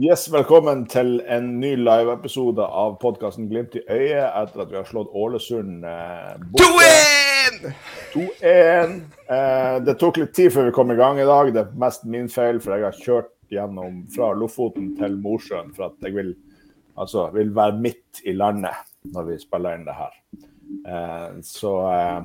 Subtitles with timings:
[0.00, 4.86] Yes, velkommen til en ny live-episode av podkasten Glimt i øyet etter at vi har
[4.88, 7.72] slått Ålesund eh, borte.
[8.14, 8.94] 2-1!
[9.28, 11.52] Eh, det tok litt tid før vi kom i gang i dag.
[11.52, 15.90] Det er mest min feil, for jeg har kjørt gjennom fra Lofoten til Mosjøen for
[15.90, 16.32] at jeg vil,
[16.96, 18.80] altså, vil være midt i landet
[19.12, 20.18] når vi spiller inn det her.
[20.80, 22.20] Eh, så eh,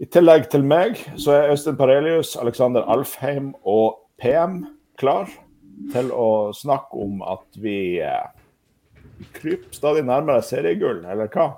[0.00, 4.62] i tillegg til meg så er Øystein Parelius, Alexander Alfheim og PM
[4.96, 5.28] klar
[5.92, 8.32] til å snakke om at vi eh,
[9.36, 11.52] kryper stadig nærmere seriegull, eller hva?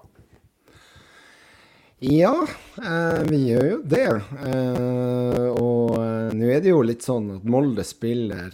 [2.04, 2.34] Ja,
[2.82, 4.08] eh, vi gjør jo det.
[4.50, 5.96] Eh, og
[6.36, 8.52] nå er det jo litt sånn at Molde spiller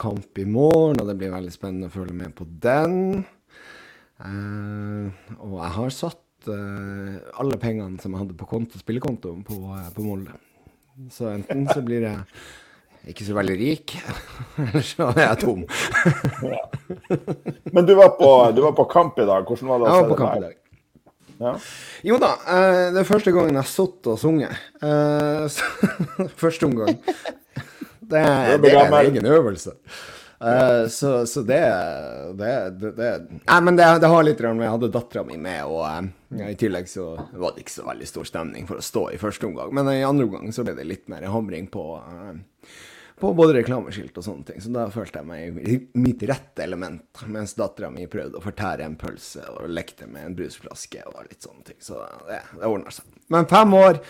[0.00, 2.96] kamp i morgen, og det blir veldig spennende å følge med på den.
[4.20, 9.58] Og jeg har satt alle pengene som jeg hadde på konto, spillekontoen på,
[9.96, 10.36] på Molde.
[11.12, 12.16] Så enten så blir det
[13.08, 13.96] ikke så veldig rik.
[14.66, 15.64] Ellers så er jeg tom.
[16.44, 16.62] ja.
[17.72, 19.46] Men du var, på, du var, på, kamp i dag.
[19.48, 19.90] Hvordan var det?
[19.90, 20.56] Jeg var på kamp i dag.
[21.40, 21.54] Ja.
[22.04, 24.56] Jo da, eh, det er første gangen jeg har sittet og sunget.
[24.84, 25.60] Eh,
[26.42, 26.98] første omgang.
[28.00, 28.24] Det,
[28.60, 29.76] det er en egen øvelse.
[30.40, 31.60] Uh, så, så det,
[32.34, 33.08] det, det,
[33.44, 36.88] Nei, men det, det har litt med Jeg hadde dattera mi med, og i tillegg
[36.88, 39.74] så var det ikke så veldig stor stemning for å stå i første omgang.
[39.76, 41.84] Men i andre omgang så ble det litt mer hamring på
[43.20, 44.60] på både reklameskilt og sånne ting.
[44.64, 48.86] Så da følte jeg meg i mitt rette element, mens dattera mi prøvde å fortære
[48.86, 51.80] en pølse og lekte med en brusflaske og litt sånne ting.
[51.84, 53.10] Så det, det ordna seg.
[53.30, 54.00] Men fem år,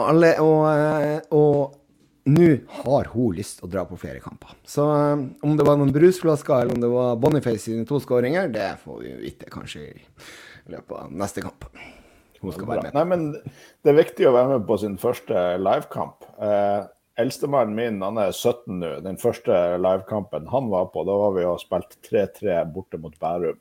[0.00, 1.80] alle, og, og
[2.24, 2.48] nå
[2.84, 4.54] har hun lyst til å dra på flere kamper.
[4.64, 8.70] Så om det var noen brusflasker eller om det var Boniface sine to skåringer, det
[8.84, 10.00] får vi vite kanskje i
[10.72, 11.68] løpet av neste kamp.
[12.40, 12.96] Hun skal være med.
[12.96, 13.26] Nei, men
[13.84, 16.24] det er viktig å være med på sin første livekamp.
[16.40, 16.86] Eh,
[17.20, 18.90] Eldstemannen min han er 17 nå.
[19.04, 23.60] Den første livekampen han var på, da var vi og spilte 3-3 borte mot Bærum.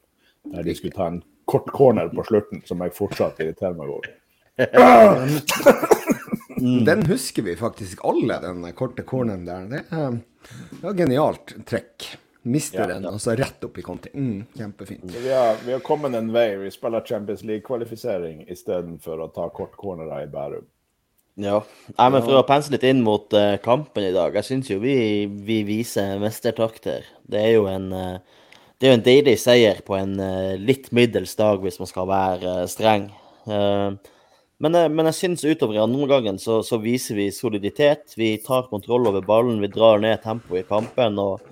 [0.54, 4.10] Der de skulle ta en kort corner på slutten, som jeg fortsatt irriterer meg over.
[6.88, 9.66] Den husker vi faktisk alle, den korte corneren der.
[9.68, 10.14] Det er,
[10.72, 12.06] det var genialt trekk.
[12.44, 14.10] Mister den, og så rett opp i konti.
[14.16, 15.12] Mm, kjempefint.
[15.12, 16.56] Vi har, vi har, kommet en vei.
[16.60, 20.66] Vi spiller Champions League-kvalifisering istedenfor å ta kort cornerer i Bærum.
[21.34, 21.64] Ja.
[21.98, 24.36] Nei, men For å pense litt inn mot uh, kampen i dag.
[24.38, 27.08] Jeg syns jo vi, vi, viser mestertakter.
[27.26, 30.92] Det er jo en, uh, det er jo en deilig seier på en uh, litt
[30.94, 33.10] middels dag, hvis man skal være streng.
[34.64, 38.14] men, men, jeg syns utover i andre omgangen så, så, viser vi soliditet.
[38.16, 41.20] Vi tar kontroll over ballen, vi drar ned tempoet i kampen.
[41.20, 41.50] og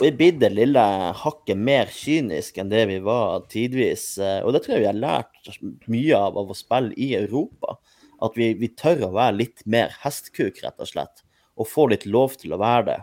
[0.00, 0.82] og vi blir det lille
[1.20, 4.16] hakket mer kynisk enn det vi var tidvis.
[4.40, 5.50] Og det tror jeg vi har lært
[5.92, 7.76] mye av av å spille i Europa.
[8.22, 11.24] At vi, vi, tør å være litt mer hestkuk, rett og slett.
[11.58, 12.98] Og få litt lov til å være det.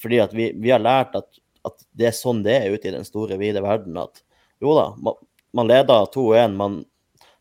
[0.00, 1.28] Fordi at vi, vi har lært at,
[1.68, 3.98] at, det er sånn det er ute i den store, vide verden.
[4.00, 4.24] At
[4.62, 5.18] jo da, man,
[5.52, 6.80] man leder 2-1, man,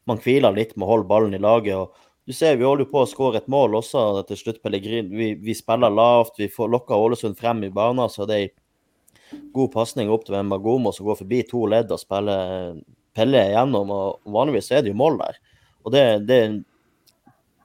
[0.09, 1.77] man hviler litt med å holde ballen i laget.
[1.77, 1.95] og
[2.27, 4.61] du ser Vi holder på å skåre et mål også til slutt.
[4.63, 5.09] Pellegrin.
[5.09, 8.09] Vi, vi spiller lavt, vi får lokka Ålesund frem i banen.
[8.09, 12.75] så det er god pasning opp til Magomo som går forbi to ledd og spiller
[13.15, 13.91] Pelle igjennom.
[13.91, 15.39] og Vanligvis er det jo mål der.
[15.83, 16.39] Og det, det,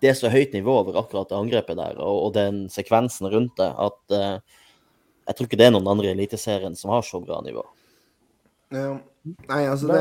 [0.02, 3.56] det er så høyt nivå over akkurat det angrepet der og, og den sekvensen rundt
[3.60, 4.62] det, at uh,
[5.26, 7.64] jeg tror ikke det er noen andre i Eliteserien som har så bra nivå.
[8.74, 8.96] Ja.
[9.50, 10.00] Nei, altså det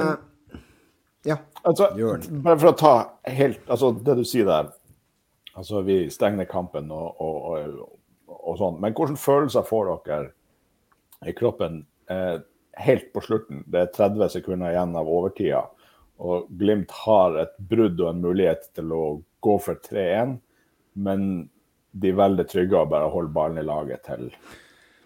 [1.26, 1.40] Ja.
[1.64, 1.90] Altså,
[2.46, 2.96] bare for å ta
[3.34, 4.68] helt Altså, det du sier der
[5.58, 8.80] Altså, vi stenger kampen og, og, og, og sånn.
[8.84, 10.34] Men hvilke følelser får dere
[11.26, 12.42] i kroppen eh,
[12.84, 13.64] helt på slutten?
[13.72, 15.62] Det er 30 sekunder igjen av overtida,
[16.18, 19.04] og Glimt har et brudd og en mulighet til å
[19.44, 20.38] gå for 3-1,
[21.06, 21.30] men
[21.96, 24.30] de er veldig trygge og bare holder ballen i laget til,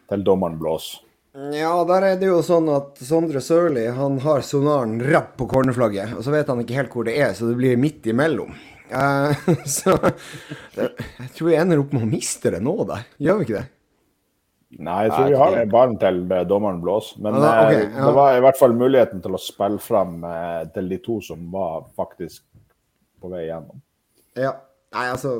[0.09, 1.05] til dommeren blåser.
[1.53, 6.15] Ja, der er det jo sånn at Sondre Sørli han har sonaren rapp på cornerflagget,
[6.17, 8.55] og så vet han ikke helt hvor det er, så det blir midt imellom.
[8.89, 9.29] Uh,
[9.77, 9.93] så
[10.73, 13.05] jeg tror vi ender opp med å miste det nå, der.
[13.21, 13.67] Gjør vi ikke det?
[14.77, 17.17] Nei, jeg tror vi har ballen til dommeren blåser.
[17.25, 18.05] Men ja, okay, ja.
[18.05, 21.47] det var i hvert fall muligheten til å spille fram eh, til de to som
[21.53, 22.43] var faktisk
[23.19, 23.81] på vei gjennom.
[24.37, 24.53] Ja.
[24.89, 25.35] Nei, altså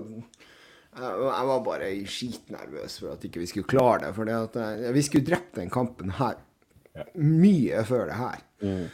[0.93, 4.11] Jeg var bare skitnervøs for at ikke vi skulle klare det.
[4.17, 6.41] For eh, vi skulle drept den kampen her
[7.13, 8.43] mye før det her.
[8.65, 8.85] Mm.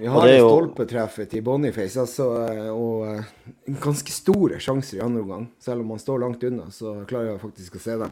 [0.00, 0.48] Vi har jo...
[0.48, 2.26] stolpetreffet til Boniface altså,
[2.72, 5.48] og ganske store sjanser i andre omgang.
[5.60, 8.08] Selv om man står langt unna, så klarer jeg faktisk å se det.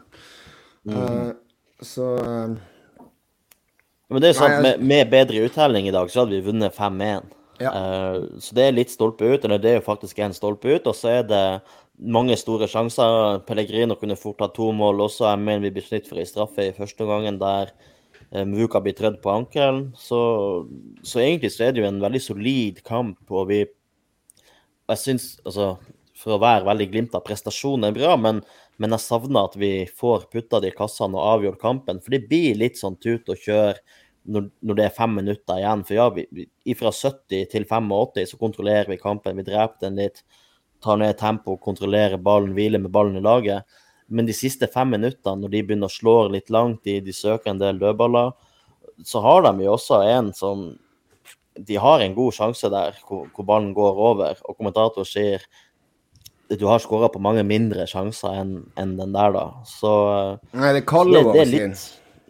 [0.85, 1.31] Mm.
[1.85, 2.55] Så uh,
[4.09, 6.75] Men det er sånn at med, med bedre uttelling i dag, så hadde vi vunnet
[6.75, 7.29] 5-1.
[7.59, 7.73] Ja.
[7.75, 10.89] Uh, så det er litt stolpe ut, eller det er jo faktisk en stolpe ut.
[10.89, 11.43] Og så er det
[11.99, 13.43] mange store sjanser.
[13.47, 15.27] Pellegrino kunne fort ha to mål også.
[15.29, 17.73] Jeg mener vi blir snytt for ei straffe i første gangen der
[18.29, 19.87] Muka blir trødd på ankelen.
[19.97, 20.19] Så,
[21.01, 23.63] så, egentlig så er det jo en veldig solid kamp, og vi
[24.89, 25.77] Jeg syns altså
[26.17, 28.43] For å være veldig glimt av prestasjonen er bra, men,
[28.79, 31.99] men jeg savner at vi får putta i kassene og avgjort kampen.
[31.99, 33.79] For det blir litt sånn tut og kjør
[34.29, 35.83] når, når, det er fem minutter igjen.
[35.87, 36.47] For ja, vi,
[36.79, 39.35] fra 70 til 85 så kontrollerer vi kampen.
[39.39, 40.23] Vi dreper den litt,
[40.83, 43.67] tar ned tempo, kontrollerer ballen, hviler med ballen i laget.
[44.07, 47.51] Men de siste fem minuttene, når de begynner å slå litt langt, de, de søker
[47.51, 48.31] en del dødballer,
[49.05, 50.69] så har de jo også en som
[51.59, 55.43] De har en god sjanse der hvor ballen går over, og kommentator sier
[56.49, 59.45] du har skåra på mange mindre sjanser enn en den der, da.
[59.69, 59.91] Så
[60.51, 61.75] Nei, det er Kallevåg sin.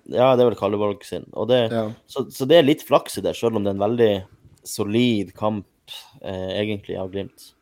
[0.10, 1.27] Ja, det er vel Kallevåg sin.
[1.48, 1.86] Det, ja.
[2.10, 4.12] så, så, det er litt flaks i det, selv om det er en veldig
[4.68, 5.69] solid kamp,
[6.21, 7.54] eh, egentlig, av Glimt.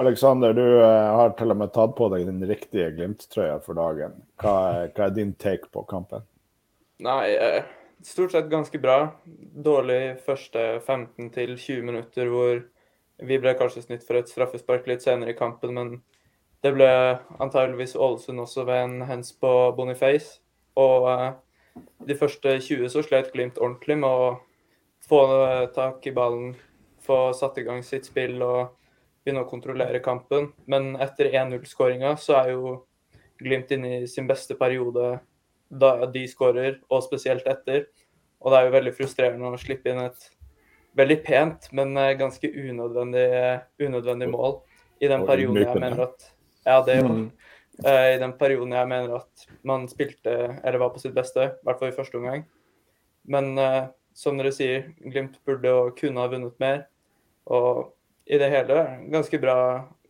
[0.00, 4.16] Aleksander, du eh, har til og med tatt på deg den riktige Glimt-trøya for dagen.
[4.40, 6.24] Hva er, hva er, din take på kampen?
[7.04, 7.64] Nei, eh,
[8.06, 9.12] stort sett ganske bra.
[9.52, 12.62] Dårlig første 15 20 minutter hvor
[13.26, 15.94] vi ble kanskje snytt for et straffespark litt senere i kampen, men
[16.62, 16.88] det ble
[17.42, 20.40] antageligvis Ålesund også ved en hens på Boniface.
[20.78, 21.32] Og uh,
[22.06, 24.28] de første 20 så slet Glimt ordentlig med å
[25.08, 25.22] få
[25.74, 26.54] tak i ballen,
[27.02, 28.76] få satt i gang sitt spill og
[29.24, 30.52] begynne å kontrollere kampen.
[30.70, 32.78] Men etter 1-0-skåringa så er jo
[33.42, 35.16] Glimt inne i sin beste periode
[35.72, 37.88] da de skårer, og spesielt etter.
[38.42, 40.28] Og det er jo veldig frustrerende å slippe inn et
[40.98, 43.28] veldig pent, men eh, ganske unødvendig,
[43.80, 44.60] unødvendig mål
[45.02, 46.28] i den perioden jeg mener at
[46.62, 47.24] Ja, det var mm.
[47.82, 51.66] uh, I den perioden jeg mener at man spilte, eller var på sitt beste, i
[51.66, 52.44] hvert fall i første omgang.
[53.24, 56.84] Men uh, som dere sier, Glimt burde og kunne ha vunnet mer.
[57.50, 57.90] Og
[58.30, 58.78] i det hele
[59.10, 59.56] ganske bra,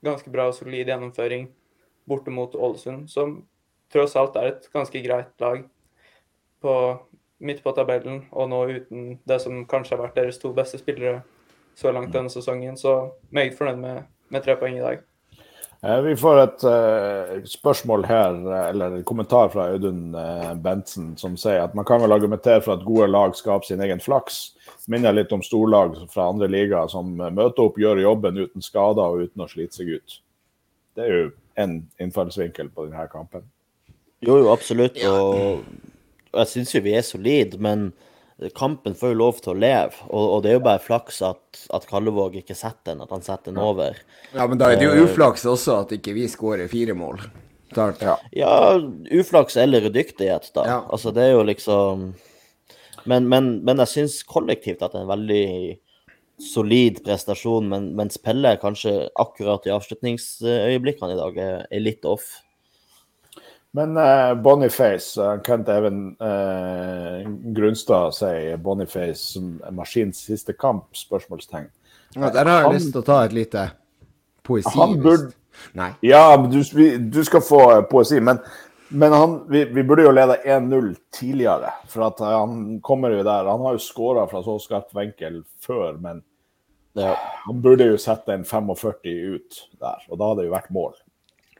[0.05, 1.49] ganske bra og solid gjennomføring
[2.08, 3.38] borte mot Ålesund, som
[3.93, 5.62] tross alt er et ganske greit lag
[6.62, 6.75] på,
[7.43, 11.21] midt på tabellen, og nå uten det som kanskje har vært deres to beste spillere
[11.79, 12.77] så langt denne sesongen.
[12.77, 15.03] Så meget fornøyd med, med tre poeng i dag.
[15.83, 18.37] Eh, vi får et uh, spørsmål her,
[18.69, 22.77] eller en kommentar fra Audun uh, Bentsen, som sier at man kan vel argumentere for
[22.77, 24.53] at gode lag skaper sin egen flaks
[24.87, 29.27] minner litt om storlag fra andre ligaer som møter opp, gjør jobben uten skader og
[29.27, 30.21] uten å slite seg ut.
[30.95, 31.27] Det er jo
[31.59, 33.45] en innfallsvinkel på denne kampen.
[34.23, 34.99] Jo, jo, absolutt.
[35.03, 35.65] Og
[36.32, 37.90] jeg syns jo vi er solide, men
[38.56, 40.02] kampen får jo lov til å leve.
[40.08, 43.25] Og, og det er jo bare flaks at, at Kallevåg ikke setter den, at han
[43.25, 44.00] setter den over.
[44.32, 47.23] Ja, men da er det jo eh, uflaks også at ikke vi skårer fire mål.
[47.73, 48.19] Ja.
[48.37, 48.56] ja,
[49.17, 50.67] uflaks eller udyktighet, da.
[50.69, 50.81] Ja.
[50.93, 52.11] Altså, det er jo liksom
[53.08, 55.46] men, men, men jeg syns kollektivt at det er en veldig
[56.43, 62.28] solid prestasjon, men, mens Pelle kanskje akkurat i avslutningsøyeblikkene i dag er, er litt off.
[63.73, 67.23] Men uh, Boniface, uh, Kent Even uh,
[67.57, 69.41] Grunstad sier Boniface
[69.73, 70.91] maskins siste kamp?
[70.97, 71.71] spørsmålstegn.
[72.15, 73.71] Ja, Der har jeg han, lyst til å ta et lite
[74.45, 74.75] poesi.
[74.77, 75.33] Han burde,
[75.79, 75.89] Nei.
[76.05, 78.21] Ja, du, du, skal få poesi.
[78.21, 78.43] Men
[78.93, 83.49] men han, vi, vi, burde jo lede 1-0 tidligere, for at han kommer jo der.
[83.49, 86.21] Han har jo skåra fra så skarp vinkel før, men
[87.01, 87.15] ja.
[87.47, 90.93] han burde jo sette en 45 ut der, og da hadde det jo vært mål.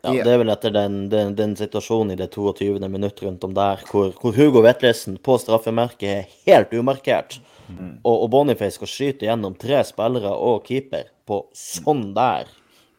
[0.03, 2.75] Ja, det er vel etter den, den, den situasjonen i det 22.
[2.91, 7.37] minutt rundt om der, hvor, hvor Hugo Vetlesen på straffemerket er helt umarkert,
[7.69, 8.01] mm.
[8.03, 12.51] og, og Boniface skal skyte gjennom tre spillere og keeper på sånn der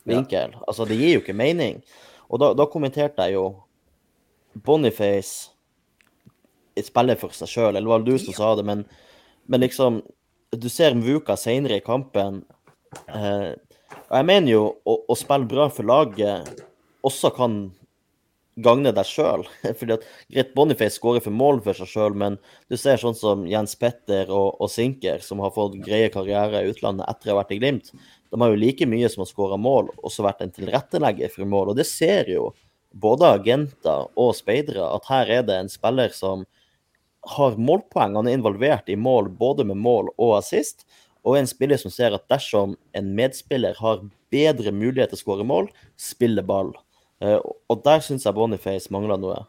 [0.07, 0.55] vinkel.
[0.55, 0.63] Ja.
[0.63, 1.81] Altså, det gir jo ikke mening.
[2.31, 3.49] Og da, da kommenterte jeg jo
[4.63, 5.51] Boniface
[6.87, 8.87] spiller for seg sjøl, eller var det du som sa det, men,
[9.51, 10.01] men liksom
[10.53, 12.43] Du ser Mvuka seinere i kampen.
[13.09, 13.53] Eh,
[13.97, 16.61] og jeg mener jo å, å, spille bra for laget
[17.05, 17.57] også kan
[18.63, 19.45] gagne deg sjøl.
[19.79, 22.37] Fordi at Greit Boniface skårer for mål for seg sjøl, men
[22.71, 26.73] du ser sånn som Jens Petter og, og, Sinker, som har fått greie karriere i
[26.73, 27.93] utlandet etter å ha vært i Glimt.
[28.33, 31.73] De har jo like mye som har skåra mål, også vært en tilrettelegger for mål.
[31.73, 32.51] Og det ser jo
[32.93, 36.45] både agenter og speidere at her er det en spiller som
[37.37, 38.17] har målpoeng.
[38.19, 40.85] Han er involvert i mål både med mål og assist.
[41.23, 45.45] Og en spiller som ser at dersom en medspiller har bedre mulighet til å skåre
[45.47, 46.73] mål, spiller ball.
[47.23, 49.39] Eh, og der syns jeg Boniface mangler noe.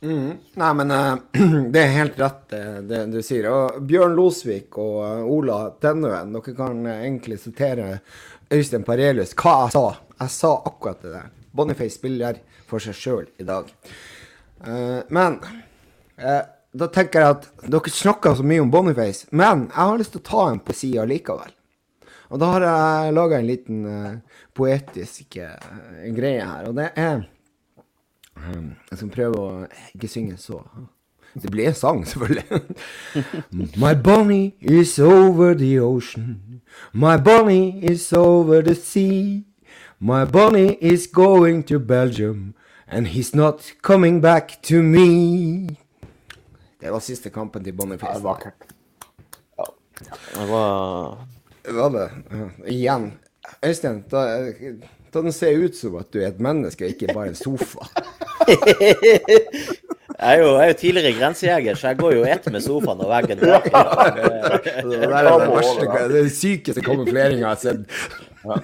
[0.00, 0.36] Mm.
[0.56, 1.16] Nei, men uh,
[1.72, 3.50] det er helt rett, det, det, du sier.
[3.52, 7.98] Og Bjørn Losvik og uh, Ola Tennøen, dere kan uh, egentlig sitere
[8.50, 9.84] Øystein Parelius hva jeg sa.
[10.20, 11.28] Jeg sa akkurat det der.
[11.56, 12.40] Boniface spiller
[12.70, 13.66] for seg sjøl i dag.
[15.10, 15.38] Men
[16.20, 20.22] da tenker jeg at dere snakker så mye om Boniface, men jeg har lyst til
[20.22, 21.50] å ta en poesi allikevel.
[22.30, 27.26] Og da har jeg laga en liten uh, poetisk greie her, og det er
[28.40, 29.50] Jeg skal prøve å
[29.94, 30.62] ikke synge så
[31.34, 32.60] Det blir en sang, selvfølgelig.
[33.82, 36.60] My bunny is over the ocean.
[36.92, 39.44] My bunny is over the sea.
[40.00, 42.54] My bunny is going to Belgium.
[42.88, 45.76] And he's not coming back to me.
[46.80, 48.14] Det var siste kampen til Boniface.
[48.14, 48.74] Det var vakkert.
[49.58, 49.64] Ja.
[50.34, 51.26] Det var
[51.64, 52.08] var det.
[52.66, 53.12] Igjen.
[53.64, 54.24] Øystein, da,
[55.14, 57.88] da den ser ut som at du er et menneske, ikke bare en sofa.
[60.20, 63.00] Jeg er, jo, jeg er jo tidligere grensejeger, så jeg går jo ett med sofaen
[63.00, 63.70] og veggen bak.
[63.70, 68.02] Det er det verste, det den sykeste kamufleringa jeg har sett.
[68.44, 68.58] Ja.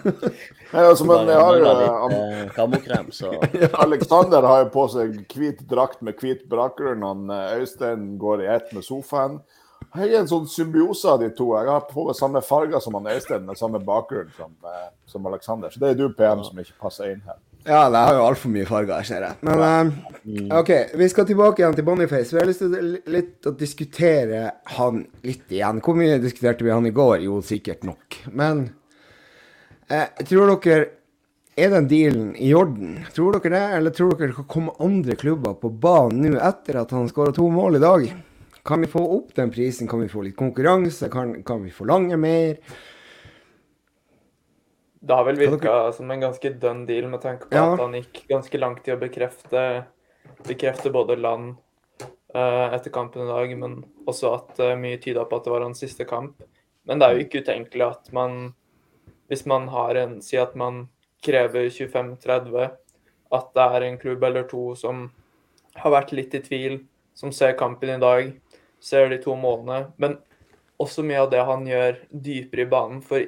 [0.73, 1.71] Nei, altså, men jeg har jo
[2.11, 3.31] eh, Kamokrem, så
[3.87, 7.05] Alexander har jo på seg hvit drakt med hvit bakgrunn.
[7.07, 9.38] Han eh, Øystein går i ett med sofaen.
[9.97, 11.50] Jeg er en sånn symbiose av de to.
[11.57, 15.26] Jeg har på meg samme farger som han Øystein, med samme bakgrunn som, eh, som
[15.26, 15.73] Alexander.
[15.73, 17.38] Så det er du, PM, som ikke passer inn her.
[17.67, 19.38] Ja, jeg har jo altfor mye farger, ser jeg.
[19.47, 22.31] Men uh, OK, vi skal tilbake igjen til Boniface.
[22.31, 22.76] Vi har lyst til
[23.11, 24.43] litt å diskutere
[24.76, 25.81] han litt igjen.
[25.83, 27.25] Hvor mye diskuterte vi han i går?
[27.26, 28.21] Jo, sikkert nok.
[28.31, 28.69] Men
[29.91, 30.93] eh, tror dere
[31.57, 32.99] Er den dealen i orden?
[33.17, 36.83] Tror dere det, eller tror dere det kan komme andre klubber på banen nå etter
[36.83, 38.05] at han skåra to mål i dag?
[38.66, 39.88] Kan vi få opp den prisen?
[39.88, 41.08] Kan vi få litt konkurranse?
[41.08, 42.56] Kan, kan vi forlange mer?
[45.06, 47.68] Det har vel virka som en ganske done deal med tanke på ja.
[47.73, 49.61] at han gikk ganske langt i å bekrefte,
[50.49, 51.52] bekrefte både land
[52.35, 53.76] uh, etter kampen i dag, men
[54.11, 56.42] også at uh, mye tyda på at det var hans siste kamp.
[56.90, 58.50] Men det er jo ikke utenkelig at man,
[59.30, 60.88] hvis man har en Si at man
[61.23, 62.75] krever 25-30,
[63.37, 65.06] at det er en klubb eller to som
[65.76, 66.80] har vært litt i tvil,
[67.14, 68.35] som ser kampen i dag,
[68.80, 69.92] ser de to målene.
[69.97, 70.18] Men
[70.83, 73.02] også mye av det han gjør dypere i banen.
[73.04, 73.25] For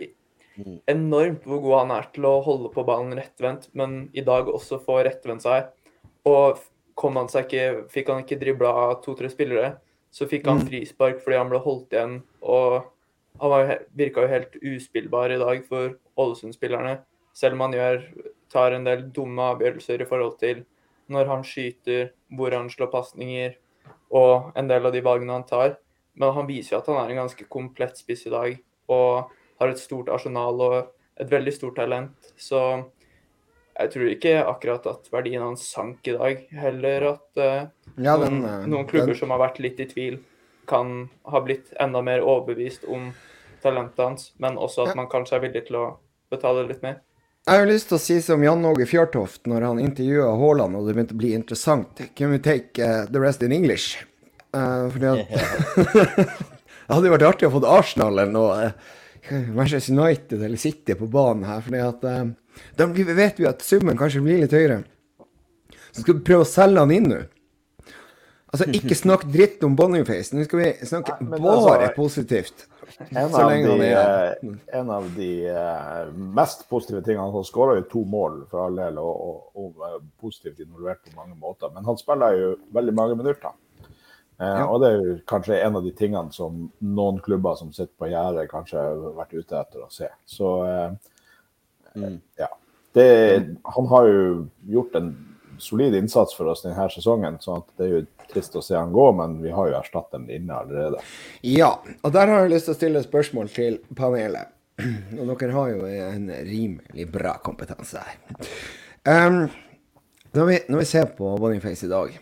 [0.59, 0.81] Mm.
[0.91, 4.81] enormt hvor god han er til å holde på ballen rettvendt, men i dag også
[4.83, 5.69] få rettvendt seg.
[6.27, 6.59] Og
[6.99, 8.73] kom han seg ikke, fikk han ikke dribla
[9.05, 9.77] to-tre spillere,
[10.11, 10.65] så fikk han mm.
[10.67, 12.17] frispark fordi han ble holdt igjen.
[12.43, 12.89] Og
[13.39, 16.99] han virka jo helt uspillbar i dag for Ålesund-spillerne,
[17.39, 18.03] selv om han gjør,
[18.51, 20.65] tar en del dumme avgjørelser i forhold til
[21.13, 23.55] når han skyter, hvor han slår pasninger,
[24.11, 25.77] og en del av de valgene han tar.
[26.19, 28.57] Men han viser jo at han er en ganske komplett spiss i dag.
[28.89, 30.77] og har et stort arsenal og
[31.19, 32.31] et veldig stort talent.
[32.39, 32.61] Så
[33.79, 36.45] jeg tror ikke akkurat at verdien hans sank i dag.
[36.55, 39.21] Heller at uh, ja, den, noen, eh, noen, klubber den...
[39.21, 40.21] som har vært litt i tvil,
[40.69, 43.11] kan ha blitt enda mer overbevist om
[43.63, 44.99] talentet hans, men også at ja.
[45.01, 45.87] man kanskje er villig til å
[46.31, 47.01] betale litt mer.
[47.49, 50.85] Jeg har lyst til å si som Jan Åge Fjørtoft når han intervjua Haaland og
[50.85, 52.03] det begynte å bli interessant.
[52.19, 54.03] Can we take uh, the rest in English?
[54.53, 55.33] Uh, fordi at
[56.89, 58.69] Det hadde jo vært artig å få Arsenal eller noe
[59.57, 61.65] Manchester United eller City på banen her.
[61.65, 62.35] fordi at um,
[62.77, 64.83] da vet vi at summen kanskje blir litt høyere.
[65.93, 67.23] Så skal vi prøve å selge han inn nå.
[68.53, 70.37] Altså, ikke snakk dritt om Boniface.
[70.37, 72.69] Nå skal vi snakke Nei, bare altså, positivt.
[73.11, 75.31] En av, de, eh, en av de
[76.15, 80.61] mest positive tingene Han skåra jo to mål for all del og, og, og positivt
[80.65, 81.73] involvert på mange måter.
[81.75, 83.57] Men han spiller jo veldig mange minutter.
[84.39, 87.95] Eh, og det er jo kanskje en av de tingene som noen klubber som sitter
[87.99, 90.11] på gjerdet, kanskje har vært ute etter å se.
[90.31, 90.93] Så eh,
[91.99, 92.21] mm.
[92.39, 92.51] ja.
[92.95, 93.09] Det,
[93.75, 94.23] han har jo
[94.71, 95.11] gjort en
[95.61, 99.07] solid innsats for oss denne sesongen, så det er jo trist å se han gå,
[99.17, 101.03] men vi har jo erstatteren inne allerede.
[101.47, 104.55] Ja, og der har jeg lyst til å stille spørsmål til panelet.
[105.19, 108.19] Og dere har jo en rimelig bra kompetanse her.
[109.09, 109.47] Um,
[110.37, 112.13] når, vi, når vi ser på Boniface i dag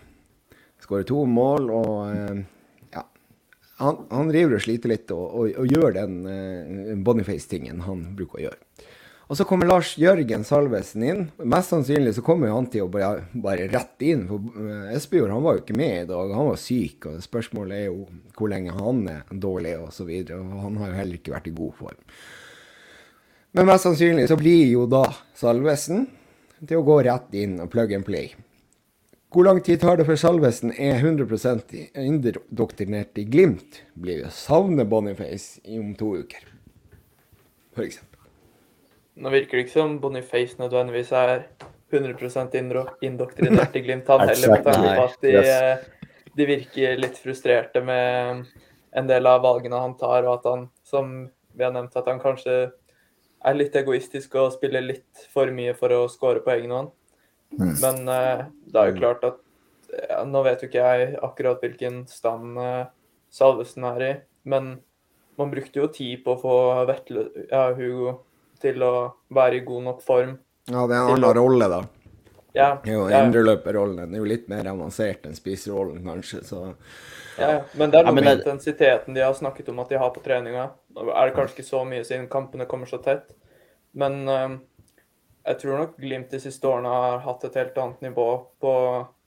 [0.85, 2.43] Skårer to mål og um,
[2.95, 3.03] ja.
[3.81, 8.39] Han, han driver og sliter litt og, og, og gjør den uh, Boniface-tingen han bruker
[8.39, 8.86] å gjøre.
[9.27, 11.25] Og så kommer Lars Jørgen Salvesen inn.
[11.51, 14.23] Mest sannsynlig så kommer han til å bare, bare rett inn.
[14.29, 16.31] For uh, Espejord han var jo ikke med i dag.
[16.31, 17.09] Han var syk.
[17.11, 18.07] og Spørsmålet er jo
[18.39, 20.13] hvor lenge han er dårlig osv.
[20.31, 22.01] Han har jo heller ikke vært i god form.
[23.57, 25.03] Men mest sannsynlig så blir jo da
[25.35, 26.07] Salvesen
[26.63, 28.31] til å gå rett inn og plug and play.
[29.35, 33.83] Hvor lang tid tar det før Salvesen er 100 indoktrinert i Glimt?
[33.99, 36.47] Blir jo savne Boniface om to uker,
[37.75, 38.05] f.eks.?
[39.17, 41.47] Nå virker det ikke som Boniface nødvendigvis er
[41.93, 47.21] 100 indoktrinert i Glimt, han heller, med tanke på at de, eh, de, virker litt
[47.23, 48.45] frustrerte med
[48.97, 51.15] en del av valgene han tar, og at han, som
[51.57, 52.57] vi har nevnt, at han kanskje
[53.47, 56.93] er litt egoistisk og spiller litt for mye for å score på egen hånd.
[57.57, 57.75] Mm.
[57.81, 59.43] Men uh, det er jo klart at
[59.87, 62.89] ja, Nå vet jo ikke jeg akkurat hvilken stand uh,
[63.31, 64.13] Salvesen er i,
[64.51, 64.73] men
[65.39, 66.57] man brukte jo tid på å få
[66.89, 68.17] Vetle, ja, Hugo
[68.67, 68.95] til å
[69.35, 70.37] være i god nok form.
[70.67, 71.83] Ja, det er en annen rolle, da.
[72.57, 73.05] Ja, jo.
[73.13, 76.43] Indreløperrollen er jo litt mer avansert enn spiserollen, kanskje.
[76.47, 76.71] så...
[77.37, 80.23] Ja, men det er noe med intensiteten de har snakket om at de har på
[80.25, 80.71] treninga.
[81.03, 83.29] Er det kanskje ikke så mye siden kampene kommer så tett,
[83.93, 84.55] men um,
[85.45, 88.31] jeg tror nok Glimt de siste årene har hatt et helt annet nivå
[88.61, 88.73] på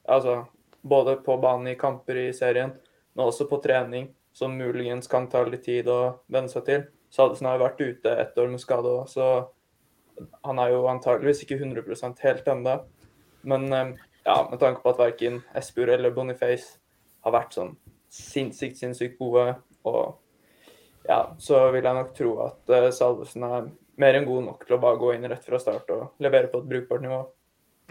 [0.09, 0.39] Altså
[0.81, 2.71] både på banen i kamper i serien,
[3.13, 5.99] men også på trening, som muligens kan ta litt tid å
[6.31, 6.85] venne seg til.
[7.13, 9.49] Salvesen har jo vært ute ett år med skade òg, så
[10.45, 12.75] han er jo antageligvis ikke 100 helt ennå.
[13.49, 13.93] Men eh,
[14.25, 16.77] ja, med tanke på at verken Espejord eller Boniface
[17.25, 17.75] har vært sånn
[18.13, 19.53] sinnssykt, sinnssykt gode,
[19.87, 20.19] og
[21.07, 24.77] ja, så vil jeg nok tro at uh, Salvesen er mer enn god nok til
[24.77, 27.21] å bare gå inn rett fra start og levere på et brukbart nivå.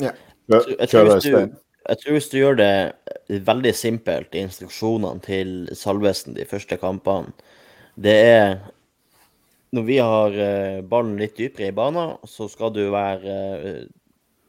[0.02, 0.12] Ja.
[0.48, 1.56] Jeg, tror hvis du,
[1.88, 7.34] jeg tror hvis du gjør det veldig simpelt i instruksjonene til Salvesen de første kampene,
[7.98, 8.52] det er
[9.76, 13.86] når vi har eh, ballen litt dypere i banen, så skal du være eh,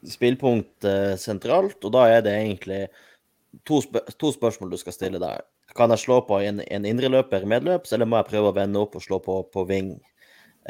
[0.08, 0.86] spillpunkt
[1.20, 2.84] sentralt, og da er det egentlig
[3.68, 5.42] to, spør to spørsmål du skal stille der.
[5.76, 8.96] Kan jeg slå på en, en indreløper medløps, eller må jeg prøve å vende opp
[8.98, 9.92] og slå på, på ving?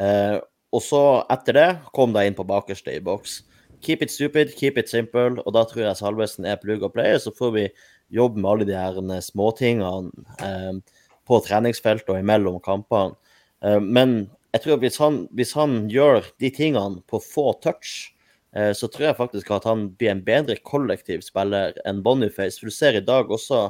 [0.01, 0.37] Eh,
[0.71, 1.01] og så,
[1.33, 3.41] etter det, kom deg inn på bakerste i boks.
[3.81, 7.17] Keep it stupid, keep it simple, og da tror jeg Salvesen er plug og play.
[7.19, 7.65] Så får vi
[8.13, 10.11] jobbe med alle de her småtingene
[10.45, 13.17] eh, på treningsfeltet og imellom kampene.
[13.65, 18.11] Eh, men jeg tror at hvis han, hvis han, gjør de tingene på få touch,
[18.55, 22.59] eh, så tror jeg faktisk at han blir en bedre kollektiv spiller enn Boniface.
[22.59, 23.69] For du ser i dag også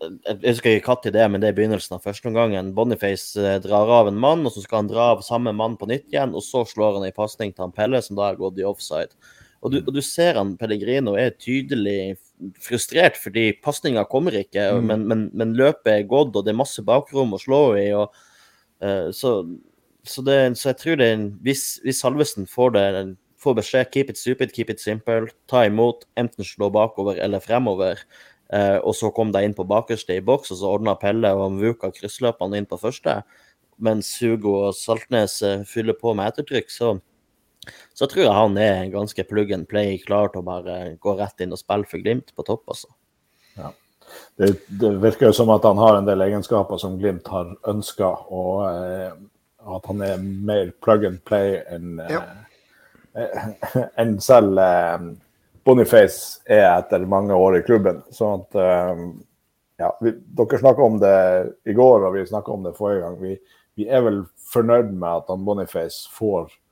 [0.00, 2.72] jeg husker ikke når det men det er begynnelsen av første omgangen.
[2.76, 5.88] Boniface eh, drar av en mann, og så skal han dra av samme mann på
[5.90, 6.32] nytt igjen.
[6.32, 9.12] Og så slår han en pasning til han Pelle, som da har gått i offside.
[9.60, 12.16] Og du, og du ser han Pellegrino er tydelig
[12.64, 14.86] frustrert fordi pasninga kommer ikke, mm.
[14.88, 17.90] men, men, men, løpet er gått, og det er masse bakrom å slå i.
[17.92, 18.16] og
[18.80, 19.30] så,
[20.08, 21.08] så, det, så, jeg tror det
[21.44, 22.78] hvis, hvis Salvesen får,
[23.36, 28.00] får beskjed keep it stupid, keep it simple, ta imot, enten slå bakover eller fremover,
[28.50, 31.52] Eh, og så kom de inn på bakerste i boks, og så ordna Pelle og
[31.54, 33.20] Mvuka kryssløpene inn på første.
[33.80, 36.96] Mens Hugo og Saltnes eh, fyller på med ettertrykk, så,
[37.94, 41.44] så tror jeg han er ganske plug and play, klar til å bare gå rett
[41.44, 42.90] inn og spille for Glimt på topp, altså.
[43.54, 43.70] Ja.
[44.36, 48.10] Det, det, virker jo som at han har en del egenskaper som Glimt har ønska,
[48.32, 49.10] og eh,
[49.76, 52.22] at han er mer plug and play enn ja.
[53.16, 53.50] eh,
[54.02, 55.10] en selv eh,
[55.64, 58.00] Boniface er etter mange år i klubben.
[58.16, 58.56] sånn at
[58.96, 59.10] um,
[59.80, 61.18] ja, vi, Dere snakka om det
[61.68, 63.18] i går, og vi snakka om det forrige gang.
[63.20, 63.36] Vi,
[63.76, 66.69] vi, er vel fornøyd med at han Boniface får Eh,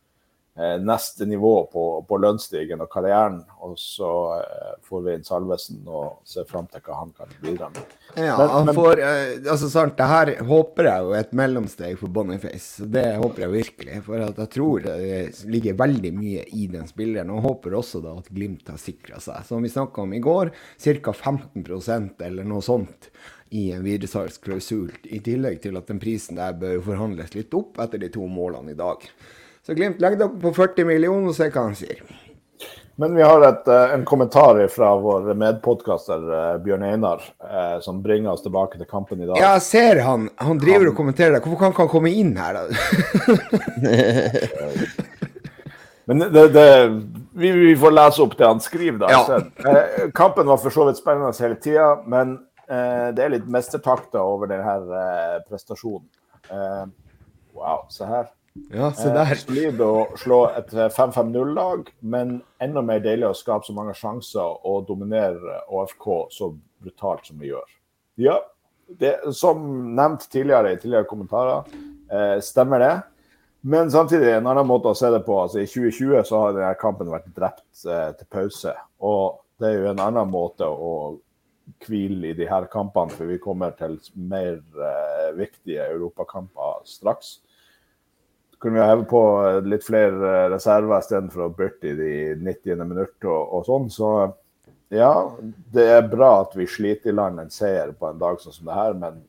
[0.83, 3.40] neste nivå på, på lønnsstigen og karrieren.
[3.62, 7.71] Og så eh, får vi inn Salvesen og ser fram til hva han kan bidra
[7.75, 7.94] med.
[8.16, 9.47] Ja, men, han får, men...
[9.55, 12.88] altså sant, det her håper jeg jo et mellomsteg for Boniface.
[12.90, 14.03] Det håper jeg virkelig.
[14.09, 17.33] For jeg tror det ligger veldig mye i den spilleren.
[17.37, 19.47] Og håper også da at Glimt har sikra seg.
[19.47, 21.14] Som vi snakka om i går, ca.
[21.14, 23.12] 15% eller noe sånt
[23.51, 24.90] i en videresalgsklausul.
[25.05, 28.75] I tillegg til at den prisen der bør forhandles litt opp etter de to målene
[28.75, 29.05] i dag.
[29.69, 31.99] Så Glimt, legg dere på 40 millioner og se hva han sier.
[32.99, 38.01] Men vi har et, eh, en kommentar fra vår medpodkaster eh, Bjørn Einar, eh, som
[38.03, 39.37] bringer oss tilbake til kampen i dag.
[39.37, 40.31] Ja, jeg ser han.
[40.41, 40.93] Han driver han...
[40.95, 41.43] og kommenterer det.
[41.45, 42.63] Hvorfor kan ikke han komme inn her, da?
[46.09, 46.69] Men det, det,
[47.37, 49.13] vi, vi, får lese opp det han skriver, da.
[49.13, 49.21] Ja.
[50.17, 54.49] kampen var for så vidt spennende hele tida, men eh, det er litt mestertakter over
[54.49, 55.05] denne
[55.45, 56.09] prestasjonen.
[56.49, 56.89] Eh,
[57.53, 58.33] wow, se her.
[58.71, 59.33] Ja, se der.
[59.33, 64.66] Eh, solid å slå et 5-5-0-lag, men enda mer deilig å skape så mange sjanser
[64.68, 67.77] og dominere AFK så brutalt som vi gjør.
[68.21, 68.38] Ja,
[69.01, 69.62] det, som
[69.97, 71.64] nevnt tidligere i tidligere kommentarer,
[72.11, 72.94] eh, stemmer det.
[73.61, 75.40] Men samtidig en annen måte å se det på.
[75.42, 78.75] altså I 2020 så har denne kampen vært drept eh, til pause.
[79.03, 81.18] Og det er jo en annen måte å
[81.85, 87.38] hvile i de her kampene, for vi kommer til mer eh, viktige europakamper straks
[88.59, 89.23] kunne vi heve på
[89.71, 92.83] litt flere reserver istedenfor å bytte i de 90.
[92.83, 93.87] minutt og, og, sånn.
[93.92, 94.11] Så
[94.94, 95.12] ja,
[95.75, 98.71] det er bra at vi sliter i land en seier på en dag sånn som
[98.71, 99.23] det her, men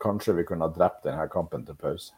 [0.00, 2.14] kanskje vi kunne ha drept denne kampen til pause.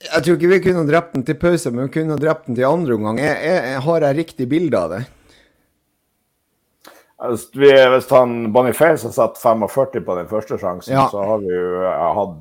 [0.00, 2.46] Jeg tror ikke vi kunne ha drept den til pause, men vi kunne ha drept
[2.48, 3.20] den til andre omgang.
[3.20, 5.02] Jeg, jeg, har jeg riktig bilde av det?
[7.60, 11.04] Hvis han Boniface har satt 45 på den første sjansen, ja.
[11.12, 12.38] så har vi jo hatt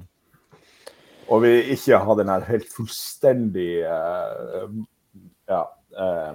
[1.30, 4.70] og vi ikke har den her helt fullstendig uh,
[5.50, 5.64] ja,
[5.98, 6.32] uh,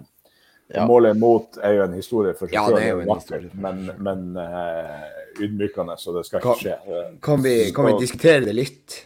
[0.75, 0.85] ja.
[0.89, 5.03] Målet mot er jo en historie for seg ja, selv, men, men uh,
[5.43, 6.79] ydmykende, så det skal ikke skje.
[7.23, 8.97] Kan vi, kan vi diskutere det litt?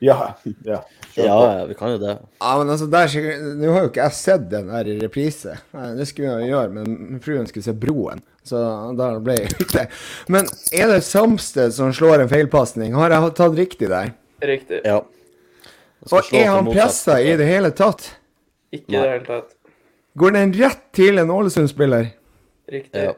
[0.00, 0.80] Ja, ja.
[1.14, 2.18] Ja, vi kan jo det.
[2.38, 3.10] Ja, men altså, der,
[3.58, 5.56] Nå har jo ikke jeg sett den der i reprise.
[5.98, 8.22] Det skulle vi gjøre, men fruen skulle se Broen.
[8.46, 8.60] Så
[8.96, 9.86] da ble jeg ute.
[10.32, 12.94] Men er det Samsted som slår en feilpasning?
[12.96, 14.14] Har jeg tatt riktig der?
[14.40, 14.80] Riktig.
[14.86, 15.02] Ja.
[16.08, 18.06] Og er han pressa i det hele tatt?
[18.72, 19.56] Ikke i det hele tatt.
[20.18, 22.08] Går den rett til en Ålesund-spiller?
[22.70, 23.02] Riktig.
[23.10, 23.12] Ja.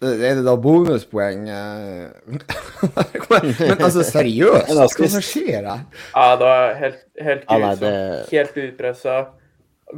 [0.00, 1.42] Er det da bonuspoeng?
[2.30, 4.72] Men altså, seriøst?
[4.76, 5.82] Hva som skjer her?
[6.14, 7.80] Ja, det var helt, helt grusomt.
[7.82, 8.24] det...
[8.32, 9.18] Helt utpressa.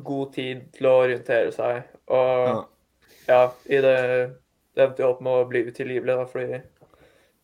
[0.02, 1.87] God tid til å orientere seg.
[2.11, 2.57] Og ja,
[3.28, 3.96] ja i det,
[4.74, 6.62] det endte jo opp med å bli utilgivelig, da, fordi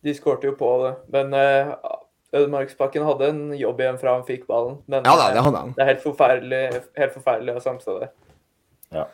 [0.02, 0.92] de skårte jo på det.
[1.14, 1.76] Men uh,
[2.36, 4.82] Ødemarksbakken hadde en jobb igjen fra han fikk ballen.
[4.86, 5.70] Men ja, da, det, hadde han.
[5.76, 6.62] det er helt forferdelig,
[7.00, 8.10] helt forferdelig å samstå det.
[8.96, 9.06] Ja.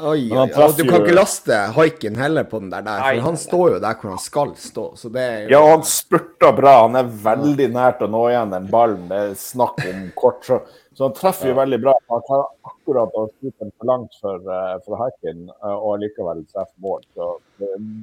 [0.00, 0.68] Oi, oi, oi.
[0.76, 3.98] Du kan ikke laste haiken heller på den der, der for han står jo der
[4.00, 4.86] hvor han skal stå.
[4.96, 5.50] Så det er jo...
[5.52, 6.72] Ja, han spurter bra.
[6.86, 9.04] Han er veldig nært å nå igjen den ballen.
[9.10, 10.40] Det er snakk om kort.
[10.48, 10.62] Så,
[10.96, 11.94] så han treffer jo veldig bra.
[12.08, 16.40] Han tar akkurat og skyter den for langt for, uh, for haiken, uh, og likevel
[16.48, 17.04] treffer mål.
[17.12, 17.30] Så
[17.60, 17.94] det er en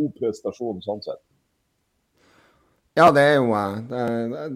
[0.00, 1.22] god prestasjon sånn sett.
[2.98, 3.82] Ja, det er jo jeg.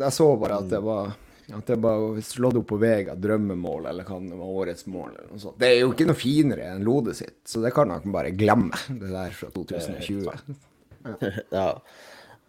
[0.02, 1.12] Jeg så bare at det var
[1.52, 5.32] at det bare slått opp på vega, drømmemål, eller hva det var, årets mål, eller
[5.32, 5.58] noe sånt.
[5.60, 8.78] Det er jo ikke noe finere enn Lode sitt, så det kan han bare glemme,
[8.88, 10.30] det der fra 2020.
[10.30, 11.12] Ja.
[11.58, 11.66] ja.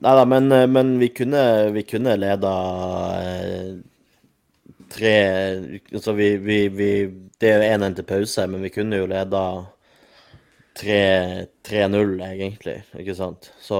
[0.03, 1.43] Nei da, men, men, vi kunne,
[1.75, 2.53] vi kunne leda
[3.21, 3.75] eh,
[4.91, 5.13] tre
[5.93, 6.89] Altså, vi, vi, vi
[7.39, 9.43] Det er jo 1-1 til pause, men vi kunne jo leda
[10.79, 13.51] 3-0, egentlig, ikke sant?
[13.61, 13.79] Så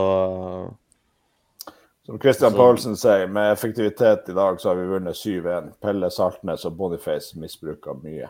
[2.05, 5.69] som Christian Paulsen sier, med effektivitet i dag så har vi vunnet 7-1.
[5.83, 8.27] Pelle Saltnes og Boniface misbruker mye.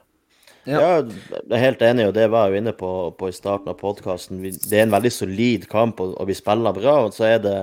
[0.64, 0.80] Ja.
[0.80, 3.72] ja, jeg er helt enig, og det var jeg jo inne på, på i starten
[3.74, 4.40] av podkasten.
[4.44, 6.94] Det er en veldig solid kamp, og, og vi spiller bra.
[7.08, 7.58] Og så er det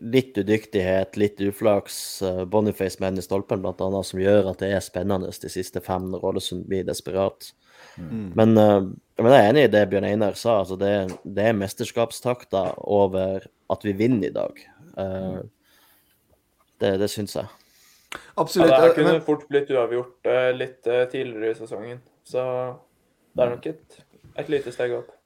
[0.00, 1.98] litt udyktighet, litt uflaks.
[2.24, 4.02] Uh, Boniface med henne i stolpen bl.a.
[4.06, 7.50] som gjør at det er spennende de siste fem når Ålesund blir desperat.
[7.98, 8.30] Mm.
[8.38, 8.86] Men, uh,
[9.20, 10.60] men, jeg er enig i det Bjørn Einar sa.
[10.62, 14.64] altså Det, det er mesterskapstakter over at vi vinner i dag.
[14.96, 15.40] Uh,
[16.80, 17.46] det det syns jeg.
[18.34, 18.72] Absolutt.
[18.72, 19.24] Ja, det kunne men...
[19.24, 22.02] fort blitt uavgjort uh, litt uh, tidligere i sesongen.
[22.26, 22.42] Så
[23.36, 24.04] det er nok et,
[24.40, 25.16] et lite steg opp.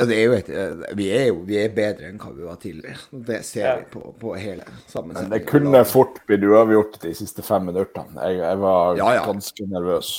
[0.00, 0.48] Ja, det er jo et,
[0.96, 2.96] vi, er jo, vi er bedre enn hva vi var tidligere.
[3.28, 3.74] Det ser ja.
[3.78, 5.28] vi på, på hele sammensetningen.
[5.28, 8.16] Men det kunne fort blitt uavgjort de siste fem minuttene.
[8.24, 9.26] Jeg, jeg var ja, ja.
[9.28, 10.14] ganske nervøs.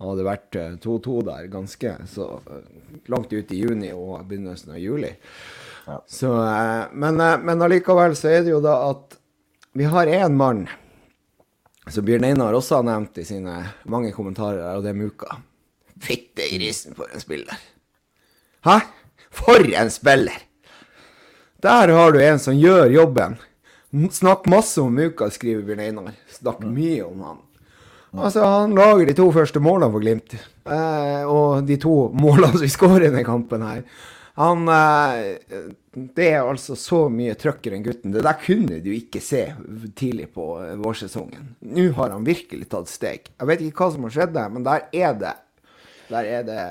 [0.00, 2.28] Det hadde vært 2-2 der ganske så
[3.12, 5.10] langt ut i juni og begynnelsen av juli.
[5.86, 6.02] Ja.
[6.06, 9.16] Så, eh, men, eh, men allikevel så er det jo da at
[9.72, 10.64] vi har én mann
[11.90, 13.54] som Bjørn Einar også har nevnt i sine
[13.90, 15.40] mange kommentarer, og det er Muka.
[16.00, 17.58] Fitte grisen for en spiller.
[18.66, 18.80] Hæ?
[19.30, 20.46] For en spiller!
[21.62, 23.36] Der har du en som gjør jobben.
[24.10, 26.12] Snakk masse om Muka, skriver Bjørn Einar.
[26.30, 27.40] Snakk mye om han.
[28.14, 30.34] Altså, Han lager de to første målene for Glimt.
[30.66, 33.84] Eh, og de to målene som vi skårer i denne kampen her.
[34.40, 35.36] Han eh,
[35.92, 38.14] Det er altså så mye trøkk i den gutten.
[38.14, 39.42] Det der kunne du ikke se
[39.98, 41.52] tidlig på eh, vårsesongen.
[41.60, 43.28] Nå har han virkelig tatt steg.
[43.34, 45.36] Jeg vet ikke hva som har skjedd der, men der er det
[46.10, 46.64] Der er det,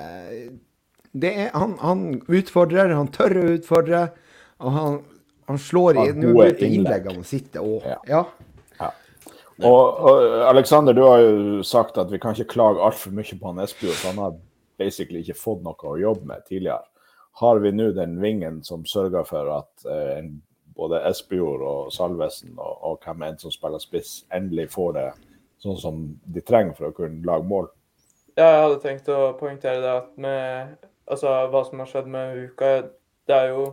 [1.13, 4.01] det er, han, han, utfordrer, han tør å utfordre,
[4.59, 4.97] og han,
[5.47, 7.63] han slår i Nå begynte innleggene å sitte.
[7.85, 8.01] Ja.
[8.09, 8.25] ja.
[9.59, 13.51] Og, og, Alexander, du har jo sagt at vi kan ikke klage altfor mye på
[13.51, 14.37] han Espejord, for han har
[14.79, 16.83] basically ikke fått noe å jobbe med tidligere
[17.39, 20.29] har vi nå den vingen som sørger for at eh,
[20.75, 25.09] både Espejord og Salvesen og, og hvem enn som spiller spiss, endelig får det
[25.63, 27.69] sånn som de trenger for å kunne lage mål?
[28.39, 30.75] Ja, jeg hadde tenkt å poengtere det at med
[31.09, 32.71] altså, hva som har skjedd med uka,
[33.27, 33.65] det er jo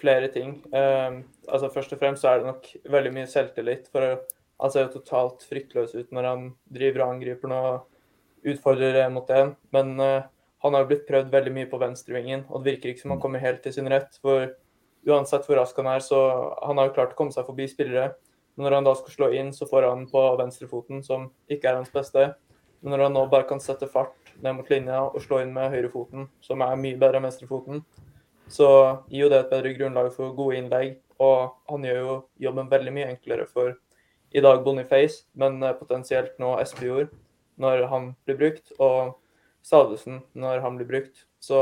[0.00, 0.58] flere ting.
[0.74, 3.88] Um, altså Først og fremst så er det nok veldig mye selvtillit.
[3.92, 4.18] for
[4.60, 9.14] Han ser jo totalt fryktløs ut når han driver og angriper nå og utfordrer én
[9.16, 9.54] mot én.
[9.72, 10.28] Men uh,
[10.64, 13.18] han har jo blitt prøvd veldig mye på venstrevingen, og det virker ikke som han
[13.18, 13.24] mm.
[13.26, 14.16] kommer helt til sin rett.
[14.24, 14.46] For
[15.04, 16.20] uansett hvor rask han er, så
[16.64, 18.14] han har jo klart å komme seg forbi spillere.
[18.54, 21.80] Men når han da skal slå inn, så får han på venstrefoten, som ikke er
[21.80, 22.30] hans beste.
[22.80, 25.72] Men når han nå bare kan sette fart ned mot linja og slå inn med
[25.72, 27.82] høyrefoten, som er mye bedre enn venstrefoten,
[28.52, 28.68] så
[29.08, 30.96] gir jo det et bedre grunnlag for gode innlegg.
[31.22, 32.14] Og han gjør jo
[32.46, 33.76] jobben veldig mye enklere for
[34.34, 37.12] i dag Boniface, men eh, potensielt nå Espejord,
[37.60, 38.72] når han blir brukt.
[38.78, 39.14] og
[39.64, 41.24] Salvesen når han blir brukt.
[41.42, 41.60] Så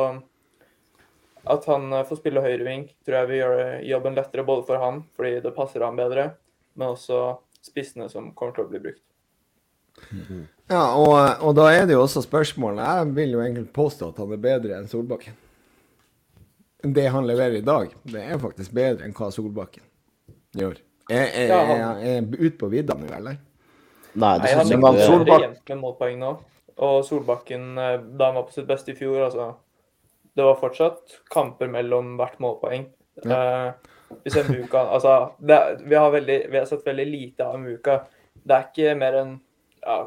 [1.42, 5.02] at han eh, får spille høyreving, tror jeg vil gjøre jobben lettere både for han,
[5.16, 6.32] fordi det passer han bedre,
[6.78, 7.22] men også
[7.62, 9.04] spissene som kommer til å bli brukt.
[10.72, 14.20] Ja, og, og da er det jo også spørsmålet Jeg vil jo egentlig påstå at
[14.22, 15.34] han er bedre enn Solbakken.
[16.82, 19.84] Det han leverer i dag, det er faktisk bedre enn hva Solbakken
[20.58, 20.80] gjør.
[21.10, 23.36] Er, er, er, er ute på vidda nå, eller?
[24.12, 26.40] Nei, det Nei han er Solbak...
[26.80, 29.54] Og Solbakken, eh, da han var på sitt beste i fjor, altså
[30.32, 32.86] Det var fortsatt kamper mellom hvert målpoeng.
[33.26, 33.36] Ja.
[33.36, 33.92] Uh,
[34.24, 37.98] hvis en Muka Altså, det, vi, har veldig, vi, har sett veldig lite av Muka.
[38.32, 39.34] Det er ikke mer enn
[39.82, 39.98] ja,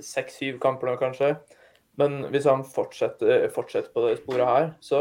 [0.00, 1.34] seks-syv kamper nå, kanskje.
[2.00, 5.00] Men hvis han fortsetter, fortsetter på det sporet her, så,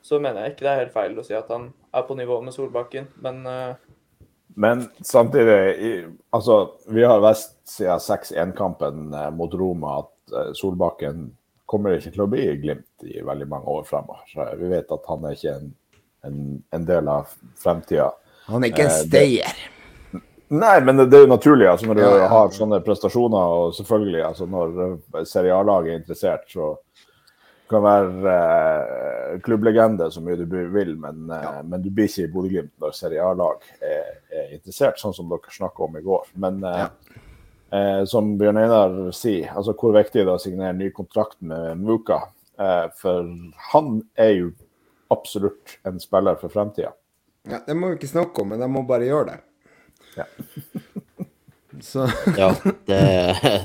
[0.00, 2.40] så, mener jeg ikke det er helt feil å si at han er på nivå
[2.44, 3.76] med Solbakken, men uh,
[4.58, 11.28] men samtidig, altså, vi har visst siden 6-1-kampen eh, mot Roma at eh, Solbakken
[11.68, 14.56] kommer ikke til å bli Glimt i veldig mange år fremover.
[14.58, 15.70] Vi vet at han er ikke en,
[16.26, 16.40] en,
[16.74, 17.30] en del av
[17.62, 18.08] fremtida.
[18.48, 19.62] Han er ikke en stayer.
[20.48, 21.70] Nei, men det er jo naturlig.
[21.70, 22.28] altså Når du ja, ja.
[22.32, 26.72] har sånne prestasjoner, og selvfølgelig altså når Seriallaget er interessert, så
[27.68, 31.62] kan være eh, klubblegende så mye du vil, men, eh, ja.
[31.62, 35.54] men du blir ikke i Bodø-Glimt når Serie A-lag er, er, interessert, sånn som dere
[35.54, 36.30] snakka om i går.
[36.42, 36.84] Men eh,
[37.76, 41.84] eh, som Bjørn Einar sier, altså hvor viktig det er å signere ny kontrakt med
[41.84, 42.24] Muka.
[42.98, 43.26] for
[43.72, 44.48] han er jo
[45.14, 46.90] absolutt en spiller for fremtida.
[47.48, 49.38] Ja, det må vi ikke snakke om, men jeg må bare gjøre det.
[50.18, 50.26] Ja.
[52.36, 52.48] ja,
[52.88, 53.00] det,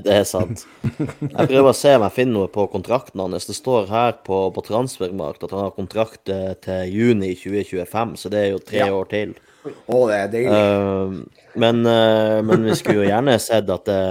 [0.05, 0.65] det, er sant.
[0.83, 3.47] Jeg prøver å se om jeg finner noe på kontrakten hans.
[3.49, 8.33] Det står her på, på Transfermarkt at han har kontrakt eh, til juni 2025, så
[8.33, 8.91] det er jo tre ja.
[8.93, 9.33] år til.
[9.63, 10.59] Å, det er deilig.
[10.59, 14.01] Uh, men, uh, men, vi skulle jo gjerne sett at det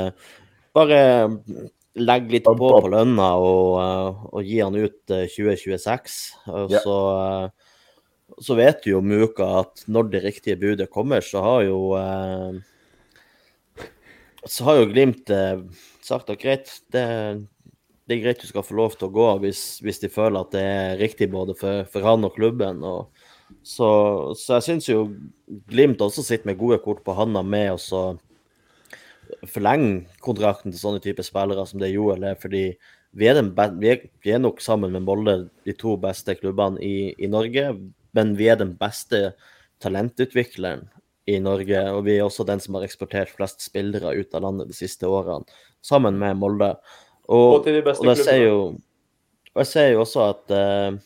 [0.72, 1.00] bare
[2.00, 6.16] legge litt på på lønna og, og gi han ut 2026.
[6.48, 6.98] Og så
[8.40, 11.80] så vet jo Muka at når det riktige budet kommer, så har jo
[14.48, 15.60] Så har jo Glimt eh,
[16.02, 17.04] sagt at greit, det,
[18.08, 20.56] det, er greit du skal få lov til å gå hvis, hvis de føler at
[20.56, 22.82] det er riktig både for, for han og klubben.
[22.82, 23.12] Og,
[23.62, 23.88] så,
[24.34, 25.04] så, jeg syns jo
[25.70, 28.04] Glimt også sitter med gode kort på handa med å
[29.48, 32.66] forlenge kontrakten til sånne typer spillere som det Joel er, fordi
[33.16, 37.12] vi er, vi, er, vi er, nok sammen med Molde de to beste klubbene i,
[37.20, 37.66] i Norge
[38.16, 39.32] men vi er den beste
[39.82, 40.86] talentutvikleren
[41.30, 41.84] i Norge.
[41.94, 45.08] Og vi er også den som har eksportert flest spillere ut av landet de siste
[45.08, 45.46] årene,
[45.84, 46.74] sammen med Molde.
[47.28, 48.58] Og, og til de beste og jeg ser jo,
[49.52, 51.00] og jeg ser jo også at uh,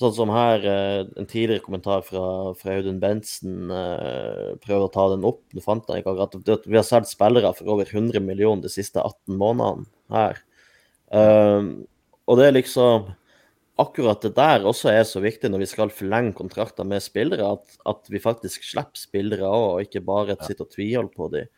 [0.00, 2.22] Sånn som her, uh, en tidligere kommentar fra,
[2.56, 5.42] fra Audun Bentsen uh, prøver å ta den opp.
[5.52, 9.02] Nå fant han ikke akkurat Vi har solgt spillere for over 100 millioner de siste
[9.04, 10.40] 18 månedene her.
[11.12, 13.04] og det er liksom
[13.82, 17.76] akkurat det der også er så viktig når vi skal forlenge kontrakter med spillere, at,
[17.88, 21.50] at vi faktisk slipper spillere òg, og ikke bare sitter og tviholder på dem.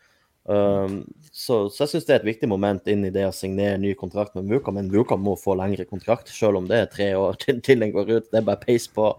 [0.45, 0.99] Um,
[1.31, 3.95] så, så, jeg syns det er et viktig moment inn i det å signere ny
[3.97, 7.39] kontrakt med Vuka, men Vuka må få lengre kontrakt, selv om det er tre år
[7.41, 8.27] til, til den går ut.
[8.29, 9.09] Det er bare peis på.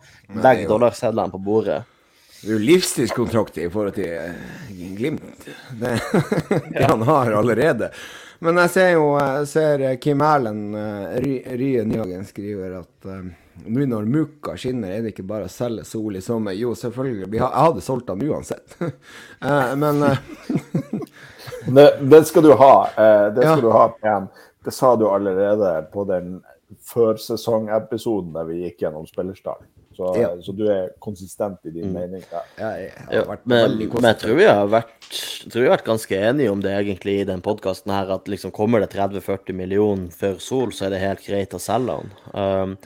[0.44, 1.80] Legg dollarsedlene på bordet.
[2.36, 4.38] Det er jo livstidskontrakt i forhold til eh,
[4.94, 5.48] Glimt.
[5.80, 5.96] Det,
[6.76, 7.90] det han har allerede.
[8.44, 11.16] Men jeg ser jo jeg ser Kim Erlend uh,
[11.56, 13.22] Rye Nyhagen skriver at uh,
[13.64, 16.56] nå når Muka skinner, er det ikke bare å selge Sol i sommer.
[16.58, 17.38] Jo, selvfølgelig.
[17.40, 18.76] Har, jeg hadde solgt den uansett.
[18.82, 20.04] uh, men
[21.78, 22.74] det, det, skal du ha.
[23.32, 23.64] det skal ja.
[23.64, 24.28] du ha, PM.
[24.66, 26.36] Det sa du allerede på den
[26.84, 29.68] førsesongepisoden der vi gikk gjennom spillerstallen.
[29.96, 30.28] Så, ja.
[30.44, 31.94] så, du er konsistent i din mm.
[31.94, 32.24] mening.
[32.28, 34.90] Ja, jeg, jeg ja, men, men, jeg tror vi har vært,
[35.48, 38.52] tror vi har vært ganske enige om det egentlig i den podkasten her, at liksom
[38.56, 42.12] kommer det 30-40 millioner før Sol, så er det helt greit å selge han.
[42.36, 42.76] Um,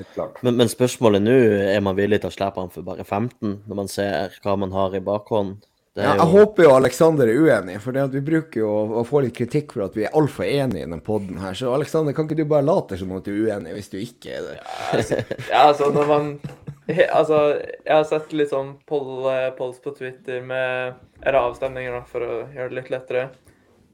[0.46, 1.34] men, men, spørsmålet nå,
[1.72, 4.76] er man villig til å slippe han for bare 15, når man ser hva man
[4.76, 5.58] har i bakhånd?
[5.98, 8.70] Ja, jeg håper jo Aleksander er uenig, for vi bruker jo
[9.00, 11.56] å, få litt kritikk for at vi er altfor enige i denne poden her.
[11.58, 14.36] Så Aleksander, kan ikke du bare late som at du er uenig, hvis du ikke
[14.36, 14.54] er det?
[14.60, 15.18] Ja, altså,
[15.50, 16.30] ja, altså når man
[17.18, 17.38] Altså,
[17.84, 22.24] jeg har sett litt sånn poll, eh, polls på Twitter med Eller avstemninger, da, for
[22.24, 23.24] å gjøre det litt lettere.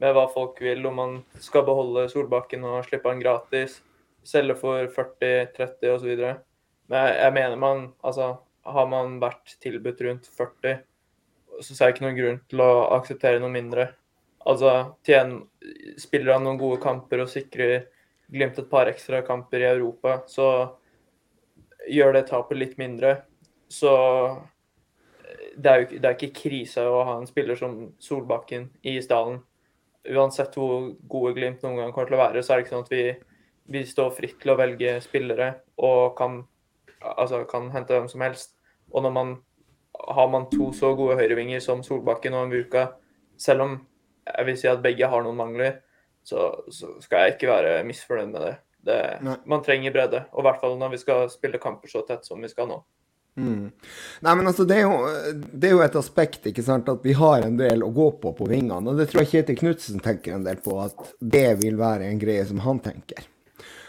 [0.01, 3.79] Med hva folk vil, om man skal beholde Solbakken og slippe han gratis.
[4.27, 6.27] Selge for 40, 30 osv.
[6.91, 8.35] Men jeg, mener man Altså,
[8.67, 10.83] har man vært tilbudt rundt 40
[11.61, 13.89] så ser jeg ikke noen grunn til å akseptere noe mindre.
[14.47, 14.73] Altså,
[15.07, 15.39] tjen,
[15.99, 17.87] spiller han noen gode kamper og sikrer
[18.27, 20.47] Glimt et par ekstra kamper i Europa, så
[21.91, 23.15] gjør det tapet litt mindre.
[23.71, 23.91] Så
[25.57, 29.41] det er jo det er ikke krise å ha en spiller som Solbakken i Isdalen.
[30.07, 32.85] Uansett hvor gode Glimt noen gang kommer til å være, så er det ikke sånn
[32.85, 33.03] at vi,
[33.73, 35.49] vi står fritt til å velge spillere
[35.83, 36.39] og kan,
[37.01, 38.55] altså, kan hente hvem som helst.
[38.93, 39.35] Og når man
[40.07, 42.91] har man to så gode høyrevinger som Solbakken og Murka,
[43.37, 43.75] selv om
[44.27, 45.81] jeg vil si at begge har noen mangler,
[46.27, 48.55] så, så skal jeg ikke være misfornøyd med det.
[48.87, 49.01] Det
[49.45, 52.41] man trenger bredde, og i hvert fall når vi skal spille kamper så tett som
[52.41, 52.81] vi skal nå.
[53.37, 53.69] Mm.
[54.25, 57.13] Nei, men altså, det er, jo, det er, jo, et aspekt ikke sant, at vi
[57.13, 58.81] har en del å gå på på vingene.
[58.81, 62.21] Og det tror jeg Kjetil Knutsen tenker en del på, at det vil være en
[62.21, 63.27] greie som han tenker.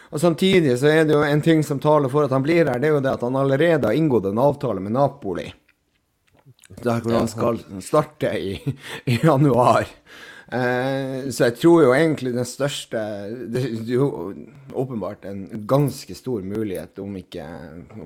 [0.09, 2.77] Og Samtidig så er det jo en ting som taler for at han blir her,
[2.81, 5.47] det er jo det at han allerede har inngått en avtale med Napoli.
[6.69, 8.57] Der hvor han skal starte i,
[9.09, 9.89] i januar.
[10.49, 12.97] Eh, så jeg tror jo egentlig den største
[13.53, 14.07] Det er jo
[14.73, 17.45] åpenbart en ganske stor mulighet, om ikke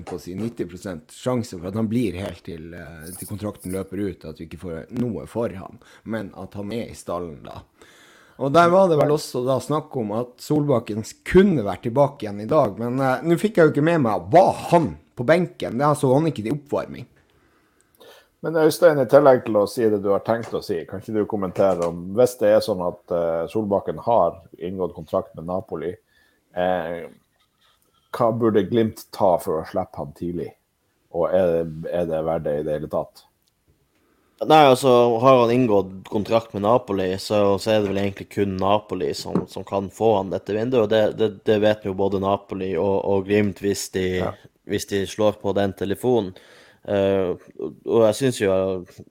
[0.04, 4.02] på å si 90 sjanse for at han blir helt til, eh, til, kontrakten løper
[4.02, 7.62] ut, at vi ikke får noe for ham, men at han er i stallen da.
[8.36, 12.44] Og der var det vel også da snakk om at Solbakken kunne vært tilbake igjen
[12.44, 15.78] i dag, men uh, nå fikk jeg jo ikke med meg Var han på benken?
[15.78, 17.06] Det så han ikke til oppvarming.
[18.44, 21.14] Men Øystein, i tillegg til å si det du har tenkt å si, kan ikke
[21.14, 25.94] du kommentere om Hvis det er sånn at uh, Solbakken har inngått kontrakt med Napoli,
[26.52, 27.06] eh,
[28.12, 30.50] hva burde Glimt ta for å slippe han tidlig?
[31.16, 33.24] Og er det, er det verdt det i det hele tatt?
[34.44, 38.58] Nei, altså har han inngått kontrakt med Napoli, så, så er det vel egentlig kun
[38.60, 40.82] Napoli som, som kan få han dette vinduet.
[40.84, 44.34] og Det, det, det vet jo både Napoli og, og Glimt hvis de, ja.
[44.68, 46.34] hvis de slår på den telefonen.
[46.84, 47.40] Uh,
[47.88, 48.54] og jeg syns jo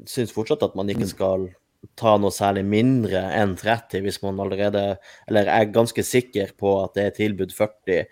[0.05, 1.47] synes fortsatt at man ikke skal
[1.97, 4.83] ta noe særlig mindre enn 30 hvis man allerede
[5.27, 8.03] Eller er ganske sikker på at det er tilbud 40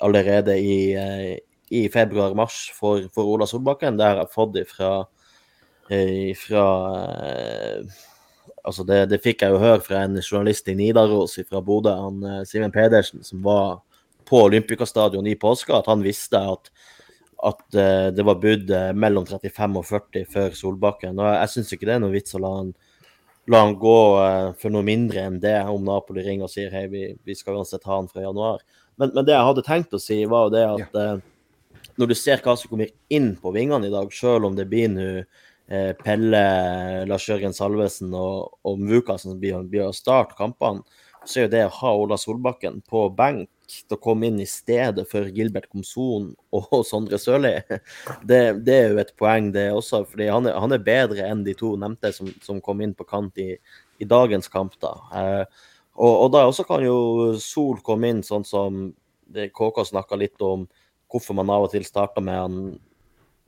[0.00, 1.36] allerede i, uh,
[1.68, 3.98] i februar-mars for, for, Ola Solbakken.
[3.98, 4.92] Det har jeg fått ifra,
[5.90, 6.64] ifra
[7.20, 8.00] uh,
[8.60, 12.44] Altså det, det, fikk jeg jo høre fra en journalist i Nidaros fra Bodø, han
[12.44, 13.78] Simen Pedersen, som var
[14.28, 16.68] på Olympiastadion i påska, at han visste at
[17.48, 21.18] at uh, det var budd uh, mellom 35 og 40 før Solbakken.
[21.20, 22.70] Og jeg, syns ikke det er noe vits å la han,
[23.50, 26.86] la han gå uh, for noe mindre enn det, om Napoli ringer og sier hei,
[26.92, 28.64] vi, vi skal uansett ha han fra januar.
[29.00, 31.12] Men, men, det jeg hadde tenkt å si, var jo det at ja.
[32.00, 34.90] når du ser hva som kommer inn på vingene i dag, selv om det blir
[34.92, 35.12] nå
[36.02, 36.40] Pelle,
[37.06, 40.82] Lars Jørgen Salvesen og, og Muka som blir, blir å starte kampene,
[41.24, 44.48] så er jo det å ha Ola Solbakken på benk til å komme inn i
[44.48, 47.54] stedet for Gilbert Komson og Sondre Sørli.
[48.26, 50.02] Det, det, er jo et poeng, det også.
[50.10, 53.06] fordi han er, han er bedre enn de to nevnte som, som kom inn på
[53.08, 53.52] kant i,
[54.00, 54.76] i dagens kamp.
[54.82, 54.94] da.
[55.14, 55.44] Eh,
[56.00, 56.98] og, og, da også kan jo
[57.42, 58.86] Sol komme inn, sånn som
[59.30, 60.66] KK snakka litt om
[61.10, 62.56] hvorfor man av og til starter med han,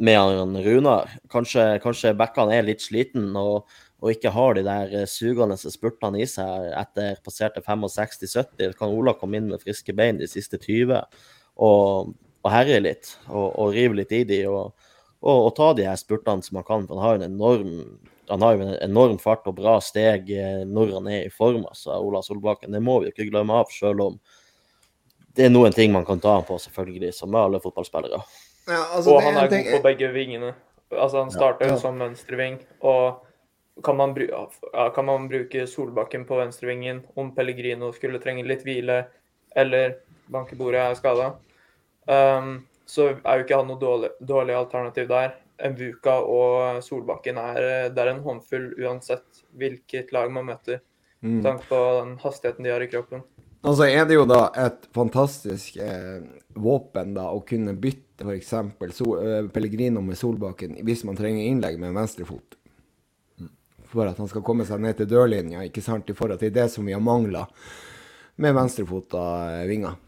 [0.03, 1.11] med han Runar.
[1.33, 3.33] Kanskje, kanskje backene er litt sliten.
[3.39, 3.67] og
[4.03, 9.15] og ikke har de der eh, sugende spurtene i seg etter passerte 65-70, kan Ola
[9.19, 10.99] komme inn med friske bein de siste 20
[11.63, 12.11] og,
[12.43, 14.75] og herje litt og, og, rive litt i de og,
[15.23, 16.89] og, og, ta de her spurtene som han kan.
[16.89, 17.73] for Han har jo en enorm,
[18.33, 21.63] han har jo en enorm fart og bra steg eh, når han er i form,
[21.63, 22.75] altså Ola Solbakken.
[22.75, 24.23] Det må vi jo ikke glemme av, selv om
[25.33, 28.19] det er noen ting man kan ta han på, selvfølgelig, som med alle fotballspillere.
[28.67, 30.51] Ja, altså, og han er god på begge vingene.
[30.93, 31.83] Altså, han starter jo ja, ja.
[31.87, 32.59] som venstreving.
[32.85, 33.23] og
[33.85, 34.15] kan man,
[34.95, 39.05] kan man, bruke Solbakken på venstrevingen om Pellegrino skulle trenge litt hvile
[39.57, 39.97] eller
[40.33, 41.33] bankebordet er skada.
[42.05, 45.37] Um, så er jo ikke han noe dårlig, dårlig alternativ der.
[45.73, 50.83] Mvuka og Solbakken er, det er en håndfull uansett hvilket lag man møter.
[51.23, 51.45] Med mm.
[51.47, 53.23] tanke på den hastigheten de har i kroppen.
[53.63, 56.25] Altså er det jo da et fantastisk eh,
[56.59, 58.51] våpen da å kunne bytte f.eks.
[58.97, 62.59] So, eh, Pellegrino med Solbakken hvis man trenger innlegg med en venstrefot
[63.93, 66.69] for at han skal komme seg ned til dørlinja, ikke sant, i forhold til det
[66.73, 67.47] som vi har mangla
[68.43, 69.23] med venstrefota
[69.59, 70.01] eh, vinger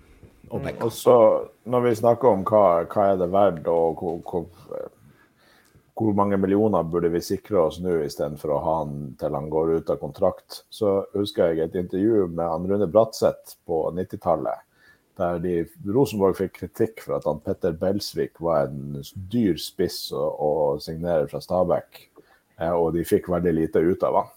[0.50, 0.68] og.
[0.80, 1.16] Og så
[1.64, 4.90] når vi snakker om hva, hva er det verdt, og hvor, hvor,
[5.94, 9.78] hvor, mange millioner burde vi sikre oss nå istedenfor å ha han til han går
[9.78, 14.70] ut av kontrakt, så husker jeg et intervju med han Rune Bratseth på 90-tallet.
[15.18, 15.60] Der de,
[15.94, 18.98] Rosenborg fikk kritikk for at han Petter Belsvik var en
[19.30, 20.50] dyr spiss å, å
[20.82, 22.00] signere fra Stabæk.
[22.60, 24.32] Eh, og de fikk veldig lite ut av han.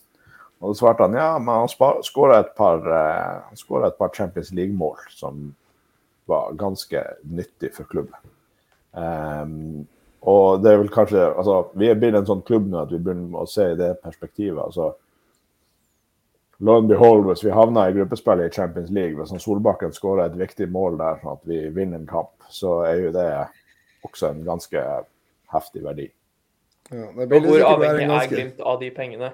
[0.57, 5.51] Og da svarte han ja, men han skåra et, eh, et, par Champions League-mål som
[6.27, 8.17] var ganske nyttig for klubben.
[8.91, 9.85] Um,
[10.27, 12.97] og det er vel kanskje altså, Vi er blitt en sånn klubb nå at vi
[13.03, 14.63] begynner å se i det perspektivet.
[14.63, 14.95] altså
[16.59, 20.39] Lo and behold, hvis vi havner i gruppespillet i Champions League, hvis Solbakken skårer et
[20.39, 23.27] viktig mål der, sånn at vi vinner en kamp, så er jo det
[24.07, 24.85] også en ganske
[25.53, 26.07] heftig verdi.
[26.91, 29.31] Ja, og hvor avhengig er Glimt av de pengene?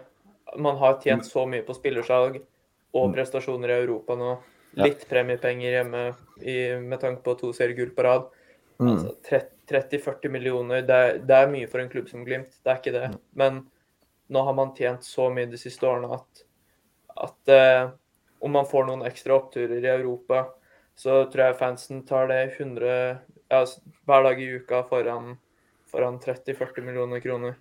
[0.57, 2.39] Man har tjent så mye på spillersalg
[2.93, 3.13] og mm.
[3.15, 4.35] prestasjoner i Europa nå.
[4.81, 6.03] Litt premiepenger hjemme
[6.41, 8.25] i, med tanke på to seriegull på rad.
[8.81, 8.89] Mm.
[8.89, 12.81] Altså, 30-40 millioner, det er, det er, mye for en klubb som Glimt, det er
[12.81, 13.05] ikke det.
[13.13, 13.19] Mm.
[13.39, 13.61] Men
[14.33, 16.43] nå har man tjent så mye de siste årene at,
[17.27, 17.93] at eh,
[18.43, 20.47] om man får noen ekstra oppturer i Europa,
[20.97, 22.89] så tror jeg fansen tar det 100
[23.53, 23.61] ja,
[24.05, 25.35] hver dag i uka foran
[25.93, 27.53] for han 30-40 millioner kroner.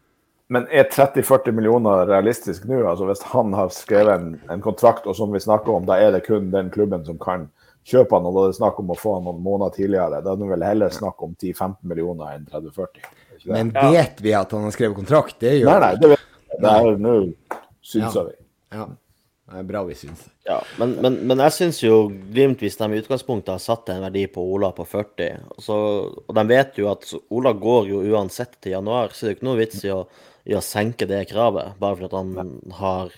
[0.52, 2.80] Men er 30-40 millioner realistisk nå?
[2.88, 6.14] Altså Hvis han har skrevet en, en, kontrakt, og som vi snakker om, da er
[6.16, 7.46] det kun den klubben som kan
[7.88, 10.22] kjøpe han, og da er det snakk om å få han noen måneder tidligere.
[10.24, 13.06] Da er det vel heller snakk om 10-15 millioner enn 30-40.
[13.52, 15.38] Men vet vi at han har skrevet kontrakt?
[15.42, 16.60] Det gjør Nei, nei, det vet vi.
[16.62, 17.16] Det er nå
[17.92, 18.26] synser ja.
[18.28, 18.36] vi.
[18.76, 18.88] Ja.
[19.52, 20.30] Det er bra vi syns det.
[20.48, 24.04] Ja, men, men, men jeg syns jo Glimt, hvis de i utgangspunktet har satt en
[24.06, 25.76] verdi på Ola på 40, så,
[26.24, 29.38] og de vet jo at Ola går jo uansett til januar, så det er jo
[29.38, 30.00] ikke noe vits i å,
[30.48, 33.12] i å senke det kravet, bare fordi han har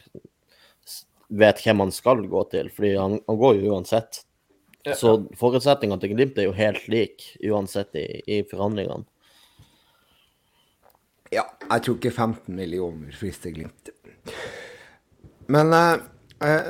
[1.35, 4.24] vet hvem han skal gå til, fordi han, han går jo uansett.
[4.85, 4.97] Ja.
[4.99, 9.07] Så forutsetningene til Glimt er jo helt like uansett i, i forhandlingene.
[11.32, 13.95] Ja, jeg tror ikke 15 millioner frister Glimt.
[15.51, 15.97] Men Eh,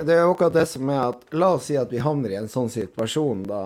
[0.06, 2.38] det er jo akkurat det som er at La oss si at vi havner i
[2.38, 3.62] en sånn situasjon da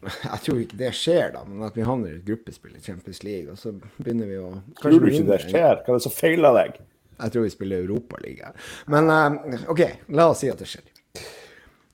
[0.24, 3.20] Jeg tror ikke det skjer, da, men at vi havner i et gruppespill i Champions
[3.26, 5.82] League, og så begynner vi å Tror du ikke det skjer?
[5.82, 6.80] Hva er det som feiler deg?
[7.20, 8.54] Jeg tror vi spiller Europaliga.
[8.88, 9.82] Men uh, OK,
[10.16, 10.86] la oss si at det skjer.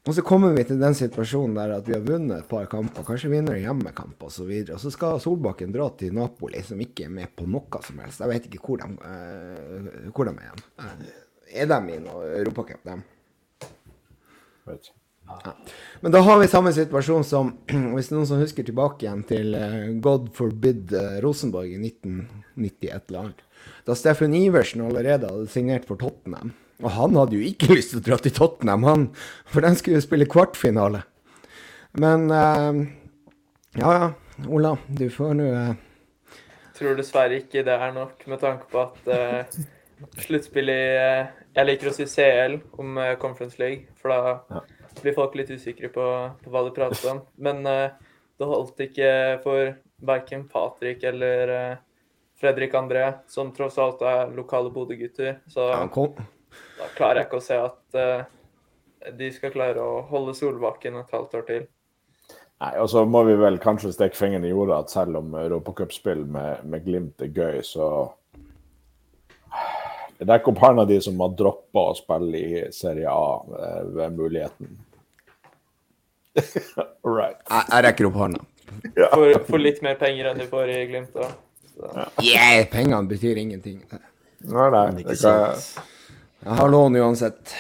[0.07, 3.03] Og så kommer vi til den situasjonen der at vi har vunnet et par kamper,
[3.09, 4.47] kanskje vinner hjemmekamp osv.
[4.47, 7.83] Og, så og så skal Solbakken dra til Napoli, som ikke er med på noe
[7.83, 8.23] som helst.
[8.23, 10.67] Jeg vet ikke hvor de, uh, hvor de er igjen.
[11.47, 13.05] Uh, er de i noe Europacup, dem?
[15.27, 15.53] Ja.
[16.01, 17.53] Men da har vi samme situasjon som
[17.95, 23.11] hvis noen som husker tilbake igjen til uh, God forbid uh, Rosenborg i 1990 et
[23.11, 23.43] eller annet.
[23.87, 26.55] Da Steffen Iversen allerede hadde signert for Tottenham.
[26.83, 29.09] Og han hadde jo ikke lyst til å dra til Tottenham, han,
[29.49, 31.03] for den skulle jo spille kvartfinale.
[31.97, 32.85] Men uh,
[33.81, 34.13] ja ja,
[34.53, 35.51] Ola, du får nå
[36.77, 39.07] Tror dessverre ikke det er nok, med tanke på at
[40.27, 44.61] sluttspill i eh, Jeg liker å si CL om eh, Conference League, for da
[45.03, 46.07] blir folk litt usikre på,
[46.43, 47.21] på hva de prater om.
[47.37, 47.93] Men uh,
[48.41, 49.11] det holdt ikke
[49.45, 49.75] for
[50.07, 51.53] verken Patrick eller
[52.41, 55.43] Fredrik André, som tross alt er lokale Bodø-gutter.
[55.53, 58.01] Så da klarer jeg ikke å se at
[59.21, 61.65] de skal klare å holde Solbakken et halvt år til.
[62.65, 66.25] Nei, og så må vi vel kanskje stikke fingeren i jorda at selv om europacupspill
[66.25, 67.89] med, med Glimt er gøy, så
[70.19, 74.77] Rekk opp hånda de som har droppa å spille i Serie A eh, ved muligheten.
[77.17, 77.41] right.
[77.49, 78.45] Jeg, jeg, rekker opp hånda.
[78.97, 79.11] Ja.
[79.12, 81.29] For, for, litt mer penger enn du får i Glimt, da.
[81.77, 82.07] Ja.
[82.25, 83.83] Yeah, pengene betyr ingenting.
[83.91, 84.87] Nei, nei.
[84.97, 85.85] Det kan jeg...
[86.61, 87.53] har lån uansett.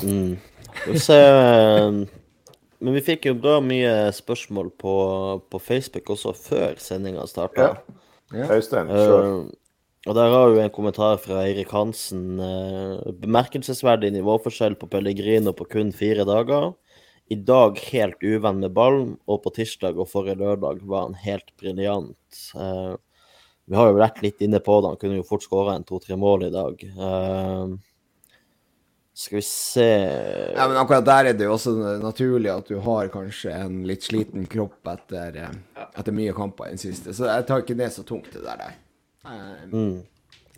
[0.00, 0.38] Mm.
[0.96, 2.00] Se, eh,
[2.80, 4.94] men vi fikk jo bra mye spørsmål på,
[5.52, 7.74] på Facebook også før sendinga starta.
[8.32, 8.46] Ja.
[8.54, 9.50] Øystein, uh,
[10.08, 12.40] og der har jo en kommentar fra Eirik Hansen.
[12.40, 16.72] Eh, bemerkelsesverdig nivåforskjell på Pellegrino på kun fire dager.
[17.30, 21.52] I dag helt uvenn med ballen, og på tirsdag og forrige lørdag var han helt
[21.60, 22.40] briljant.
[22.56, 22.96] Eh,
[23.70, 26.16] vi har jo vært litt inne på det, han kunne jo fort skåra en to-tre
[26.18, 26.82] mål i dag.
[26.88, 27.78] Eh,
[29.20, 29.88] skal vi se
[30.56, 34.06] Ja, men akkurat der er det jo også naturlig at du har kanskje en litt
[34.06, 35.42] sliten kropp etter,
[35.92, 37.12] etter mye kamper i den siste.
[37.12, 38.78] Så jeg tar ikke det så tungt, det der.
[39.24, 40.02] Mm.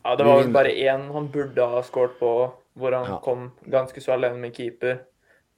[0.02, 2.32] Ja, det var vel bare én han burde ha skåret på,
[2.78, 3.18] hvor han ja.
[3.22, 5.04] kom ganske så alene med keeper.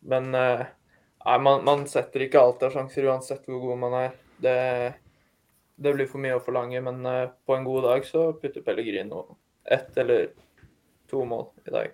[0.05, 0.65] Men uh,
[1.25, 4.15] nei, man, man, setter ikke alltid av sjanser uansett hvor god man er.
[4.45, 4.59] Det,
[5.77, 9.27] det blir for mye å forlange, men uh, på en god dag så putter Pellegrino
[9.65, 10.29] ett eller
[11.11, 11.93] to mål i dag.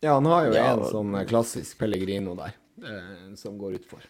[0.00, 4.04] Ja, han har jo ja, en sånn klassisk Pellegrino der, eh, som går utfor.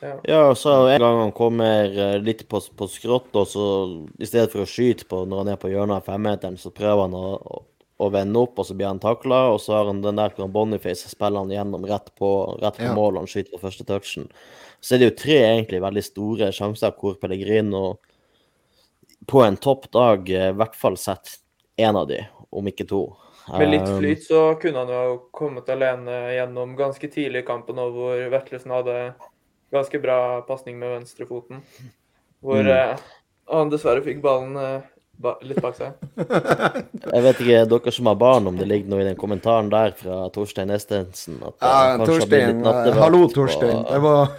[0.00, 0.20] Ja.
[0.24, 3.64] ja, så en gang han kommer eh, litt på, på skrått, og så
[4.16, 7.04] i stedet for å skyte på når han er på hjørnet av femmeteren, så prøver
[7.04, 7.60] han å, å,
[8.00, 10.48] å vende opp, og så blir han takla, og så har han den der hvor
[10.52, 12.30] Boniface spiller han gjennom rett på,
[12.62, 12.94] rett på ja.
[12.96, 14.30] mål, han skyter på første touchen.
[14.80, 17.98] Så er det jo tre egentlig veldig store sjanser hvor Pellegrino
[19.28, 21.36] på en topp dag eh, i hvert fall setter
[21.80, 23.02] én av de, om ikke to.
[23.50, 27.80] Med litt um, flyt så kunne han jo kommet alene gjennom ganske tidlig i kampen,
[27.92, 28.96] hvor Vetlesen hadde
[29.72, 31.62] ganske bra pasning med venstrefoten.
[32.40, 32.72] Hvor mm.
[32.74, 33.04] eh,
[33.50, 34.88] han dessverre fikk ballen eh,
[35.20, 35.96] ba litt bak seg.
[37.14, 39.92] Jeg vet ikke, dere som har barn, om det ligger noe i den kommentaren der
[39.98, 41.40] fra Torstein Estensen?
[41.44, 42.64] At, ja, Torstein.
[42.98, 43.82] Hallo, Torstein.
[43.88, 44.36] Det var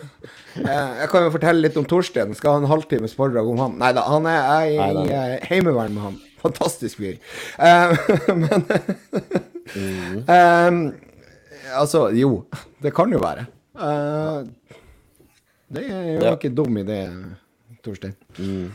[0.51, 2.33] jeg kan jo fortelle litt om Torstein.
[2.35, 3.77] Skal ha en halvtimes foredrag om han.
[3.79, 6.17] Nei da, han er, jeg, jeg, jeg heimevern med han.
[6.41, 7.21] Fantastisk fyr.
[7.55, 7.95] Uh,
[8.41, 8.65] men
[9.75, 10.17] mm.
[10.27, 10.83] um,
[11.81, 12.43] Altså, jo.
[12.83, 13.45] Det kan jo være.
[13.79, 14.43] Uh,
[15.75, 16.35] det er jo ja.
[16.35, 16.99] ikke dum idé,
[17.85, 18.15] Torstein.
[18.37, 18.69] Mm.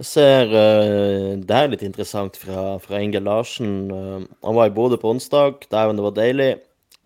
[0.00, 3.74] Jeg ser uh, Det er litt interessant fra, fra Inge Larsen.
[3.92, 5.66] Uh, han var i Bodø på onsdag.
[5.72, 6.50] Dæven, det var deilig.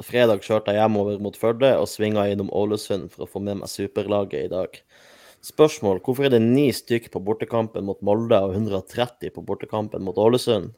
[0.02, 3.70] Fredag kjørte jeg hjemover mot Førde og svinga innom Ålesund for å få med meg
[3.70, 4.78] superlaget i dag.
[5.44, 6.00] Spørsmål.
[6.02, 10.72] Hvorfor er det ni stykk på bortekampen mot Molde og 130 på bortekampen mot Ålesund?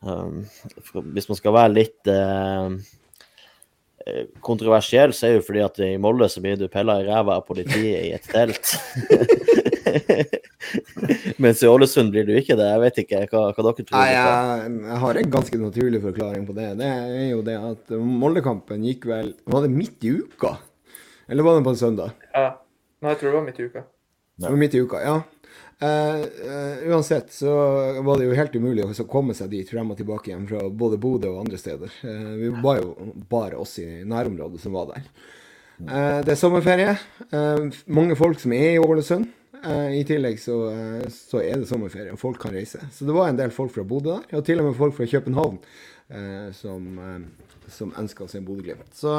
[0.00, 0.46] Um,
[1.12, 2.72] hvis man skal være litt uh,
[4.44, 7.36] kontroversiell, så er det jo fordi at i Molde så blir du pella i ræva
[7.38, 8.64] av politiet i et telt.
[11.42, 12.68] Mens i Ålesund blir du ikke det.
[12.68, 13.96] Jeg vet ikke hva, hva dere tror.
[13.96, 14.24] Nei, jeg,
[14.86, 16.68] jeg, har en ganske naturlig forklaring på det.
[16.80, 20.52] Det er jo det at Moldekampen gikk vel Var det midt i uka?
[21.30, 22.08] Eller var det på en søndag?
[22.34, 22.50] Ja.
[23.00, 23.82] Nei, jeg tror det var midt i uka.
[24.40, 25.16] Det var midt i uka, ja.
[25.82, 27.52] Uh, uh, uansett så
[28.02, 30.98] var det jo helt umulig å komme seg dit frem og tilbake igjen fra både
[31.00, 31.94] Bodø og andre steder.
[32.04, 35.06] Uh, vi var jo bare oss i nærområdet som var der.
[35.80, 36.98] det er sommerferie.
[37.86, 39.30] mange folk som er i Ålesund.
[39.60, 40.56] I tillegg så,
[41.12, 42.80] så, er det sommerferie, og folk kan reise.
[42.92, 45.08] Så det var en del folk fra Bodø der, og til og med folk fra
[45.08, 45.58] København
[46.56, 47.00] som
[47.72, 48.92] som ønsker å se Bodø-Glimt.
[48.96, 49.12] Så,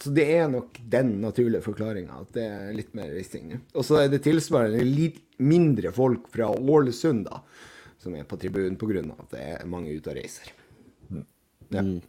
[0.00, 3.52] så, det er nok den naturlige forklaringa, at det er litt mer reising.
[3.74, 7.40] Og så er det tilsvarende litt mindre folk fra Ålesund da,
[8.00, 9.04] som er på tribunen pga.
[9.16, 10.52] at det er mange ute og reiser.
[11.08, 11.26] Mm.
[11.70, 11.84] Ja.
[11.84, 12.00] Mm.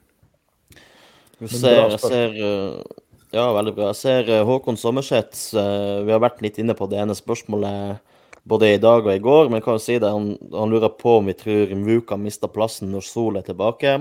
[1.41, 2.99] Jeg ser, jeg ser eh,
[3.33, 3.89] Ja, veldig bra.
[3.89, 5.55] Jeg ser eh, Håkon Sommerseth.
[5.57, 8.01] Eh, vi har vært litt inne på det ene spørsmålet
[8.43, 10.89] både i dag og i går, men jeg kan jo si det, han, han lurer
[10.97, 13.99] på om vi tror Muka mista plassen når Sol er tilbake.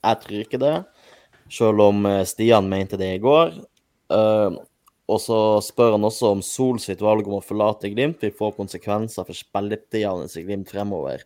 [0.00, 0.74] Jeg tror ikke det
[1.50, 3.54] selv om eh, Stian mente det i går.
[4.10, 4.58] Uh,
[5.10, 8.50] og så spør han også om Sol sitt valg om å forlate Glimt vil få
[8.54, 11.22] konsekvenser for spilletidene i Glimt fremover.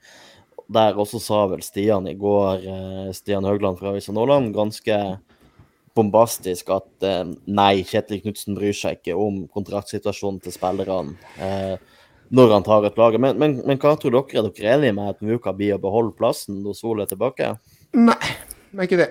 [0.73, 5.01] Der også sa vel Stian i går, uh, Stian Høgland fra Avisa Nordland, ganske
[5.95, 7.05] bombastisk at
[7.47, 11.15] nei, Kjetil Knutsen bryr seg ikke om kontraktsituasjonen til spillerne
[12.35, 13.15] når han tar et lag.
[13.21, 14.41] Men, men, men, hva tror dere?
[14.43, 17.53] Er dere enige med at Muka blir å beholde plassen når Sol er tilbake?
[17.95, 18.35] Nei,
[18.73, 19.11] det er ikke det.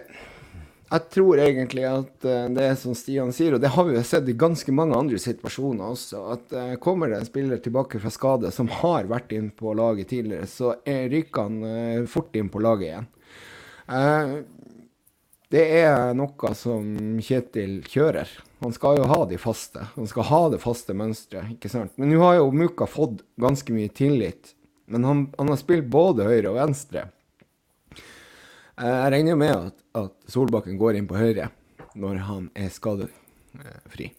[0.94, 4.04] Jeg tror egentlig at eh, det er som Stian sier, og det har vi jo
[4.06, 8.12] sett i ganske mange andre situasjoner også, at uh, kommer det en spiller tilbake fra
[8.14, 12.62] skade som har vært inn på laget tidligere, så ryker han uh, fort inn på
[12.62, 13.10] laget igjen.
[15.54, 16.86] Det er noe som
[17.22, 18.30] Kjetil kjører.
[18.64, 19.84] Han skal jo ha de faste.
[19.98, 21.94] Han skal ha det faste mønsteret, ikke sant.
[22.02, 24.54] Men nå har jo Muka fått ganske mye tillit.
[24.90, 27.10] Men han, han har spilt både høyre og venstre.
[28.74, 31.52] Jeg regner jo med at, at, Solbakken går inn på høyre
[32.00, 34.10] når han er skadefri.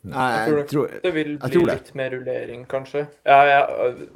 [0.00, 3.02] Nei, jeg, tror, det vil bli litt mer rullering, kanskje.
[3.26, 3.62] Ja, ja,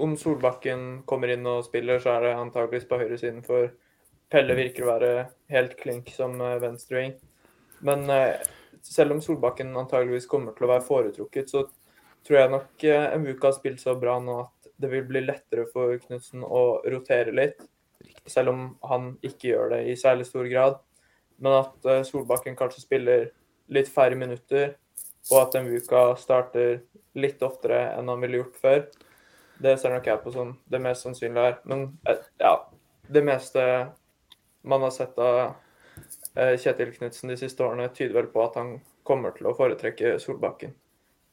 [0.01, 3.69] om Solbakken kommer inn og spiller, så er det antakeligvis på høyresiden, for
[4.33, 5.11] Pelle virker å være
[5.53, 7.13] helt klink som eh, venstreving.
[7.85, 8.41] Men eh,
[8.81, 11.67] selv om Solbakken antageligvis kommer til å være foretrukket, så
[12.25, 15.69] tror jeg nok eh, Mvuka har spilt så bra nå at det vil bli lettere
[15.71, 17.61] for Knutsen å rotere litt
[18.27, 20.79] selv om han ikke gjør det i særlig stor grad.
[21.43, 23.27] Men at uh, Solbakken kanskje spiller
[23.75, 24.77] litt færre minutter,
[25.33, 26.83] og at Mvuka starter
[27.17, 28.81] litt oftere enn han ville gjort før,
[29.65, 31.59] det ser nok jeg på som det mest sannsynlige her.
[31.71, 32.55] Men uh, ja,
[33.09, 33.65] det meste
[34.65, 38.79] man har sett av uh, Kjetil Knutsen de siste årene, tyder vel på at han
[39.05, 40.75] kommer til å foretrekke Solbakken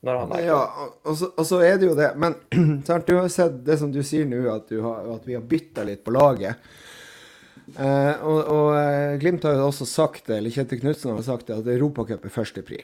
[0.01, 0.61] Ja,
[1.05, 2.13] og så, og så, er det jo det.
[2.17, 2.37] Men
[2.87, 6.01] sant, du har sett det som du sier nå, at, at vi har bytta litt
[6.05, 6.71] på laget.
[7.77, 11.51] Eh, og, og eh, Glimt har jo også sagt det, eller Kjetil Knutsen har sagt
[11.51, 12.81] det, at Europacup er førstepri.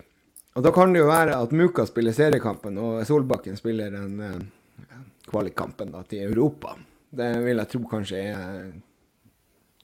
[0.57, 4.93] Og da kan det jo være at Muka spiller seriekampen, og Solbakken spiller den eh,
[5.27, 6.77] kvalikkampen da, til Europa.
[7.17, 8.71] Det vil jeg tro kanskje er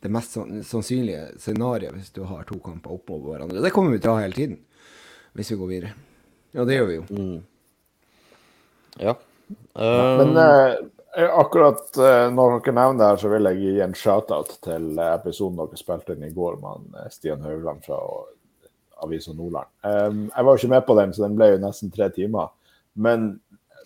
[0.03, 0.36] det mest
[0.67, 3.61] sannsynlige scenarioet hvis du har to kamper oppover hverandre.
[3.63, 4.57] Det kommer vi til å ha hele tiden
[5.34, 5.93] hvis vi går videre.
[6.54, 7.06] Ja, det gjør vi jo.
[7.10, 7.38] Mm.
[9.01, 9.16] Ja.
[9.74, 10.18] Um...
[10.20, 10.76] Men uh,
[11.41, 15.58] akkurat uh, når dere nevner det her, så vil jeg gi en shout-out til episoden
[15.62, 17.99] dere spilte inn i går med Stian Haugland fra
[19.04, 19.70] Avisa Nordland.
[19.82, 22.54] Um, jeg var jo ikke med på den, så den ble jo nesten tre timer.
[22.93, 23.34] Men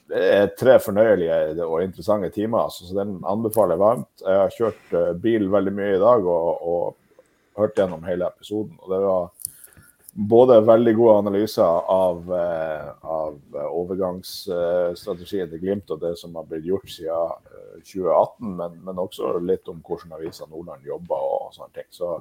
[0.07, 4.11] det er tre fornøyelige og interessante timer, altså, så den anbefaler jeg varmt.
[4.24, 8.76] Jeg har kjørt uh, bil veldig mye i dag og, og hørt gjennom hele episoden.
[8.84, 9.28] og det var
[10.18, 13.36] både veldig gode analyser av, eh, av
[13.70, 17.36] overgangsstrategien til Glimt og det som har blitt gjort siden
[17.86, 21.89] 2018, eh, men, men også litt om hvordan avisa Nordland jobber og sånne ting.
[21.93, 22.15] Så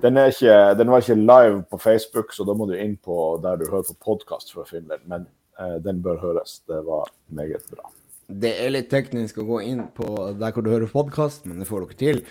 [0.00, 3.60] den, ikke, den, var ikke live på Facebook, så da må du inn på der
[3.60, 5.04] du hører på podkast for å finne den.
[5.04, 5.28] Men
[5.60, 6.62] eh, den bør høres.
[6.64, 7.92] Det var meget bra.
[8.24, 10.08] Det er litt teknisk å gå inn på
[10.40, 12.24] der hvor du hører podkast, men det får dere til.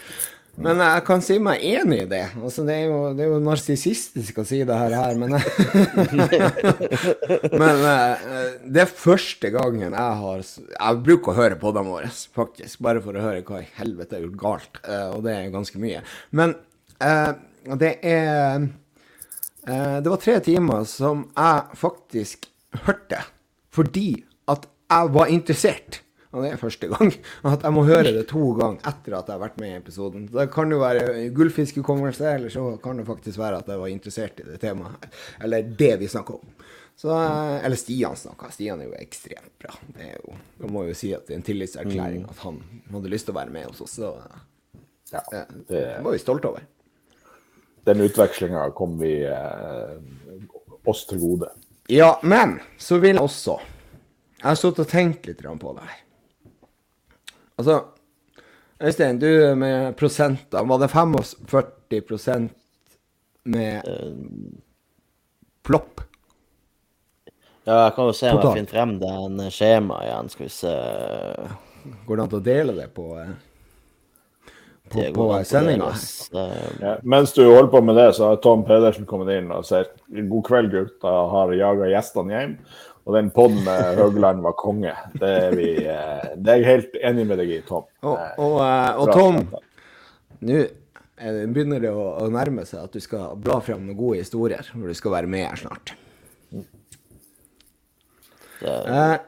[0.61, 2.27] Men jeg kan si meg enig i det.
[2.37, 5.33] Altså, det er jo, det er jo narsissistisk å si det her, her men
[7.63, 12.11] Men eh, det er første gangen jeg har Jeg bruker å høre på dem våre,
[12.37, 12.83] faktisk.
[12.85, 14.77] Bare for å høre hva i helvete har gjort galt.
[14.85, 16.03] Eh, og det er ganske mye.
[16.29, 16.53] Men
[17.79, 18.69] det er
[19.63, 22.45] Det var tre timer som jeg faktisk
[22.85, 23.25] hørte.
[23.73, 24.21] Fordi
[24.53, 26.02] at jeg var interessert.
[26.33, 27.11] Og det er første gang.
[27.53, 30.25] At jeg må høre det to ganger etter at jeg har vært med i episoden.
[30.33, 34.41] Det kan jo være gullfiskhukommelse, eller så kan det faktisk være at jeg var interessert
[34.41, 35.05] i det temaet.
[35.45, 36.55] Eller det vi snakker om.
[36.95, 37.13] Så,
[37.63, 38.49] eller Stian snakka.
[38.53, 39.73] Stian er jo ekstremt bra.
[39.93, 42.59] Det er jo, jeg må jo si at det er en tillitserklæring at han
[42.93, 43.97] hadde lyst til å være med hos oss.
[43.97, 44.13] Så
[45.13, 46.65] ja, det, det var vi stolte over.
[47.83, 49.97] Den utvekslinga kom vi eh,
[50.89, 51.49] oss til gode.
[51.91, 53.57] Ja, men så vil jeg også
[54.39, 55.99] Jeg har stått og tenkt litt på det her.
[57.59, 57.79] Altså,
[58.83, 62.49] Øystein, du med prosenter, var det 45%
[63.45, 63.81] med
[65.63, 66.01] plopp?
[67.63, 70.29] Ja, jeg kan jo se om jeg finner frem det en skjema igjen.
[70.33, 70.73] Skal vi se
[72.07, 73.31] Går det an å dele det på eh,
[74.91, 75.89] på, på sendinga?
[76.79, 79.95] Ja, mens du holder på med det, så har Tom Pedersen kommet inn og sagt
[80.07, 81.13] god kveld, gutta.
[81.33, 82.55] Har jaga gjestene hjem.
[83.03, 84.93] Og den poden med Høgland var konge.
[85.19, 87.83] Det er, vi, eh, det er jeg helt enig med deg i, Tom.
[88.05, 89.41] Og, og, eh, og Tom,
[90.47, 90.61] nå
[91.53, 94.91] begynner det å, å, nærme seg at du skal bla frem noen gode historier når
[94.91, 95.93] du skal være med her snart.
[98.63, 99.19] Eh,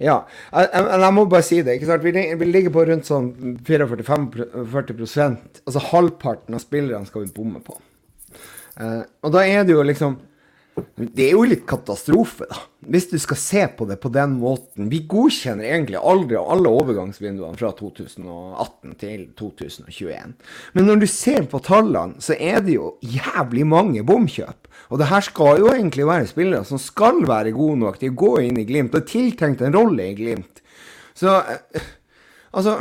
[0.00, 0.16] ja.
[0.52, 1.76] Jeg, jeg, jeg, må bare si det.
[1.76, 2.04] ikke sant?
[2.04, 3.30] Vi, vi ligger på rundt sånn
[3.66, 5.36] 44-45
[5.66, 7.76] Altså halvparten av spillerne skal vi bomme på.
[8.80, 10.16] Eh, og da er det jo liksom
[10.96, 12.58] det er jo litt katastrofe, da.
[12.90, 14.88] Hvis du skal se på det på den måten.
[14.90, 20.32] Vi godkjenner egentlig aldri alle overgangsvinduene fra 2018 til 2021.
[20.74, 24.70] Men når du ser på tallene, så er det jo jævlig mange bomkjøp.
[24.90, 28.18] Og det her skal jo egentlig være spillere som skal være gode nok til å
[28.24, 30.64] gå inn i Glimt, og tiltenkt en rolle i Glimt.
[31.14, 31.88] Så eh,
[32.56, 32.80] altså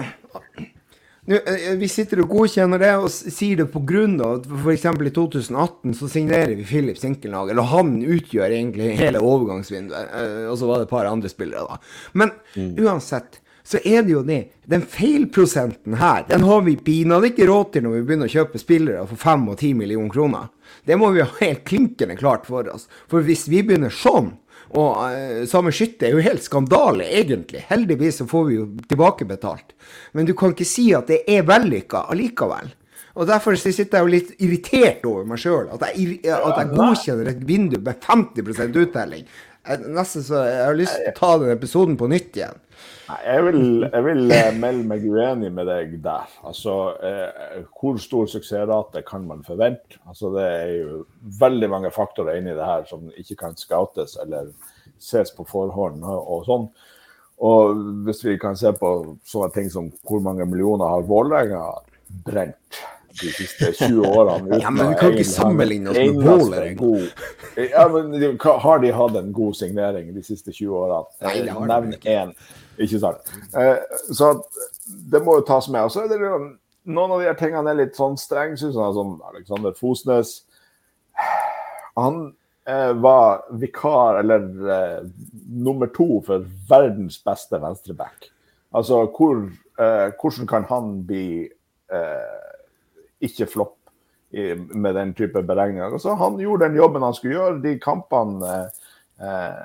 [1.77, 4.05] vi sitter og godkjenner det og sier det pga.
[4.25, 4.85] at f.eks.
[4.89, 10.09] i 2018 så signerer vi Filip Sinkelnagel, og han utgjør egentlig hele overgangsvinduet.
[10.09, 11.77] Eh, og så var det et par andre spillere, da.
[12.17, 12.73] Men mm.
[12.81, 14.39] uansett så er det jo det.
[14.65, 18.61] Den feilprosenten her, den har vi pinadø ikke råd til når vi begynner å kjøpe
[18.61, 20.47] spillere for 5 og 10 millioner kroner.
[20.89, 22.87] Det må vi ha helt klinkende klart for oss.
[23.11, 24.31] For hvis vi begynner sånn,
[24.69, 27.61] og uh, samme skytte er jo helt skandale, egentlig.
[27.69, 29.73] Heldigvis så får vi jo tilbakebetalt.
[30.17, 32.73] Men du kan ikke si at det er vellykka allikevel.
[33.19, 35.69] Og Derfor sitter jeg jo litt irritert over meg sjøl.
[35.73, 40.97] At, jeg, at jeg godkjenner et vindu med 50% Jeg, Nesten så jeg har lyst
[40.97, 42.61] til å ta den episoden på nytt igjen.
[43.09, 46.29] Jeg vil, jeg vil eh, melde meg uenig med deg der.
[46.45, 46.75] Altså,
[47.05, 49.97] eh, Hvor stor suksessrate kan man forvente?
[50.07, 50.99] Altså, Det er jo
[51.39, 54.51] veldig mange faktorer inni det her som ikke kan scoutes eller
[54.99, 56.03] ses på forhånd.
[56.03, 56.69] og, sånn.
[57.39, 57.75] Og
[58.05, 61.63] hvis vi kan se på sånne ting som hvor mange millioner har Vålerenga
[62.25, 62.81] brent
[63.21, 64.59] de siste 20 årene.
[64.61, 67.01] ja, men vi kan ikke sammenligne oss med Vålerenga.
[67.69, 71.03] Ja, men har de hatt en god signering de siste 20 årene?
[71.27, 72.33] Nei, det har Nevn én.
[72.79, 73.31] Ikke sant.
[73.59, 73.77] Eh,
[74.15, 74.33] så
[75.11, 75.85] det må jo tas med.
[75.85, 76.19] Og så er det
[76.89, 78.97] noen av de her tingene er litt sånn streng, syns jeg.
[78.97, 80.35] Sånn Alexander Fosnes.
[81.99, 82.21] Han
[82.69, 84.99] eh, var vikar, eller eh,
[85.67, 88.31] nummer to, for verdens beste venstreback.
[88.75, 89.43] Altså, hvor,
[89.81, 91.49] eh, hvordan kan han bli
[91.91, 92.48] eh,
[93.23, 93.75] ikke flopp
[94.29, 95.97] med den type beregninger.
[95.97, 97.61] Så han gjorde den jobben han skulle gjøre.
[97.63, 98.51] De kampene
[99.21, 99.63] eh,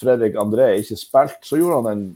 [0.00, 2.06] Fredrik André ikke spilte, så gjorde han en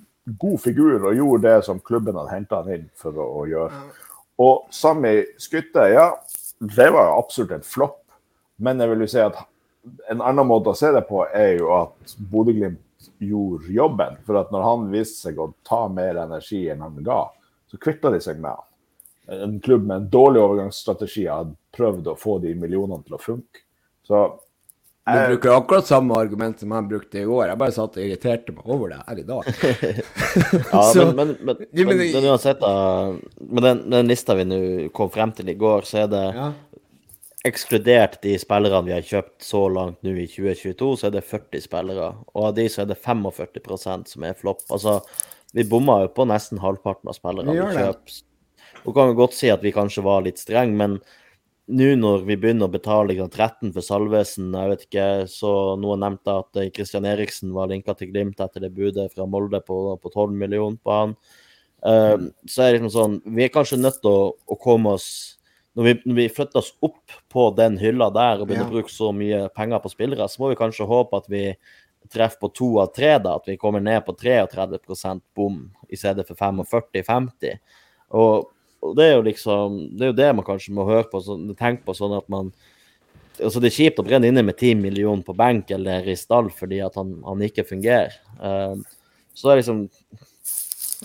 [0.40, 3.82] god figur og gjorde det som klubben hadde henta han inn for å, å, gjøre.
[4.42, 6.08] Og Sami Skytte, ja,
[6.58, 8.00] det var absolutt en flopp.
[8.62, 9.38] Men jeg vil jo si at
[10.10, 14.18] en annen måte å se det på er jo at Bodø-Glimt gjorde jobben.
[14.26, 17.24] For at når han viste seg å ta mer energi enn han ga,
[17.70, 18.68] så kvitta de seg med han
[19.32, 23.64] en klubb med en dårlig overgangsstrategi hadde prøvd å få de millionene til å funke.
[24.06, 24.24] Så
[25.04, 27.48] du bruker akkurat samme argument som jeg brukte i går.
[27.50, 29.48] Jeg bare satt og irriterte meg over det her i dag.
[30.74, 33.10] ja, så, men, men, men, men, men uansett, da,
[33.40, 34.60] med den, den, lista vi nå
[34.94, 36.48] kom frem til i går, så er det ja.
[37.50, 41.66] ekskludert de spillerne vi har kjøpt så langt nå i 2022, så er det 40
[41.66, 42.12] spillere.
[42.36, 44.62] Og av de så er det 45% som er flopp.
[44.70, 45.00] Altså,
[45.52, 48.22] vi bomma jo på nesten halvparten av spillerne vi, vi kjøper
[48.82, 50.98] nå kan vi godt si at vi kanskje var litt streng, men
[51.72, 56.34] nå når vi begynner å betale 13 for Salvesen, jeg vet ikke, så noen nevnte
[56.42, 60.12] at Kristian eh, Eriksen var linka til Glimt etter det budet fra Molde på, på
[60.12, 61.14] 12 millioner på han.
[61.82, 65.08] Uh, så er det liksom sånn Vi er kanskje nødt til å, å komme oss
[65.74, 68.70] når vi, når vi, flytter oss opp på den hylla der og begynner ja.
[68.70, 71.46] å bruke så mye penger på spillere, så må vi kanskje håpe at vi
[72.12, 73.38] treffer på to av tre, da.
[73.38, 77.56] At vi kommer ned på 33% bom i stedet for 45-50.
[78.20, 78.50] Og
[78.82, 81.38] og det er jo liksom Det er jo det man kanskje må høre på, så,
[81.58, 82.50] tenke på, sånn at man
[83.38, 86.50] altså Det er kjipt å brenne inne med 10 millioner på benk eller i stall
[86.54, 88.18] fordi at han, han ikke fungerer.
[88.36, 88.76] Uh,
[89.32, 89.80] så det er liksom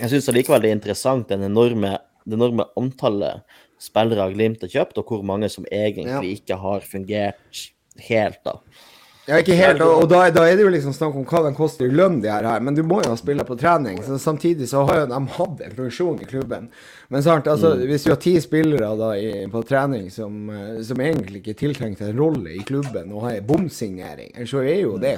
[0.01, 3.45] Jeg syns allikevel det er interessant den enorme, det enorme antallet
[3.81, 6.37] spillere Glimt har kjøpt, og hvor mange som egentlig ja.
[6.37, 7.59] ikke har fungert
[8.07, 8.39] helt.
[8.45, 8.57] da.
[9.27, 11.49] Ja, ikke helt, og, og da, da, er det jo liksom snakk om hva de
[11.57, 12.61] koster i lønn, de her, her.
[12.63, 13.97] Men du må jo ha spille på trening.
[14.05, 16.69] Så samtidig så har jo de hatt en funksjon i klubben.
[17.11, 17.83] Men sant, altså, mm.
[17.89, 21.59] hvis du har ti spillere da i, på trening som, eh, som, egentlig ikke er
[21.59, 25.17] tiltenkt en rolle i klubben, og har bomsignering, så er jo det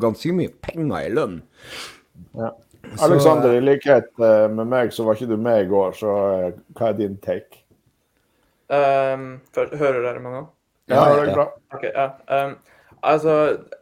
[0.00, 1.36] ganske mye penger i lønn.
[2.40, 2.54] Ja.
[3.04, 6.48] Alexander, i likhet eh, med meg, så var ikke du med i går, så eh,
[6.80, 7.60] hva er din take?
[8.72, 10.42] Um, hører dere meg nå?
[10.88, 11.48] Ja, ja, det er bra.
[11.76, 12.08] Okay, ja.
[12.48, 12.58] Um,
[13.06, 13.34] Altså,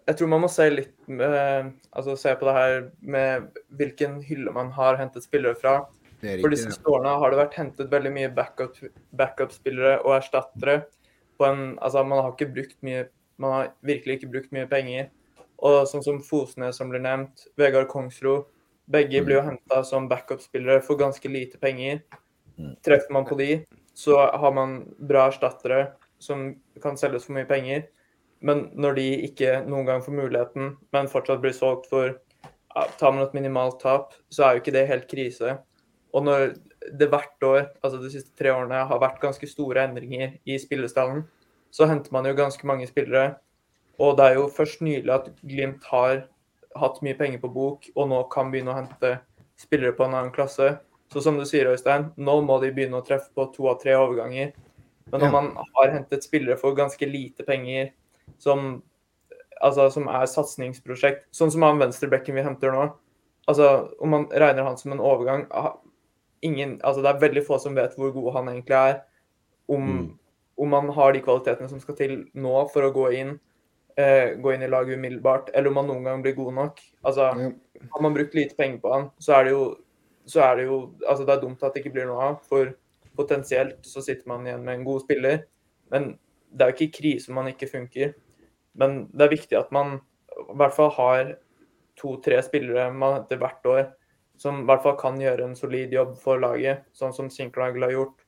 [0.07, 3.49] jeg tror man må se litt med, altså, se på det her med
[3.79, 5.81] hvilken hylle man har hentet spillere fra.
[6.23, 10.77] For disse årene har det vært hentet veldig mye backup-spillere backup og erstattere.
[11.39, 13.07] På en, altså, man har ikke brukt mye
[13.39, 15.13] Man har virkelig ikke brukt mye penger.
[15.63, 18.49] Og sånn som Fosnes, som blir nevnt, Vegard Kongsro
[18.89, 19.49] Begge blir jo mm.
[19.53, 22.01] henta som backup-spillere for ganske lite penger.
[22.57, 22.73] Mm.
[22.83, 23.61] Treffer man på de,
[23.95, 27.85] så har man bra erstattere som kan selges for mye penger.
[28.45, 33.15] Men når de ikke noen gang får muligheten, men fortsatt blir solgt for ja, Tar
[33.15, 35.57] man et minimalt tap, så er jo ikke det helt krise.
[36.15, 36.53] Og når
[36.99, 41.25] det hvert år, altså de siste tre årene, har vært ganske store endringer i spillestallen,
[41.75, 43.35] så henter man jo ganske mange spillere.
[43.99, 46.23] Og det er jo først nylig at Glimt har
[46.79, 49.17] hatt mye penger på bok, og nå kan begynne å hente
[49.59, 50.77] spillere på en annen klasse.
[51.13, 53.97] Så som du sier, Øystein, nå må de begynne å treffe på to av tre
[53.99, 54.53] overganger.
[55.09, 57.91] Men når man har hentet spillere for ganske lite penger
[58.39, 58.83] som,
[59.61, 61.27] altså, som er satsingsprosjekt.
[61.35, 62.89] Sånn som han venstrebekken vi henter nå.
[63.49, 65.47] Altså, Om man regner han som en overgang
[66.45, 69.01] ingen, altså Det er veldig få som vet hvor god han egentlig er.
[69.69, 70.07] Om, mm.
[70.65, 73.35] om han har de kvalitetene som skal til nå for å gå inn,
[73.99, 76.81] eh, gå inn i laget umiddelbart, eller om han noen gang blir god nok.
[77.03, 77.53] Altså, mm.
[77.93, 79.65] Har man brukt lite penger på han, så er det jo,
[80.29, 82.41] så er det jo altså Det er dumt at det ikke blir noe av.
[82.49, 82.73] For
[83.19, 85.45] potensielt så sitter man igjen med en god spiller.
[85.93, 86.13] Men
[86.51, 88.15] det er jo ikke krise om man ikke funker.
[88.79, 89.99] Men det er viktig at man
[90.39, 91.35] i hvert fall har
[91.99, 93.87] to-tre spillere man henter hvert år
[94.39, 97.93] som i hvert fall kan gjøre en solid jobb for laget, sånn som Sinclair har
[97.93, 98.23] gjort.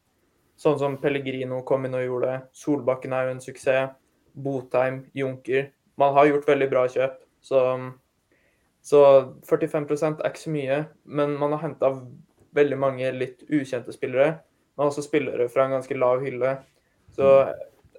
[0.61, 2.33] Sånn som Pellegrino kom inn og gjorde.
[2.53, 3.95] Solbakken er jo en suksess.
[4.35, 5.71] Botheim, Junker.
[5.99, 7.14] Man har gjort veldig bra kjøp.
[7.43, 7.61] Så,
[8.83, 9.01] så
[9.49, 11.95] 45 er ikke så mye, men man har henta
[12.59, 14.41] veldig mange litt ukjente spillere.
[14.75, 16.57] Man har også spillere fra en ganske lav hylle.
[17.14, 17.31] Så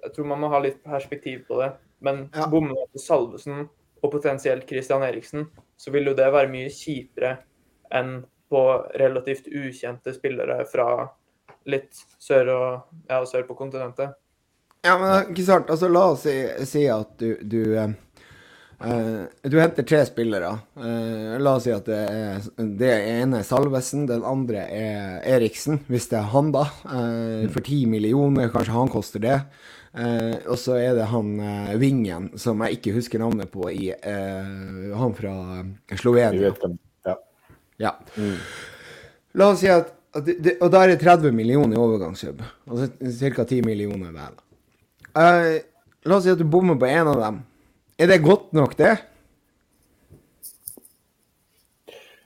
[0.02, 1.72] jeg tror man må ha litt perspektiv på det.
[2.02, 2.48] Men ja.
[2.50, 3.66] bommer man på Salvesen
[4.02, 5.46] og potensielt Christian Eriksen,
[5.78, 7.36] så vil jo det være mye kjipere
[7.94, 8.22] enn
[8.52, 8.62] på
[9.00, 11.06] relativt ukjente spillere fra
[11.70, 14.18] litt sør, og, ja, sør på kontinentet.
[14.82, 15.70] Ja, men ikke sant.
[15.70, 16.34] Altså, la oss si,
[16.66, 17.92] si at du, du uh,
[19.46, 20.50] du henter tre spillere.
[20.74, 22.48] Uh, la oss si at det, er,
[22.80, 26.66] det ene er Salvesen, den andre er Eriksen, hvis det er han, da.
[26.88, 29.38] Uh, for ti millioner, kanskje han koster det.
[29.92, 33.90] Eh, og så er det han eh, Vingen, som jeg ikke husker navnet på, i,
[33.92, 35.34] eh, han fra
[36.00, 36.52] Slovenia.
[37.04, 37.16] Ja.
[37.82, 37.92] ja.
[38.16, 38.38] Mm.
[39.36, 42.40] La oss si at, at det, Og da er det 30 millioner i overgangssub.
[42.68, 42.88] Altså
[43.36, 43.44] ca.
[43.44, 44.36] 10 millioner hver.
[45.12, 45.54] Eh,
[46.08, 47.42] la oss si at du bommer på én av dem.
[48.00, 48.96] Er det godt nok, det?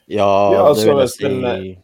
[0.06, 1.74] Ja, ja det vil jeg si.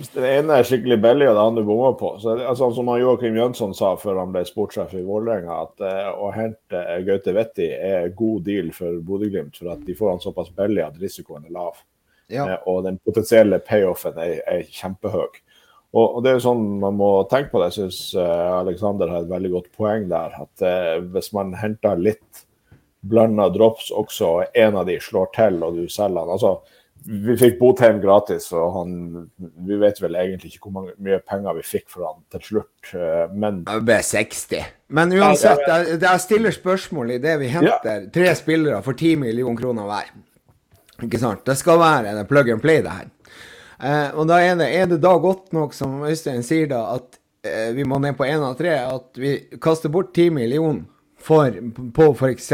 [0.00, 3.74] Det ene er skikkelig billig og det andre bommer på så altså, Som Joakim Jønsson
[3.76, 8.46] sa før han ble sportssjef i Vålerenga, at uh, å hente Gaute Vetti er god
[8.48, 9.60] deal for Bodø-Glimt.
[9.60, 11.78] For at de får han såpass billig at risikoen er lav.
[12.32, 12.46] Ja.
[12.48, 15.40] Uh, og den potensielle payoffen er, er kjempehøy.
[15.90, 17.72] Og, og, det er jo sånn man må tenke på det.
[17.72, 20.36] Jeg syns uh, Alexander har et veldig godt poeng der.
[20.46, 20.66] At
[21.12, 22.46] hvis man henter litt
[23.00, 26.58] blanda drops også, og en av de slår til og du selger han altså
[27.04, 28.90] vi fikk Botheim gratis, og han,
[29.66, 33.30] vi vet vel egentlig ikke hvor mye penger vi fikk for han til slutt, eh,
[33.32, 34.66] men Det ble 60.
[34.96, 38.04] Men uansett, jeg, jeg stiller spørsmål i det vi henter.
[38.04, 38.10] Ja.
[38.12, 40.12] Tre spillere for 10 millioner kroner hver.
[41.06, 41.44] Ikke sant?
[41.48, 43.08] Det skal være en plug and play, det her.
[43.80, 47.20] Eh, og da er det, er det da godt nok, som Øystein sier, da, at
[47.48, 50.84] eh, vi må ned på én av tre, at vi kaster bort 10 millioner
[51.20, 51.56] for,
[51.94, 52.48] på f.eks.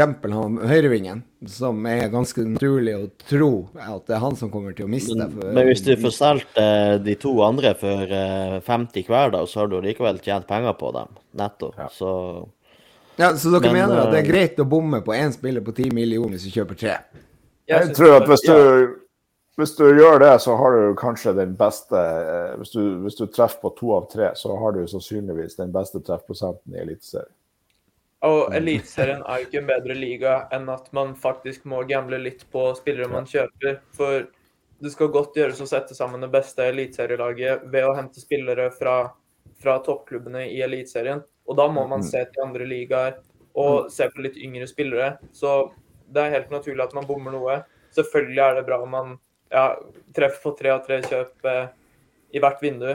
[0.67, 4.91] høyrevingen, som er ganske naturlig å tro at det er han som kommer til å
[4.91, 5.15] miste.
[5.15, 9.45] For, men hvis du får solgt eh, de to andre for eh, 50 hver, da,
[9.47, 11.71] så har du likevel tjent penger på dem netto.
[11.79, 11.87] Ja.
[11.93, 12.11] Så
[13.17, 15.63] ja, Så dere men, mener at det er eh, greit å bomme på én spiller
[15.65, 16.99] på 10 millioner hvis du kjøper tre?
[17.67, 18.93] Jeg, jeg tror at hvis du,
[19.57, 23.25] hvis du gjør det, så har du kanskje den beste eh, hvis du, hvis du
[23.25, 27.33] treffer på to av tre, så har du sannsynligvis den beste treffprosenten i Eliteserien.
[28.25, 32.47] Og Eliteserien er jo ikke en bedre liga enn at man faktisk må gamble litt
[32.53, 33.77] på spillere man kjøper.
[33.93, 34.25] For
[34.81, 38.97] det skal godt gjøres å sette sammen det beste eliteserielaget ved å hente spillere fra,
[39.61, 41.21] fra toppklubbene i Eliteserien.
[41.47, 42.09] Og da må man mm.
[42.09, 43.19] se til andre ligaer
[43.57, 45.15] og se på litt yngre spillere.
[45.33, 45.69] Så
[46.13, 47.61] det er helt naturlig at man bommer noe.
[47.95, 49.13] Selvfølgelig er det bra om man
[49.53, 49.71] ja,
[50.15, 51.69] treffer på tre av tre kjøp eh,
[52.37, 52.89] i hvert vindu.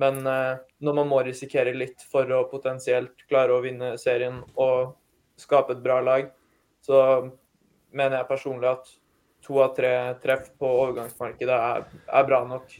[0.00, 4.94] Men eh, når man må risikere litt for å potensielt klare å vinne serien og
[5.40, 6.30] skape et bra lag,
[6.82, 6.98] så
[7.92, 8.88] mener jeg personlig at
[9.42, 12.72] to av tre treff på overgangsmarkedet er, er bra nok.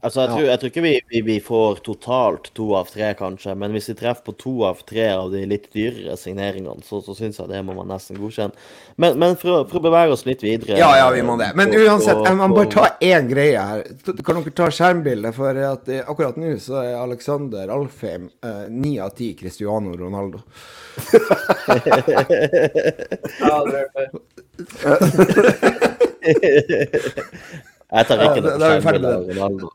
[0.00, 3.52] Altså, jeg, tror, jeg tror ikke vi, vi, vi, får totalt to av tre, kanskje.
[3.60, 7.12] Men hvis vi treffer på to av tre av de litt dyrere signeringene, så, så
[7.16, 8.56] syns jeg det må man nesten godkjenne.
[8.96, 11.50] Men, men for, å, for, å, bevege oss litt videre Ja, ja, vi må det.
[11.56, 13.84] Men uansett, jeg må bare ta én greie her.
[14.24, 15.36] Kan dere ta skjermbildet?
[15.36, 20.40] For at akkurat nå så er Alexander Alfheim eh, ni av ti Cristiano Ronaldo.
[23.44, 24.08] ja, det er
[27.90, 29.68] Jeg tar ikke noe det, av Ronaldo.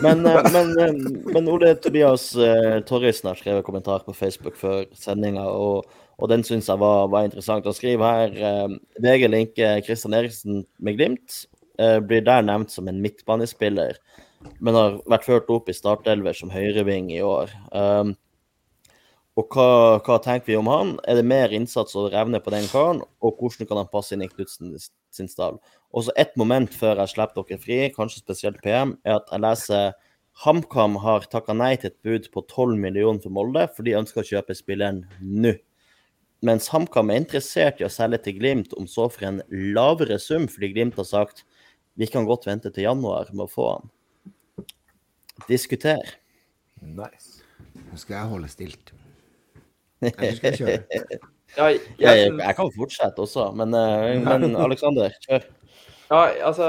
[0.00, 1.00] Men, eh, men, eh,
[1.34, 6.44] men, Ole Tobias uh, Torrisen har skrevet kommentar på Facebook før sendinga, og, og, den
[6.48, 7.68] syns jeg var, var, interessant.
[7.68, 11.42] Han skriver her VG linker Kristian Eriksen med Glimt.
[11.78, 14.00] Blir der nevnt som en midtbanespiller,
[14.58, 17.52] men har vært ført opp i startelver som høyreving i år.
[17.70, 18.16] Um,
[19.38, 19.68] og hva,
[20.02, 20.96] hva, tenker vi om han?
[21.06, 23.04] Er det mer innsats og revne på den karen?
[23.22, 24.74] Og hvordan kan han passe inn i Knutsen
[25.14, 25.60] sin stall?
[25.96, 29.44] Og så ett moment før jeg slipper dere fri, kanskje spesielt PM, er at jeg
[29.44, 29.94] leser
[30.44, 34.22] HamKam har takka nei til et bud på 12 millioner for Molde, for de ønsker
[34.22, 35.56] å kjøpe spilleren nå.
[36.46, 40.46] Mens HamKam er interessert i å selge til Glimt, om så for en lavere sum,
[40.46, 41.42] fordi Glimt har sagt
[41.98, 43.88] vi kan godt vente til januar med å få han.
[45.48, 46.04] Diskuter.
[46.78, 47.42] Nice.
[47.88, 48.92] Nå skal jeg holde stilt.
[50.04, 51.18] Eller skal jeg kjøre?
[51.56, 55.46] Ja, jeg, jeg, jeg, kan fortsette også, men, eh, men Aleksander, kjør.
[56.08, 56.68] Ja, altså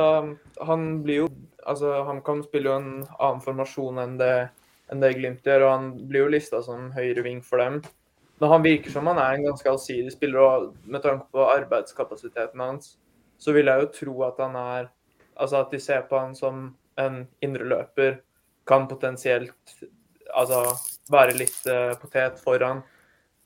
[0.67, 1.29] Han blir jo
[1.69, 4.49] Altså, han kan spille jo en annen formasjon enn det,
[4.89, 7.75] enn det Glimt gjør, og han blir jo lista som høyreving for dem.
[8.39, 12.63] Men han virker som han er en ganske allsidig spiller, og med tanke på arbeidskapasiteten
[12.63, 12.95] hans,
[13.37, 14.89] så vil jeg jo tro at han er
[15.39, 16.63] Altså at de ser på han som
[16.99, 18.17] en indreløper,
[18.67, 19.75] kan potensielt
[20.35, 20.63] altså
[21.11, 22.81] være litt uh, potet foran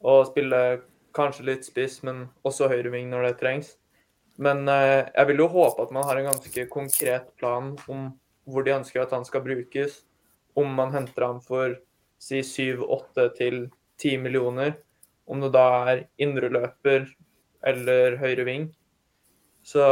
[0.02, 0.62] og spille
[1.14, 3.76] kanskje litt spiss, men også høyreving når det trengs.
[4.42, 8.08] Men eh, jeg vil jo håpe at man har en ganske konkret plan om
[8.50, 10.02] hvor de ønsker at han skal brukes.
[10.58, 11.78] Om man henter ham for
[12.22, 13.60] si 7-8 til
[14.02, 14.76] 10 millioner.
[15.30, 17.08] Om det da er indreløper
[17.64, 18.68] eller høyre ving.
[19.64, 19.84] Så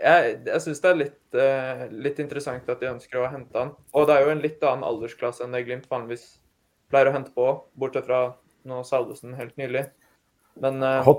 [0.00, 3.74] jeg, jeg syns det er litt, uh, litt, interessant at de ønsker å hente han.
[3.92, 6.24] Og det er jo en litt annen aldersklasse enn det Glimt vanligvis
[6.92, 7.46] pleier å hente på,
[7.80, 8.24] bortsett fra
[8.68, 9.84] nå Salvesen helt nylig.
[10.62, 11.12] Men uh,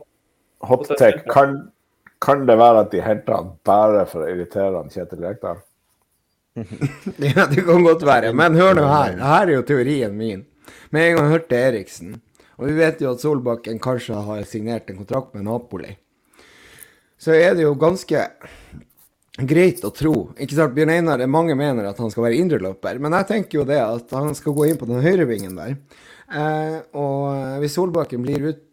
[0.69, 1.23] Hot take.
[1.31, 1.57] Kan,
[2.23, 5.61] kan, det være at de henter han bare for å irritere han Kjetil Rekdal?
[7.35, 8.31] ja, det kan godt være.
[8.37, 9.17] Men hør nå her.
[9.17, 10.45] Dette er jo teorien min.
[10.89, 12.17] Med en gang jeg hørte Eriksen,
[12.55, 15.91] og vi vet jo at Solbakken kanskje har signert en kontrakt med Napoli,
[17.19, 18.21] så er det jo ganske
[19.49, 20.13] greit å tro.
[20.39, 23.67] Ikke sant, Bjørn Einar, mange mener at han skal være indreløper, men jeg tenker jo
[23.67, 25.75] det at han skal gå inn på den høyrevingen der.
[26.25, 28.63] Eh, og hvis Solbakken blir ut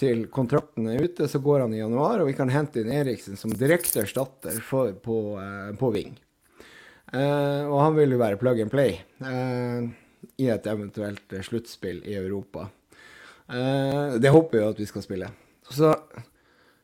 [0.00, 3.38] til kontrakten er ute, så går han i januar, og vi kan hente inn Eriksen
[3.38, 6.14] som direkte erstatter på, uh, på Ving.
[7.14, 9.86] Uh, og han vil jo være plug and play uh,
[10.40, 12.68] i et eventuelt sluttspill i Europa.
[14.18, 15.26] det håper jeg at vi skal spille.
[15.68, 15.90] Så,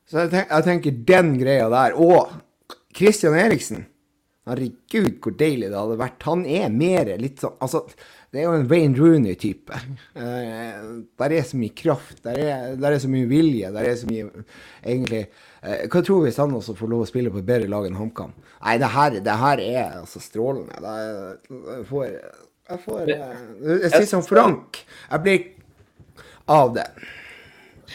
[0.04, 1.96] så jeg, tenker, jeg, tenker den greia der.
[1.96, 2.28] Og
[2.94, 3.86] Christian Eriksen.
[4.48, 6.26] Herregud, hvor deilig det hadde vært.
[6.28, 7.84] Han er mer litt sånn Altså
[8.30, 9.78] det er jo en Wayne Rooney-type.
[10.14, 10.82] Eh,
[11.18, 14.06] der er så mye kraft, der er, der er, så mye vilje, der er så
[14.06, 14.44] mye
[14.84, 17.70] egentlig eh, Hva tror du hvis han også får lov å spille på et bedre
[17.72, 18.36] lag enn HamKam?
[18.60, 20.94] Nei, det her, det her, er altså strålende.
[21.50, 23.40] Jeg får Jeg får eh,
[23.72, 24.78] Jeg sier som Frank.
[25.10, 25.42] Jeg blir
[26.50, 26.86] av det.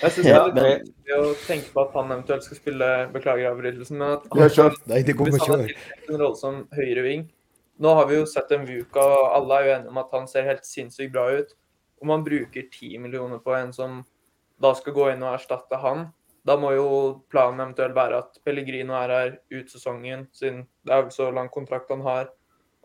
[0.02, 4.02] Jeg syns det er gøy å tenke på at han eventuelt skal spille Beklager avbrytelsen,
[4.02, 7.30] men at han, hvis han har en rolle som høyreving
[7.78, 10.28] nå har vi jo sett en Vuka, og alle er jo enige om at han
[10.32, 11.56] ser helt sinnssykt bra ut.
[12.02, 14.04] Om man bruker ti millioner på en som
[14.62, 16.08] da skal gå inn og erstatte han,
[16.46, 16.88] da må jo
[17.34, 21.50] planen eventuelt være at Pellegrino er her ut sesongen, siden det er vel så lang
[21.52, 22.30] kontrakt han har,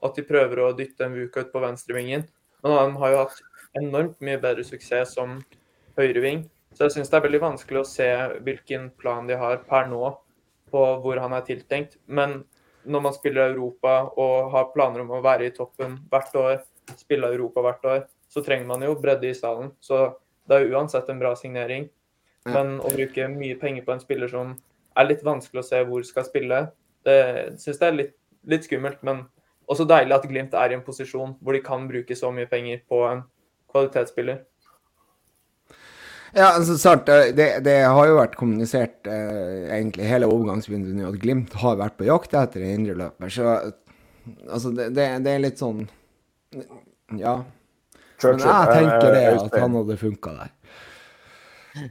[0.00, 2.24] at de prøver å dytte en Vuka ut på venstrevingen.
[2.64, 3.42] Men han har jo hatt
[3.78, 5.38] enormt mye bedre suksess som
[5.98, 6.46] høyreving.
[6.74, 8.08] Så jeg syns det er veldig vanskelig å se
[8.46, 10.14] hvilken plan de har per nå
[10.70, 11.98] på hvor han er tiltenkt.
[12.06, 12.40] Men
[12.84, 16.58] når man spiller Europa og har planer om å være i toppen hvert år,
[16.98, 19.72] spille Europa hvert år, så trenger man jo bredde i stallen.
[19.80, 20.16] Så
[20.50, 21.84] Det er uansett en bra signering.
[22.48, 24.56] Men å bruke mye penger på en spiller som
[24.98, 26.60] er litt vanskelig å se hvor skal spille,
[27.06, 27.18] det
[27.60, 28.14] syns jeg er litt,
[28.48, 29.02] litt, skummelt.
[29.06, 29.26] Men
[29.70, 32.82] også deilig at Glimt er i en posisjon hvor de kan bruke så mye penger
[32.90, 33.22] på en
[33.70, 34.42] kvalitetsspiller.
[36.34, 41.56] Ja, altså sant, det, det, har jo vært kommunisert eh, egentlig hele overgangsvinduet at Glimt
[41.58, 43.32] har vært på jakt etter en indreløper.
[43.34, 43.48] Så
[44.46, 45.86] altså, det, det, det, er litt sånn
[47.18, 47.40] Ja.
[48.20, 50.54] Men jeg tenker det at han hadde funka der.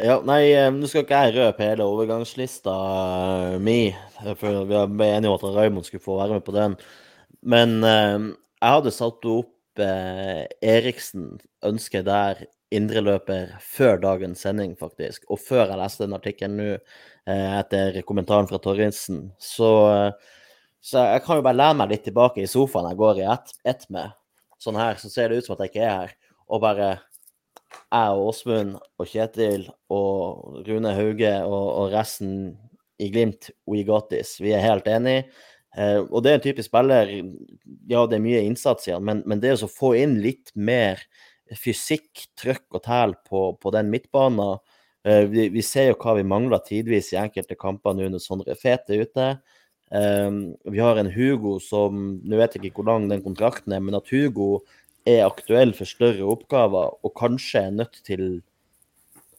[0.00, 3.90] Ja, nei, eh, nå skal ikke jeg røpe hele overgangslista uh, mi,
[4.38, 6.76] for vi er enige om at Raymond skulle få være med på den.
[7.42, 8.30] Men eh,
[8.60, 11.34] jeg hadde satt opp eh, Eriksen
[11.66, 15.26] ønsket der indreløper før dagens sending, faktisk.
[15.30, 16.68] Og før jeg leste den artikkelen nå,
[17.26, 19.28] eh, etter kommentaren fra Torrinsen.
[19.42, 19.70] Så,
[20.78, 23.54] så, jeg kan jo bare lene meg litt tilbake i sofaen jeg går i ett
[23.74, 24.16] et med.
[24.60, 26.16] Sånn her, så ser det ut som at jeg ikke er her.
[26.50, 26.90] Og bare
[27.90, 32.34] jeg og Åsmund og Kjetil og Rune Hauge og, og resten
[33.00, 34.36] i Glimt, we got this.
[34.42, 35.30] Vi er helt enige.
[35.78, 37.10] Eh, og det er en typisk spiller
[37.88, 40.98] Ja, det er mye innsats i han, men, men det å få inn litt mer
[41.58, 44.60] fysikk, trøkk og tæl på, på, den midtbanen.
[45.06, 48.56] Uh, vi, vi, ser jo hva vi mangler tidvis i enkelte kamper nå når Sondre
[48.58, 49.30] Fete er ute.
[49.90, 53.82] Um, vi har en Hugo som Nå vet jeg ikke hvor lang den kontrakten er,
[53.82, 54.60] men at Hugo
[55.08, 58.42] er aktuell for større oppgaver og kanskje er nødt til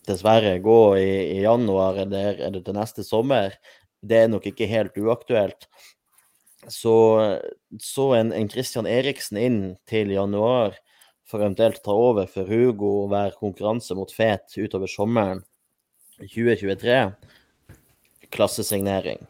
[0.09, 3.55] dessverre gå i, i januar eller, eller, til neste sommer,
[4.01, 5.68] det er nok ikke helt uaktuelt.
[6.70, 6.95] Så,
[7.82, 10.76] så en, en Christian Eriksen inn til januar
[11.32, 15.41] for eventuelt ta over for Hugo og være konkurranse mot Fet utover sommeren
[16.21, 16.97] 2023.
[18.32, 19.23] Klassesignering.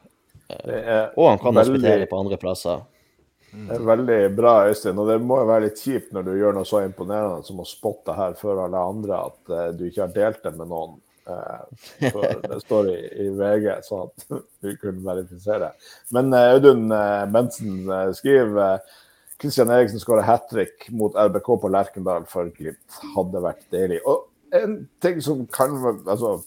[1.16, 2.82] Og han kan veldig, hospitere på andre plasser.
[3.52, 5.00] Det er veldig bra, Øystein.
[5.00, 7.68] Og det må jo være litt kjipt når du gjør noe så imponerende som å
[7.68, 10.98] spotte her før alle andre at uh, du ikke har delt det med noen.
[11.28, 11.60] Uh,
[12.48, 14.26] det står i, i, VG, så at
[14.64, 15.74] vi kunne verifisere.
[16.16, 16.88] Men uh, Audun
[17.34, 17.84] Bensen
[18.16, 18.80] skriver
[19.42, 23.02] Kristian Eriksen skåra hat trick mot RBK på Lerkendal for Glimt.
[23.16, 23.98] Hadde vært deilig.
[24.06, 25.74] Og en ting som kan
[26.06, 26.42] altså,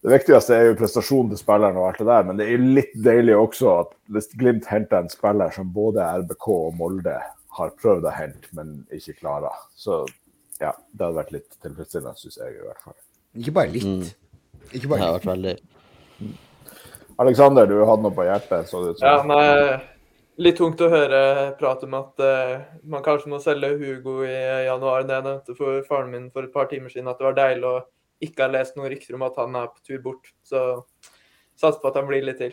[0.00, 2.92] Det viktigste er jo prestasjonen til spilleren, og alt det der, men det er litt
[3.04, 7.16] deilig også at hvis Glimt henter en spiller som både RBK og Molde
[7.58, 10.04] har prøvd å hente, men ikke klarer, så
[10.60, 12.96] ja, det hadde vært litt tilfredsstillende, syns jeg i hvert fall.
[13.36, 13.88] Ikke bare litt.
[13.88, 14.70] Mm.
[14.70, 15.02] Ikke bare litt.
[15.02, 15.56] Det har vært veldig
[17.16, 18.68] Aleksander, du hadde noe på hjertet?
[18.68, 19.08] Så det, så...
[19.08, 19.80] Ja, nei,
[20.36, 21.20] Litt tungt å høre
[21.56, 24.34] prat om at uh, man kanskje må selge Hugo i
[24.66, 25.06] januar.
[25.08, 27.70] Det jeg nevnte for faren min for et par timer siden, at det var deilig
[27.70, 27.78] å
[28.24, 30.32] ikke ha lest noen rykter om at han er på tur bort.
[30.44, 30.62] Så
[31.56, 32.52] satser på at han blir litt til.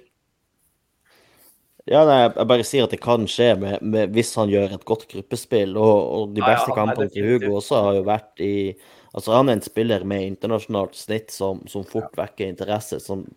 [1.83, 4.85] Ja, nei, jeg bare sier at det kan skje med, med, hvis han gjør et
[4.87, 5.75] godt gruppespill.
[5.75, 8.53] Og, og de beste ja, ja, kampene til Hugo også har jo vært i
[9.13, 12.97] Altså, han er en spiller med internasjonalt snitt som, som fort vekker interesse.
[12.97, 13.27] Som,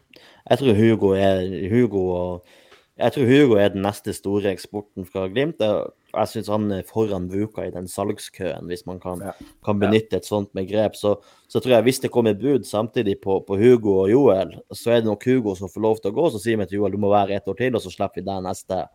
[0.48, 2.54] jeg tror Hugo er Hugo og
[2.96, 5.60] jeg tror Hugo er den neste store eksporten fra Glimt.
[5.60, 9.20] Jeg syns han er foran Vuka i den salgskøen, hvis man kan,
[9.66, 10.96] kan benytte et sånt begrep.
[10.96, 14.94] Så, så, tror jeg hvis det kommer bud samtidig på, på, Hugo og Joel, så
[14.94, 16.30] er det nok Hugo som får lov til å gå.
[16.32, 18.28] Så sier vi til Joel du må være ett år til, og så slipper vi
[18.30, 18.86] deg neste.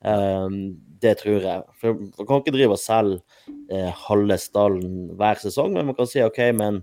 [0.00, 0.56] Um,
[1.04, 1.66] det tror jeg.
[1.82, 3.20] For Man kan ikke drive og selge
[3.68, 6.80] eh, halve stallen hver sesong, men man kan si OK, men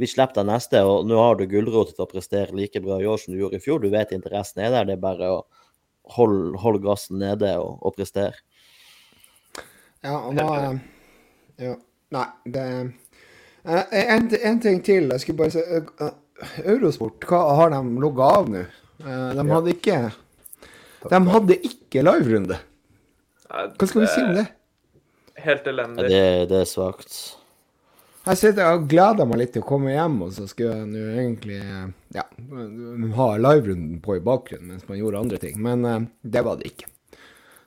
[0.00, 3.06] vi slipper deg neste, og nå har du gulrot til å prestere like bra i
[3.06, 3.82] år som du gjorde i fjor.
[3.82, 5.38] Du vet interessen er der, det er bare å
[6.16, 8.34] holde, holde gassen nede og, og, prestere.
[10.04, 10.48] Ja, og da
[11.62, 11.76] ja,
[12.14, 12.64] Nei, det
[13.64, 15.08] eh, en, en, ting til.
[15.14, 16.10] Jeg skulle bare si uh,
[16.66, 18.66] Eurosport, hva har de logga av nå?
[19.00, 19.96] Uh, de hadde ikke
[21.10, 22.58] De hadde ikke liverunde.
[23.48, 24.46] Hva skal vi si om det?
[25.44, 26.04] Helt elendig.
[26.04, 27.16] Ja, det, det er svakt.
[28.24, 31.00] Jeg sitter og gleder meg litt til å komme hjem, og så skulle jeg nå
[31.20, 31.58] egentlig
[32.16, 32.24] ja,
[33.18, 35.58] ha liverunden på i bakgrunnen mens man gjorde andre ting.
[35.60, 36.88] Men uh, det var det ikke.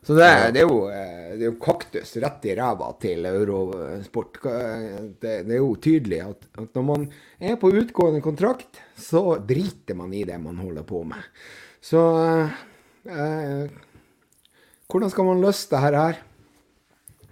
[0.07, 4.39] Så det, det, er jo, eh, det, er jo, kaktus rett i ræva til Eurosport.
[5.19, 7.03] Det, det er jo tydelig at, at, når man
[7.43, 11.27] er på utgående kontrakt, så driter man i det man holder på med.
[11.83, 13.83] Så uh,
[14.87, 16.21] Hvordan skal man løse det her?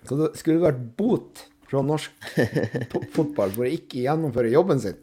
[0.05, 2.27] Så det skulle vært bot fra norsk
[3.15, 4.99] fotball for å ikke gjennomføre jobben sin.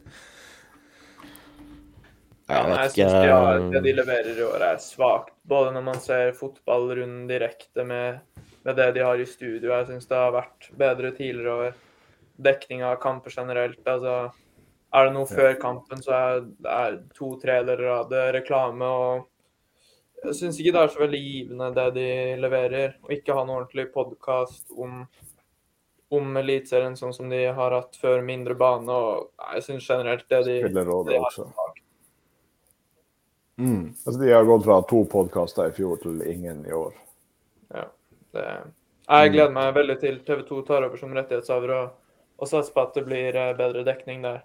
[2.53, 5.35] Ja, jeg syns de har, det de leverer i år, er svakt.
[5.49, 8.21] Både når man ser fotballrunden direkte med,
[8.65, 9.73] med, det de har i studio.
[9.73, 11.81] Jeg syns det har vært bedre tidligere over
[12.43, 13.81] Dekning av kamper generelt.
[13.87, 14.33] Altså,
[14.93, 18.89] er det noe før kampen, så er det to tredeler av det reklame.
[18.89, 22.09] og Jeg syns ikke det er så veldig givende det de
[22.43, 22.97] leverer.
[23.05, 25.05] Å ikke ha noe ordentlig podkast om
[26.13, 28.93] om Eliteserien sånn som de har hatt før, mindre bane.
[28.93, 31.49] og Jeg syns generelt det de Spillerrådet også.
[33.63, 33.93] Mm.
[34.07, 36.95] Altså, de har gått fra to podkaster i fjor til ingen i år.
[37.73, 37.89] Ja,
[38.35, 38.47] det,
[39.09, 41.91] jeg gleder meg veldig til TV 2 tar over som rettighetshaver og,
[42.39, 44.43] og satser på at det blir eh, bedre dekning der.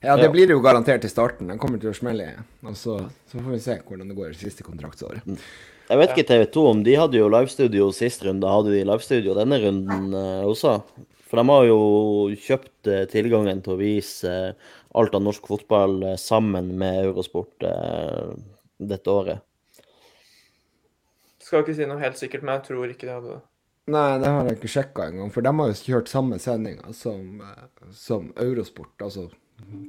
[0.00, 1.48] Ja, det blir det jo garantert i starten.
[1.50, 2.28] Den kommer til å smelle.
[2.62, 5.26] Og så, så får vi se hvordan det går i siste kontraktsåret.
[5.88, 8.48] Jeg vet ikke TV 2 om de hadde jo livestudio sist runde.
[8.52, 10.74] Hadde de livestudio denne runden eh, også?
[11.28, 11.78] For de har jo
[12.44, 17.64] kjøpt eh, tilgangen til å vise eh, alt av norsk fotball sammen med Eurosport
[18.80, 19.44] dette året.
[21.44, 23.42] Skal ikke si noe helt sikkert, men jeg tror ikke de hadde det.
[23.94, 27.44] Nei, det har jeg ikke sjekka engang, for de har jo kjørt samme sendinga som,
[27.96, 28.96] som Eurosport.
[29.04, 29.28] Altså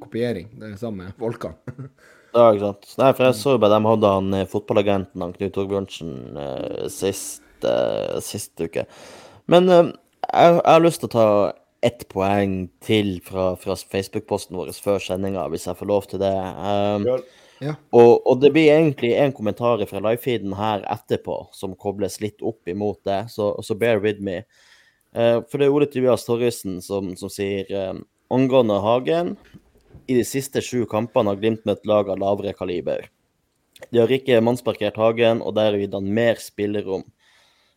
[0.03, 0.51] kopiering.
[0.59, 1.57] Det er samme Volkan.
[2.33, 2.91] Ja, ikke sant.
[2.99, 6.85] Nei, for jeg så jo bare de hadde han eh, fotballagenten han Knut Torbjørnsen eh,
[6.93, 8.85] sist, eh, sist uke.
[9.49, 9.89] Men eh,
[10.29, 11.27] jeg, jeg har lyst til å ta
[11.85, 16.33] ett poeng til fra, fra Facebook-posten vår før sendinga, hvis jeg får lov til det.
[16.63, 17.07] Um,
[17.59, 17.73] Ja.
[17.91, 22.69] og, og det blir egentlig en kommentar fra livefeeden her etterpå som kobles litt opp
[22.71, 24.37] imot det, så, så bear with me.
[25.11, 27.97] Eh, for det er Ole Tobias Torrisen som, som sier eh,
[28.31, 29.33] angående Hagen
[30.09, 33.07] i de siste sju kampene har Glimt møtt lag av lavere kaliber.
[33.93, 37.05] De har ikke mannsparkert Hagen, og der har gitt han mer spillerom.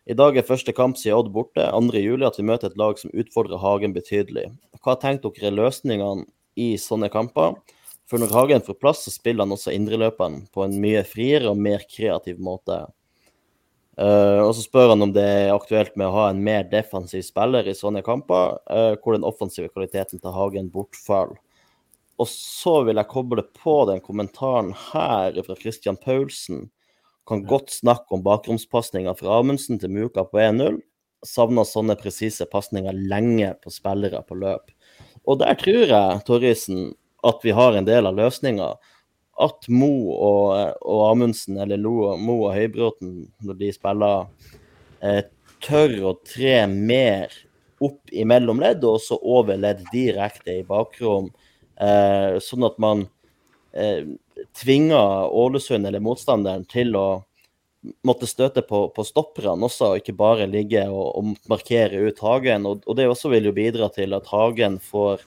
[0.09, 1.93] I dag er første kamp siden Odd borte, 2.
[2.03, 4.49] juli, at vi møter et lag som utfordrer Hagen betydelig.
[4.83, 6.27] Hva tenker dere er løsningene
[6.59, 7.55] i sånne kamper?
[8.11, 11.61] For når Hagen får plass, så spiller han også indreløperen på en mye friere og
[11.61, 12.81] mer kreativ måte.
[14.01, 17.23] Uh, og så spør han om det er aktuelt med å ha en mer defensiv
[17.27, 21.39] spiller i sånne kamper, uh, hvor den offensive kvaliteten til Hagen bortfaller.
[22.23, 26.69] Og så vil jeg koble på den kommentaren her fra Christian Paulsen.
[27.27, 30.79] Kan godt snakke om bakromspasninga fra Amundsen til Muka på 1-0.
[31.27, 34.71] Savna sånne presise pasninger lenge på spillere på løp.
[35.27, 36.93] Og der tror jeg, Torrisen,
[37.27, 38.73] at vi har en del av løsninga.
[39.43, 44.27] At Mo og, og Amundsen, eller Lo, Mo og Høybråten, når de spiller,
[45.03, 45.23] eh,
[45.63, 47.35] tør å tre mer
[47.83, 51.31] opp i mellomledd og så over ledd direkte i bakrom.
[51.83, 53.07] Eh, sånn at man
[53.75, 54.07] eh,
[54.59, 57.07] tvinger Ålesund eller motstanderen til å
[58.07, 62.69] måtte støte på, på stopperne også, og ikke bare ligge og, og markere ut Hagen.
[62.69, 65.25] Og, og det også vil jo bidra til at Hagen får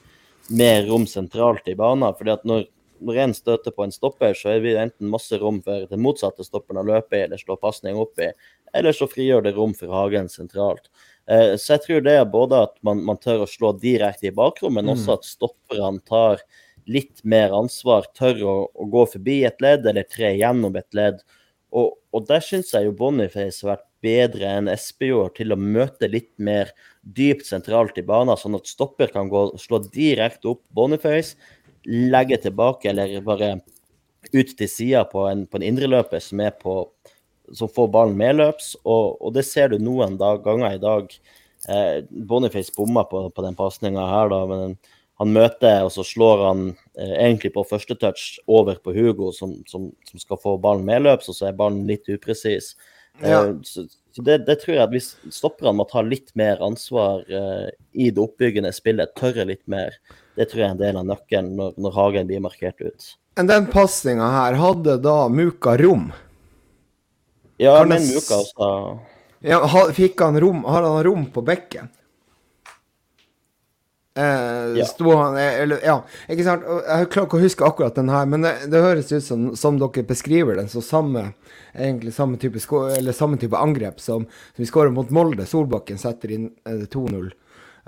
[0.56, 2.14] mer rom sentralt i banen.
[2.16, 2.64] fordi at når,
[3.04, 6.46] når en støter på en stopper, så er det enten masse rom for den motsatte
[6.46, 8.30] stopperen å løpe i eller slå pasning opp i,
[8.76, 10.88] eller så frigjør det rom for Hagen sentralt.
[11.26, 14.34] Eh, så jeg tror det er både at man, man tør å slå direkte i
[14.34, 16.42] bakrommet, men også at stopperne tar
[16.86, 21.18] litt mer ansvar, tør å, å gå forbi et ledd eller tre gjennom et ledd.
[21.74, 26.08] Og, og der syns jeg jo Boniface har vært bedre enn Espejord til å møte
[26.10, 26.70] litt mer
[27.02, 31.34] dypt sentralt i banen, sånn at stopper kan gå slå direkte opp Boniface,
[31.86, 33.56] legge tilbake eller bare
[34.32, 36.84] ut til sida på en, på en indreløper som er på
[37.54, 41.12] som får ballen medløps, og, og det ser du noen dag, ganger i dag.
[41.68, 44.76] Eh, Boniface bomma på, på den pasninga her, da, men
[45.16, 46.64] han møter, og så slår han
[46.98, 51.30] eh, egentlig på første touch over på Hugo, som, som, som skal få ballen medløps,
[51.32, 52.74] og så er ballen litt upresis.
[53.22, 53.46] Ja.
[53.46, 53.86] Eh, så
[54.16, 58.06] så det, det tror jeg at hvis stopperne må ta litt mer ansvar eh, i
[58.08, 59.92] det oppbyggende spillet, tørre litt mer,
[60.40, 63.10] det tror jeg er en del av nøkkelen når, når Hagen blir markert ut.
[63.36, 66.06] Men den pasninga her, hadde da Muka rom?
[67.58, 69.00] Ja, jeg s- Muka også
[69.46, 69.60] Ja,
[69.94, 71.88] fikk han rom, har han rom på bekken?
[74.16, 74.84] Eh, Ja.
[74.84, 76.62] Sto han eh, Eller, ja, ikke sant?
[76.64, 79.76] Jeg klarer ikke å huske akkurat den her, men det, det høres ut som, som
[79.80, 81.34] dere beskriver den, så samme
[81.76, 85.44] egentlig samme type, sko eller samme type angrep som, som vi skårer mot Molde.
[85.46, 87.28] Solbakken setter inn eh, 2-0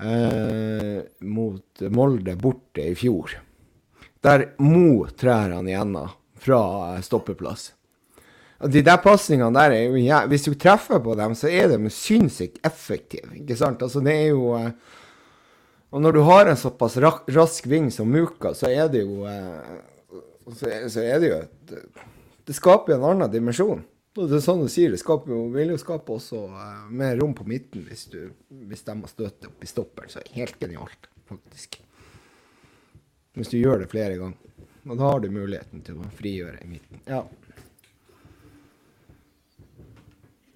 [0.04, 3.38] eh, mot Molde borte i fjor.
[4.20, 6.60] Der Mo trær han igjennom fra
[6.94, 7.70] eh, stoppeplass.
[8.58, 11.90] De der pasningene der er jo ja, Hvis du treffer på dem, så er de
[11.94, 13.30] sinnssykt effektive.
[13.38, 13.82] Ikke sant?
[13.82, 14.72] Altså, det er jo eh,
[15.94, 19.78] Og når du har en såpass rask ving som Muka, så er det jo eh,
[20.48, 21.72] så, er, det jo et
[22.48, 23.84] Det skaper jo en annen dimensjon.
[24.18, 27.36] Det er sånn du sier, det skaper jo, vil jo skape også eh, mer rom
[27.38, 28.32] på midten hvis, du,
[28.66, 30.10] hvis de må støte opp i stopperen.
[30.10, 31.78] Så er det helt genialt, faktisk.
[33.38, 34.64] Hvis du gjør det flere ganger.
[34.88, 37.04] Og da har du muligheten til å frigjøre i midten.
[37.06, 37.22] Ja.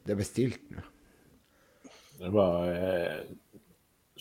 [0.06, 0.82] Det er bestilt nå.
[2.22, 3.20] Det var eh,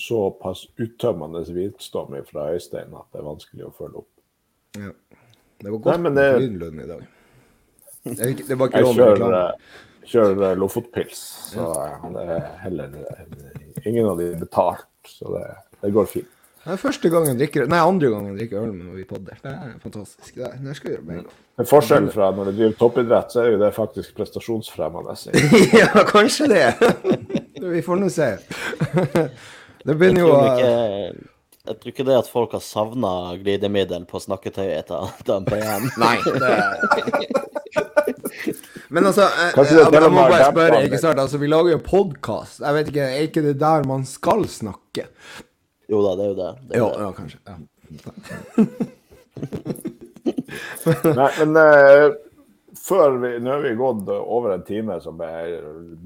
[0.01, 4.11] såpass uttømmende hvitstorm fra Øystein at det er vanskelig å følge opp.
[4.79, 4.91] Ja.
[5.61, 7.07] Det var godt Nei, men med det- Frydenlund i dag.
[8.03, 9.41] Det, det var ikke Jeg lov med kjører, reklame.
[9.45, 11.19] eh, kjører eh, Lofotpils,
[11.51, 11.89] så ja.
[12.01, 15.43] han er heller eh, ingen av de er betalt, så det,
[15.83, 16.31] det går fint.
[16.61, 19.37] Det er første gangen drikker, nei, andre gangen jeg drikker øl med vi podder.
[19.41, 20.35] Det er fantastisk.
[20.35, 21.31] Det, det skal vi gjøre gang.
[21.57, 25.15] Men forskjellen fra når du driver toppidrett, så er jo det faktisk prestasjonsfremmende.
[25.81, 26.67] ja, kanskje det.
[27.73, 28.29] vi får nå se.
[29.87, 30.41] det begynner jo å
[31.61, 35.83] jeg tror ikke det at folk har savna glidemiddel på snakketøyet etter en PM.
[36.01, 36.55] Nei, det
[38.89, 41.21] Men altså, jeg, jeg, jeg, jeg må bare spørre, ikke sant?
[41.21, 42.63] Altså, vi lager jo podkast.
[42.65, 45.05] Jeg vet ikke, Er ikke det der man skal snakke?
[45.91, 46.51] Jo da, det er jo det.
[46.61, 47.01] det, er jo, det.
[47.03, 47.39] ja, kanskje.
[47.45, 47.55] Ja.
[51.19, 52.13] Nei, men uh,
[52.79, 55.57] før vi, Nå har vi gått over en time, som er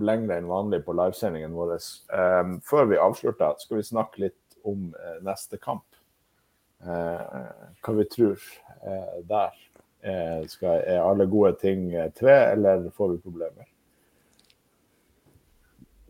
[0.02, 1.76] lengre enn vanlig på livesendingen vår.
[2.10, 5.86] Um, før vi avslutter, skal vi snakke litt om uh, neste kamp.
[6.82, 7.46] Uh,
[7.86, 8.42] hva vi tror
[9.30, 9.54] der.
[10.52, 13.66] Skal, er alle gode ting tre, eller får vi problemer?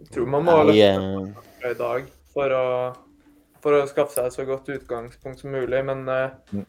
[0.02, 2.65] Jeg tror man må løfte i dag for å
[3.65, 5.79] for å skaffe seg et så godt utgangspunkt som mulig.
[5.87, 6.61] Men uh,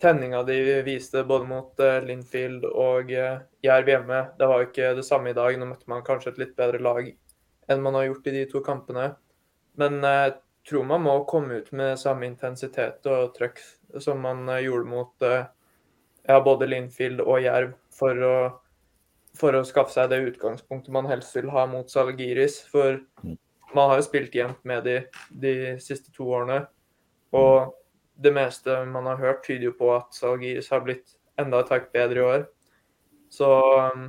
[0.00, 0.56] tenninga de
[0.86, 5.34] viste både mot uh, Linfield og uh, Jerv hjemme, det var jo ikke det samme
[5.34, 5.58] i dag.
[5.60, 7.12] Nå møtte man kanskje et litt bedre lag
[7.68, 9.10] enn man har gjort i de to kampene.
[9.76, 10.36] Men jeg
[10.70, 13.60] tror man må komme ut med samme intensitet og trøkk
[14.00, 18.36] som man gjorde mot ja, både Linfield og Jerv, for å,
[19.36, 22.62] for å skaffe seg det utgangspunktet man helst vil ha mot Salgiris.
[22.70, 23.36] For mm
[23.76, 25.00] man har jo spilt jevnt med de
[25.30, 26.64] de siste to årene.
[27.36, 27.74] Og
[28.16, 31.90] det meste man har hørt, tyder jo på at Salgiris har blitt enda et hakk
[31.92, 32.46] bedre i år.
[33.32, 33.48] Så
[33.92, 34.06] um,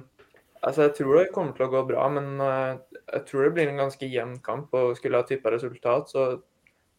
[0.62, 2.78] altså, jeg tror det kommer til å gå bra, men uh,
[3.14, 4.72] jeg tror det blir en ganske jevn kamp.
[4.78, 6.30] Og skulle jeg tippa resultat, så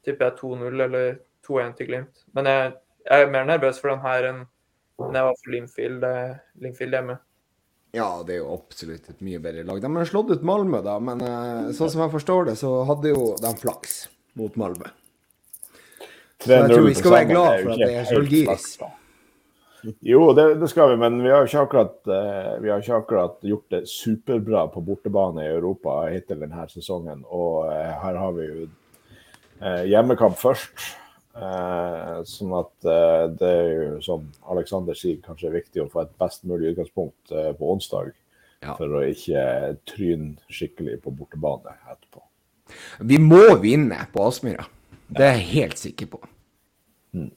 [0.04, 2.24] tipper jeg 2-0 eller 2-1 til Glimt.
[2.36, 2.76] Men jeg,
[3.06, 4.46] jeg, er mer nervøs for den her enn
[4.98, 7.14] jeg var for Limfield, eh, Limfield hjemme.
[7.96, 9.80] Ja, det er jo absolutt et mye bedre lag.
[9.80, 13.14] De har slått ut Malmö, da, men eh, sånn som jeg forstår det, så hadde
[13.14, 14.02] jo de flaks
[14.38, 14.90] mot Malmö.
[16.38, 18.66] Så jeg tror vi skal være glad for at det er Solgiris.
[20.04, 23.42] Jo, det, det, skal vi, men vi har ikke akkurat, uh, vi har ikke akkurat
[23.46, 27.24] gjort det superbra på bortebane i Europa hittil denne sesongen.
[27.24, 28.68] Og uh, her har vi jo
[29.90, 30.84] hjemmekamp først.
[31.38, 36.16] Eh, sånn at eh, det er jo, som Aleksander sier, kanskje viktig å få et
[36.18, 38.10] best mulig utgangspunkt eh, på onsdag.
[38.64, 38.74] Ja.
[38.74, 39.42] For å ikke
[39.86, 42.24] tryne skikkelig på bortebane etterpå.
[43.06, 44.66] Vi må vinne på Aspmyra.
[45.08, 46.20] Det er jeg helt sikker på.
[47.14, 47.30] Mm.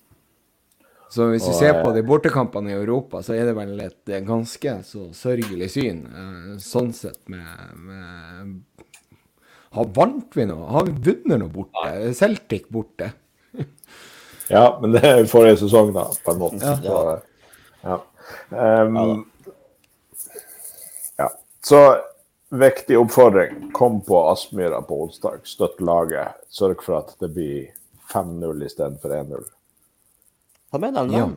[1.12, 4.78] Så hvis vi ser på de bortekampene i Europa, så er det vel et ganske
[4.88, 6.02] så sørgelig syn.
[6.64, 8.88] Sånn sett med, med
[9.76, 10.70] Har vant vi noe?
[10.72, 12.14] Har vi vunnet noe borte?
[12.18, 13.12] Celtic borte?
[14.52, 16.78] Ja, men det er forrige sesong, da, på en måte.
[16.84, 17.18] Ja.
[17.82, 18.00] ja.
[18.50, 19.26] Um,
[21.18, 21.30] ja.
[21.64, 21.82] Så
[22.52, 23.72] viktig oppfordring.
[23.72, 25.46] Kom på Aspmyra på onsdag.
[25.48, 26.36] Støtt laget.
[26.50, 27.72] Sørg for at det blir
[28.12, 29.50] 5-0 istedenfor 1-0.
[30.72, 31.36] Ta med deg en venn.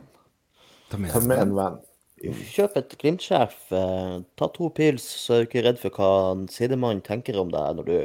[0.91, 1.83] Ta med, Ta med en venn.
[2.25, 3.55] Kjøp et Glimt-sjef.
[3.75, 6.11] Eh, ta to pils, så er du ikke redd for hva
[6.51, 7.97] sidemannen tenker om deg når du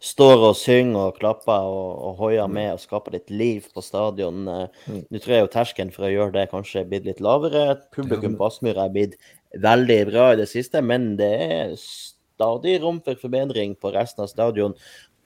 [0.00, 2.54] står og synger og klapper og, og hoier mm.
[2.56, 4.46] med og skaper litt liv på stadion.
[4.48, 5.02] Eh, mm.
[5.12, 7.66] Nå tror jeg jo terskelen for å gjøre det kanskje er blitt litt lavere.
[7.94, 9.18] Publikum på Aspmyra er blitt
[9.60, 14.32] veldig bra i det siste, men det er stadig rom for forbedring på resten av
[14.32, 14.76] stadion.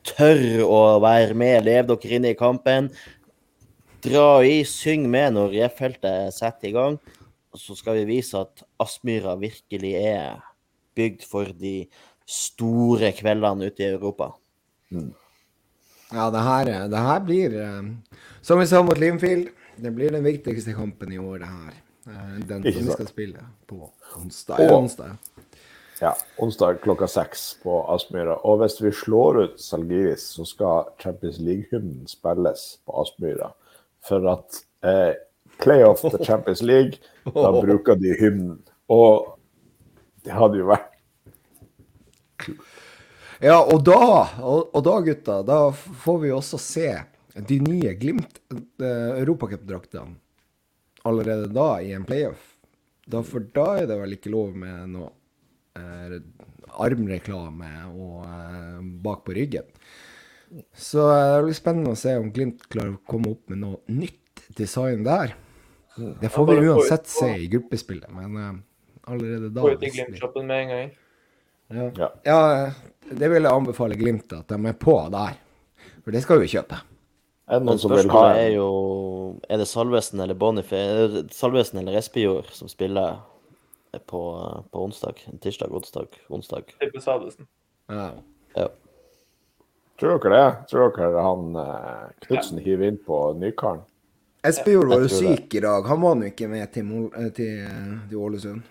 [0.04, 2.90] Tør å være med, lev dere inn i kampen.
[4.04, 6.98] Dra i, syng med når J-feltet setter i gang.
[7.54, 10.42] Så skal vi vise at Aspmyra virkelig er
[10.98, 11.84] bygd for de
[12.26, 14.32] store kveldene ute i Europa.
[14.90, 15.12] Mm.
[16.12, 17.82] Ja, det her, det her blir eh,
[18.44, 21.74] Som vi sa mot Limfield, det blir den viktigste kampen i år, det her.
[22.06, 24.60] Eh, den som vi skal spille på onsdag.
[24.60, 25.16] Og, onsdag.
[26.00, 28.36] Ja, onsdag klokka seks på Aspmyra.
[28.44, 33.52] Og hvis vi slår ut Salgiris, så skal Champions League-hymnen spilles på Aspmyra.
[34.04, 35.14] For at eh,
[35.62, 38.58] playoff til Champions League, da bruker de hymnen.
[38.88, 39.38] Og
[40.24, 40.90] det hadde jo vært
[43.44, 44.00] ja, og da,
[44.40, 46.88] og, og da, gutta, da får vi også se
[47.34, 50.16] de nye Glimt uh, europacupdraktene
[51.04, 52.54] allerede da i en playoff.
[53.06, 55.10] Da, for da er det vel ikke lov med noe
[55.76, 56.16] eh,
[56.80, 59.68] armreklame og eh, bak på ryggen.
[60.72, 64.46] Så det blir spennende å se om Glimt klarer å komme opp med noe nytt
[64.56, 65.34] design der.
[65.94, 68.52] Det får vi uansett se i gruppespillet, men eh,
[69.12, 70.92] allerede da Få ut i Glimt-shoppen med en gang.
[71.68, 72.10] Ja.
[72.24, 72.40] ja.
[73.10, 75.38] det vil jeg anbefale Glimt at de er på der.
[76.04, 76.80] For det skal vi kjøpe.
[77.44, 78.68] Er det noen som vil ha er jo
[79.52, 83.18] Er det Salvesen eller Boniface Salvesen eller Espejord som spiller
[84.08, 84.22] på,
[84.70, 85.20] på onsdag?
[85.44, 86.72] Tirsdag, onsdag, onsdag?
[86.80, 87.48] Tipper Salvesen.
[87.92, 88.10] Ja.
[88.56, 88.68] ja.
[90.00, 90.54] Tror dere det?
[90.70, 93.84] Tror dere han uh, Knutsen hiver inn på Nykaren?
[94.44, 95.86] Espejord var jo syk i dag.
[95.88, 96.88] Han var nå ikke med til,
[97.36, 97.60] til,
[98.10, 98.64] til Ålesund.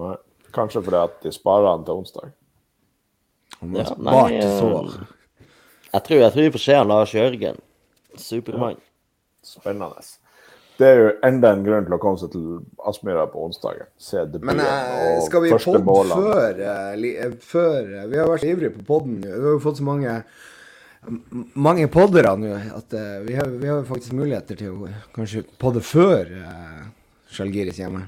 [0.00, 0.14] Nei.
[0.54, 2.32] Kanskje fordi at de sparer han til onsdag.
[3.60, 4.96] Han ja, nei, sår.
[5.92, 7.62] jeg tror, jeg tror vi får se Lars Jørgen.
[8.18, 8.80] Supermann.
[8.80, 8.88] Ja.
[9.42, 10.02] Spennende.
[10.78, 12.46] Det er jo enda en grunn til å komme seg til
[12.88, 13.84] Aspmyra på onsdag.
[14.00, 18.86] Se debuten Men uh, skal vi podde før, uh, før Vi har vært ivrige på
[18.88, 19.20] podden.
[19.22, 20.16] Vi har jo fått så mange
[21.58, 25.82] mange poddere nå at uh, vi, har, vi, har, faktisk muligheter til å kanskje podde
[25.84, 26.84] før uh,
[27.32, 28.06] Sjalgiris hjemme.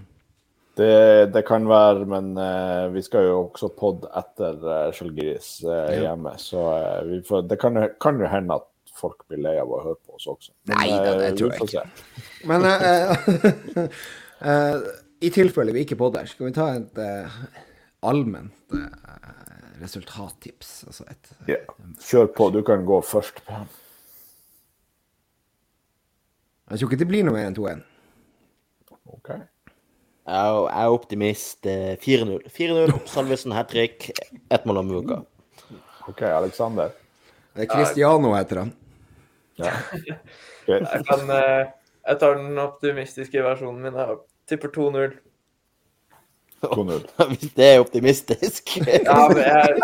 [0.74, 5.92] Det, det, kan være, men uh, vi skal jo også podde etter uh, Skjølgris uh,
[5.94, 6.32] hjemme.
[6.42, 6.64] Så
[7.28, 10.26] får, det kan, kan, jo hende at folk blir lei av å høre på oss
[10.32, 10.50] også.
[10.66, 11.84] Men, Nei det, det tror jeg ikke.
[12.50, 12.66] Men
[15.26, 17.00] i tilfelle vi ikke podder, skal vi ta et
[18.04, 18.52] allment
[19.80, 20.74] resultattips.
[20.90, 21.64] Altså et, yeah.
[22.02, 23.42] Kjør på, du kan gå først.
[26.70, 27.82] Jeg tror ikke det blir noe mer enn 2-1.
[29.14, 29.34] OK.
[30.24, 31.66] Jeg er optimist.
[31.66, 32.38] 4-0.
[32.40, 34.10] Eh, 4-0, Salvesen hat trick,
[34.50, 35.20] ett mål om uka.
[36.08, 36.94] OK, Aleksander.
[37.54, 38.72] Det er Cristiano heter han.
[39.60, 39.70] Ja.
[40.66, 41.66] Jeg, kan, eh,
[42.08, 43.96] jeg tar den optimistiske versjonen min.
[44.00, 44.16] Jeg
[44.48, 45.12] tipper 2-0.
[46.62, 47.02] 2-0.
[47.34, 48.76] Hvis det er optimistisk.
[49.10, 49.74] ja, men jeg,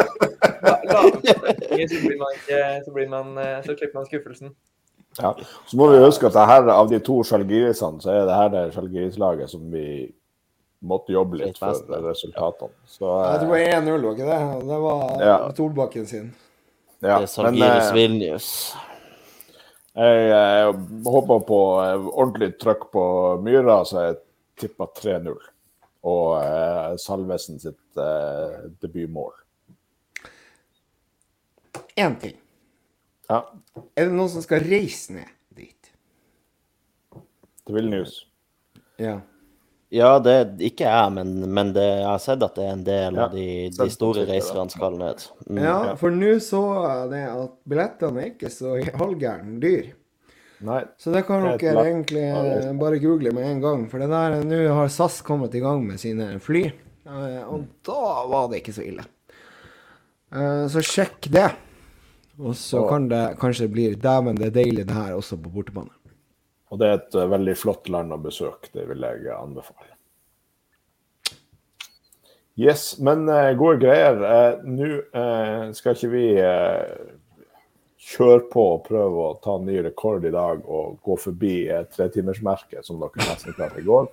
[0.64, 4.54] la, la, så, blir man ikke, så, blir man, eh, så slipper man skuffelsen.
[5.18, 5.34] Ja.
[5.66, 8.64] Så må vi huske at her, av de to sjalgirisene, så er det her det
[8.72, 9.86] Skjalgiris-laget som vi
[10.80, 12.72] måtte jobbe litt for resultatene.
[12.88, 14.68] Så, jeg tror det var 1-0, var ikke det?
[14.70, 15.34] Det var ja.
[15.56, 16.30] Solbakken sin.
[17.00, 18.48] Ja, det er Salgiris Vilnius.
[20.00, 20.74] Jeg, jeg,
[21.04, 23.04] håper på ordentlig trøkk på
[23.44, 24.20] Myra, så jeg
[24.60, 25.32] tippa 3-0
[26.10, 29.34] og eh, Salvesen sitt eh, debutmål.
[32.00, 32.38] Én ting.
[33.28, 33.42] Ja.
[33.94, 35.90] Er det noen som skal reise ned dit?
[37.66, 38.22] Til Vilnius?
[39.00, 39.18] Ja.
[39.90, 42.84] Ja, det er ikke jeg, men, men det, jeg har sett at det er en
[42.86, 45.24] del ja, av de, de store reiserne skal ned.
[45.48, 45.62] Mm.
[45.64, 49.88] Ja, for nå så jeg det at billettene er ikke så halvgæren dyr.
[50.62, 50.82] Nei.
[51.00, 53.84] Så det kan dere egentlig eh, bare google med en gang.
[53.90, 58.26] For det der, nå har SAS kommet i gang med sine fly, eh, og da
[58.30, 59.06] var det ikke så ille.
[60.30, 61.48] Eh, så sjekk det.
[62.40, 65.92] Og så kan det kanskje bli Dæven, det er deilig det her også på bortebane.
[66.70, 68.70] Og det er et veldig flott land å besøke.
[68.74, 69.96] Det vil jeg anbefale.
[72.60, 74.20] Yes, men uh, gode greier.
[74.20, 76.26] Uh, Nå uh, skal ikke vi
[78.00, 81.84] kjøre på og prøve å ta en ny rekord i dag og gå forbi eh,
[81.92, 84.08] tretimersmerket, som dere nesten klarte i går.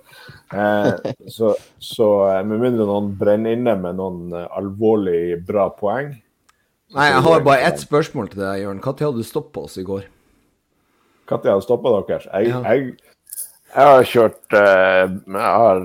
[0.52, 6.16] Eh, så, så eh, med mindre noen brenner inne med noen eh, alvorlig bra poeng
[6.96, 8.78] Nei, jeg har bare ett spørsmål til deg, Jørn.
[8.80, 10.06] Når hadde du stoppa oss i går?
[11.30, 12.20] Når stoppa dere?
[12.32, 12.60] Jeg, ja.
[12.72, 12.94] jeg,
[13.74, 15.82] jeg, har kjørt eh, Jeg har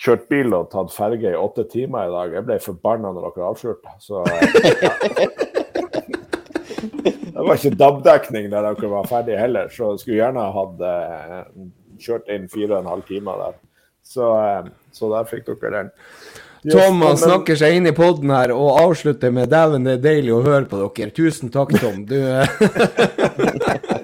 [0.00, 2.34] kjørt bil og tatt ferge i åtte timer i dag.
[2.38, 3.94] Jeg ble forbanna når dere avslørte.
[4.00, 4.40] Så ja.
[7.40, 11.38] Det var ikke DAB-dekning der dere var ferdige heller, så jeg skulle gjerne hatt eh,
[12.00, 13.54] kjørt inn fire og en halv time der.
[14.04, 15.90] Så, eh, så der fikk dere den.
[16.60, 17.16] Yes, Tom men...
[17.16, 20.66] snakker seg inn i poden her og avslutter med 'dæven, det er deilig å høre
[20.68, 21.14] på dere'.
[21.16, 22.04] Tusen takk, Tom.
[22.04, 22.44] Du eh.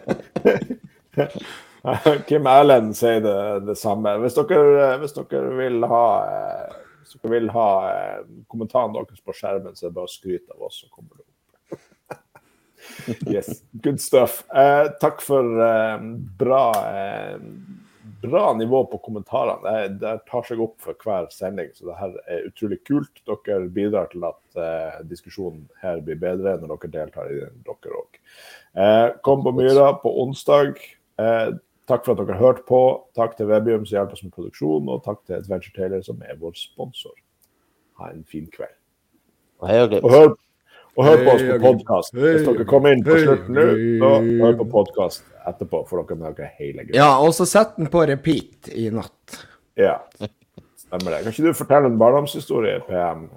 [2.28, 3.38] Kim Erlend sier det,
[3.68, 4.16] det samme.
[4.22, 6.06] Hvis dere, hvis dere, vil ha
[7.06, 7.68] hvis dere vil ha
[8.51, 11.22] kommentaren deres på skjermen, så er det bare å skryte av oss, så kommer det
[11.22, 11.32] opp.
[13.26, 14.44] Yes, good stuff.
[14.55, 16.02] Eh, takk for eh,
[16.38, 17.38] bra, eh,
[18.22, 19.88] bra nivå på kommentarene.
[20.01, 23.22] Det, tar seg opp for hver sending, så det her er utrolig kult.
[23.26, 28.02] Dere bidrar til at eh, diskusjonen her blir bedre når dere deltar i den, dere
[28.02, 28.20] òg.
[28.76, 30.78] Eh, kom på Myra på onsdag.
[31.18, 31.52] Eh,
[31.88, 32.80] takk for at dere har hørt på.
[33.16, 36.38] Takk til Webium som hjelper oss med produksjon, og takk til Adventure Taylor som er
[36.40, 37.14] vår sponsor.
[38.01, 38.74] Ha en fin kveld.
[39.62, 40.34] Og hør
[40.97, 42.14] og hør på oss på podkast.
[42.16, 43.66] Hvis dere kommer inn på slutten nå,
[44.01, 45.82] så hør på podkast etterpå.
[45.88, 46.97] For dere med dere hele greia.
[47.02, 49.36] Ja, og så sett den på repeat i natt.
[49.76, 49.98] Ja,
[50.80, 51.22] stemmer det.
[51.26, 53.28] Kan ikke du fortelle en barndomshistorie, PM?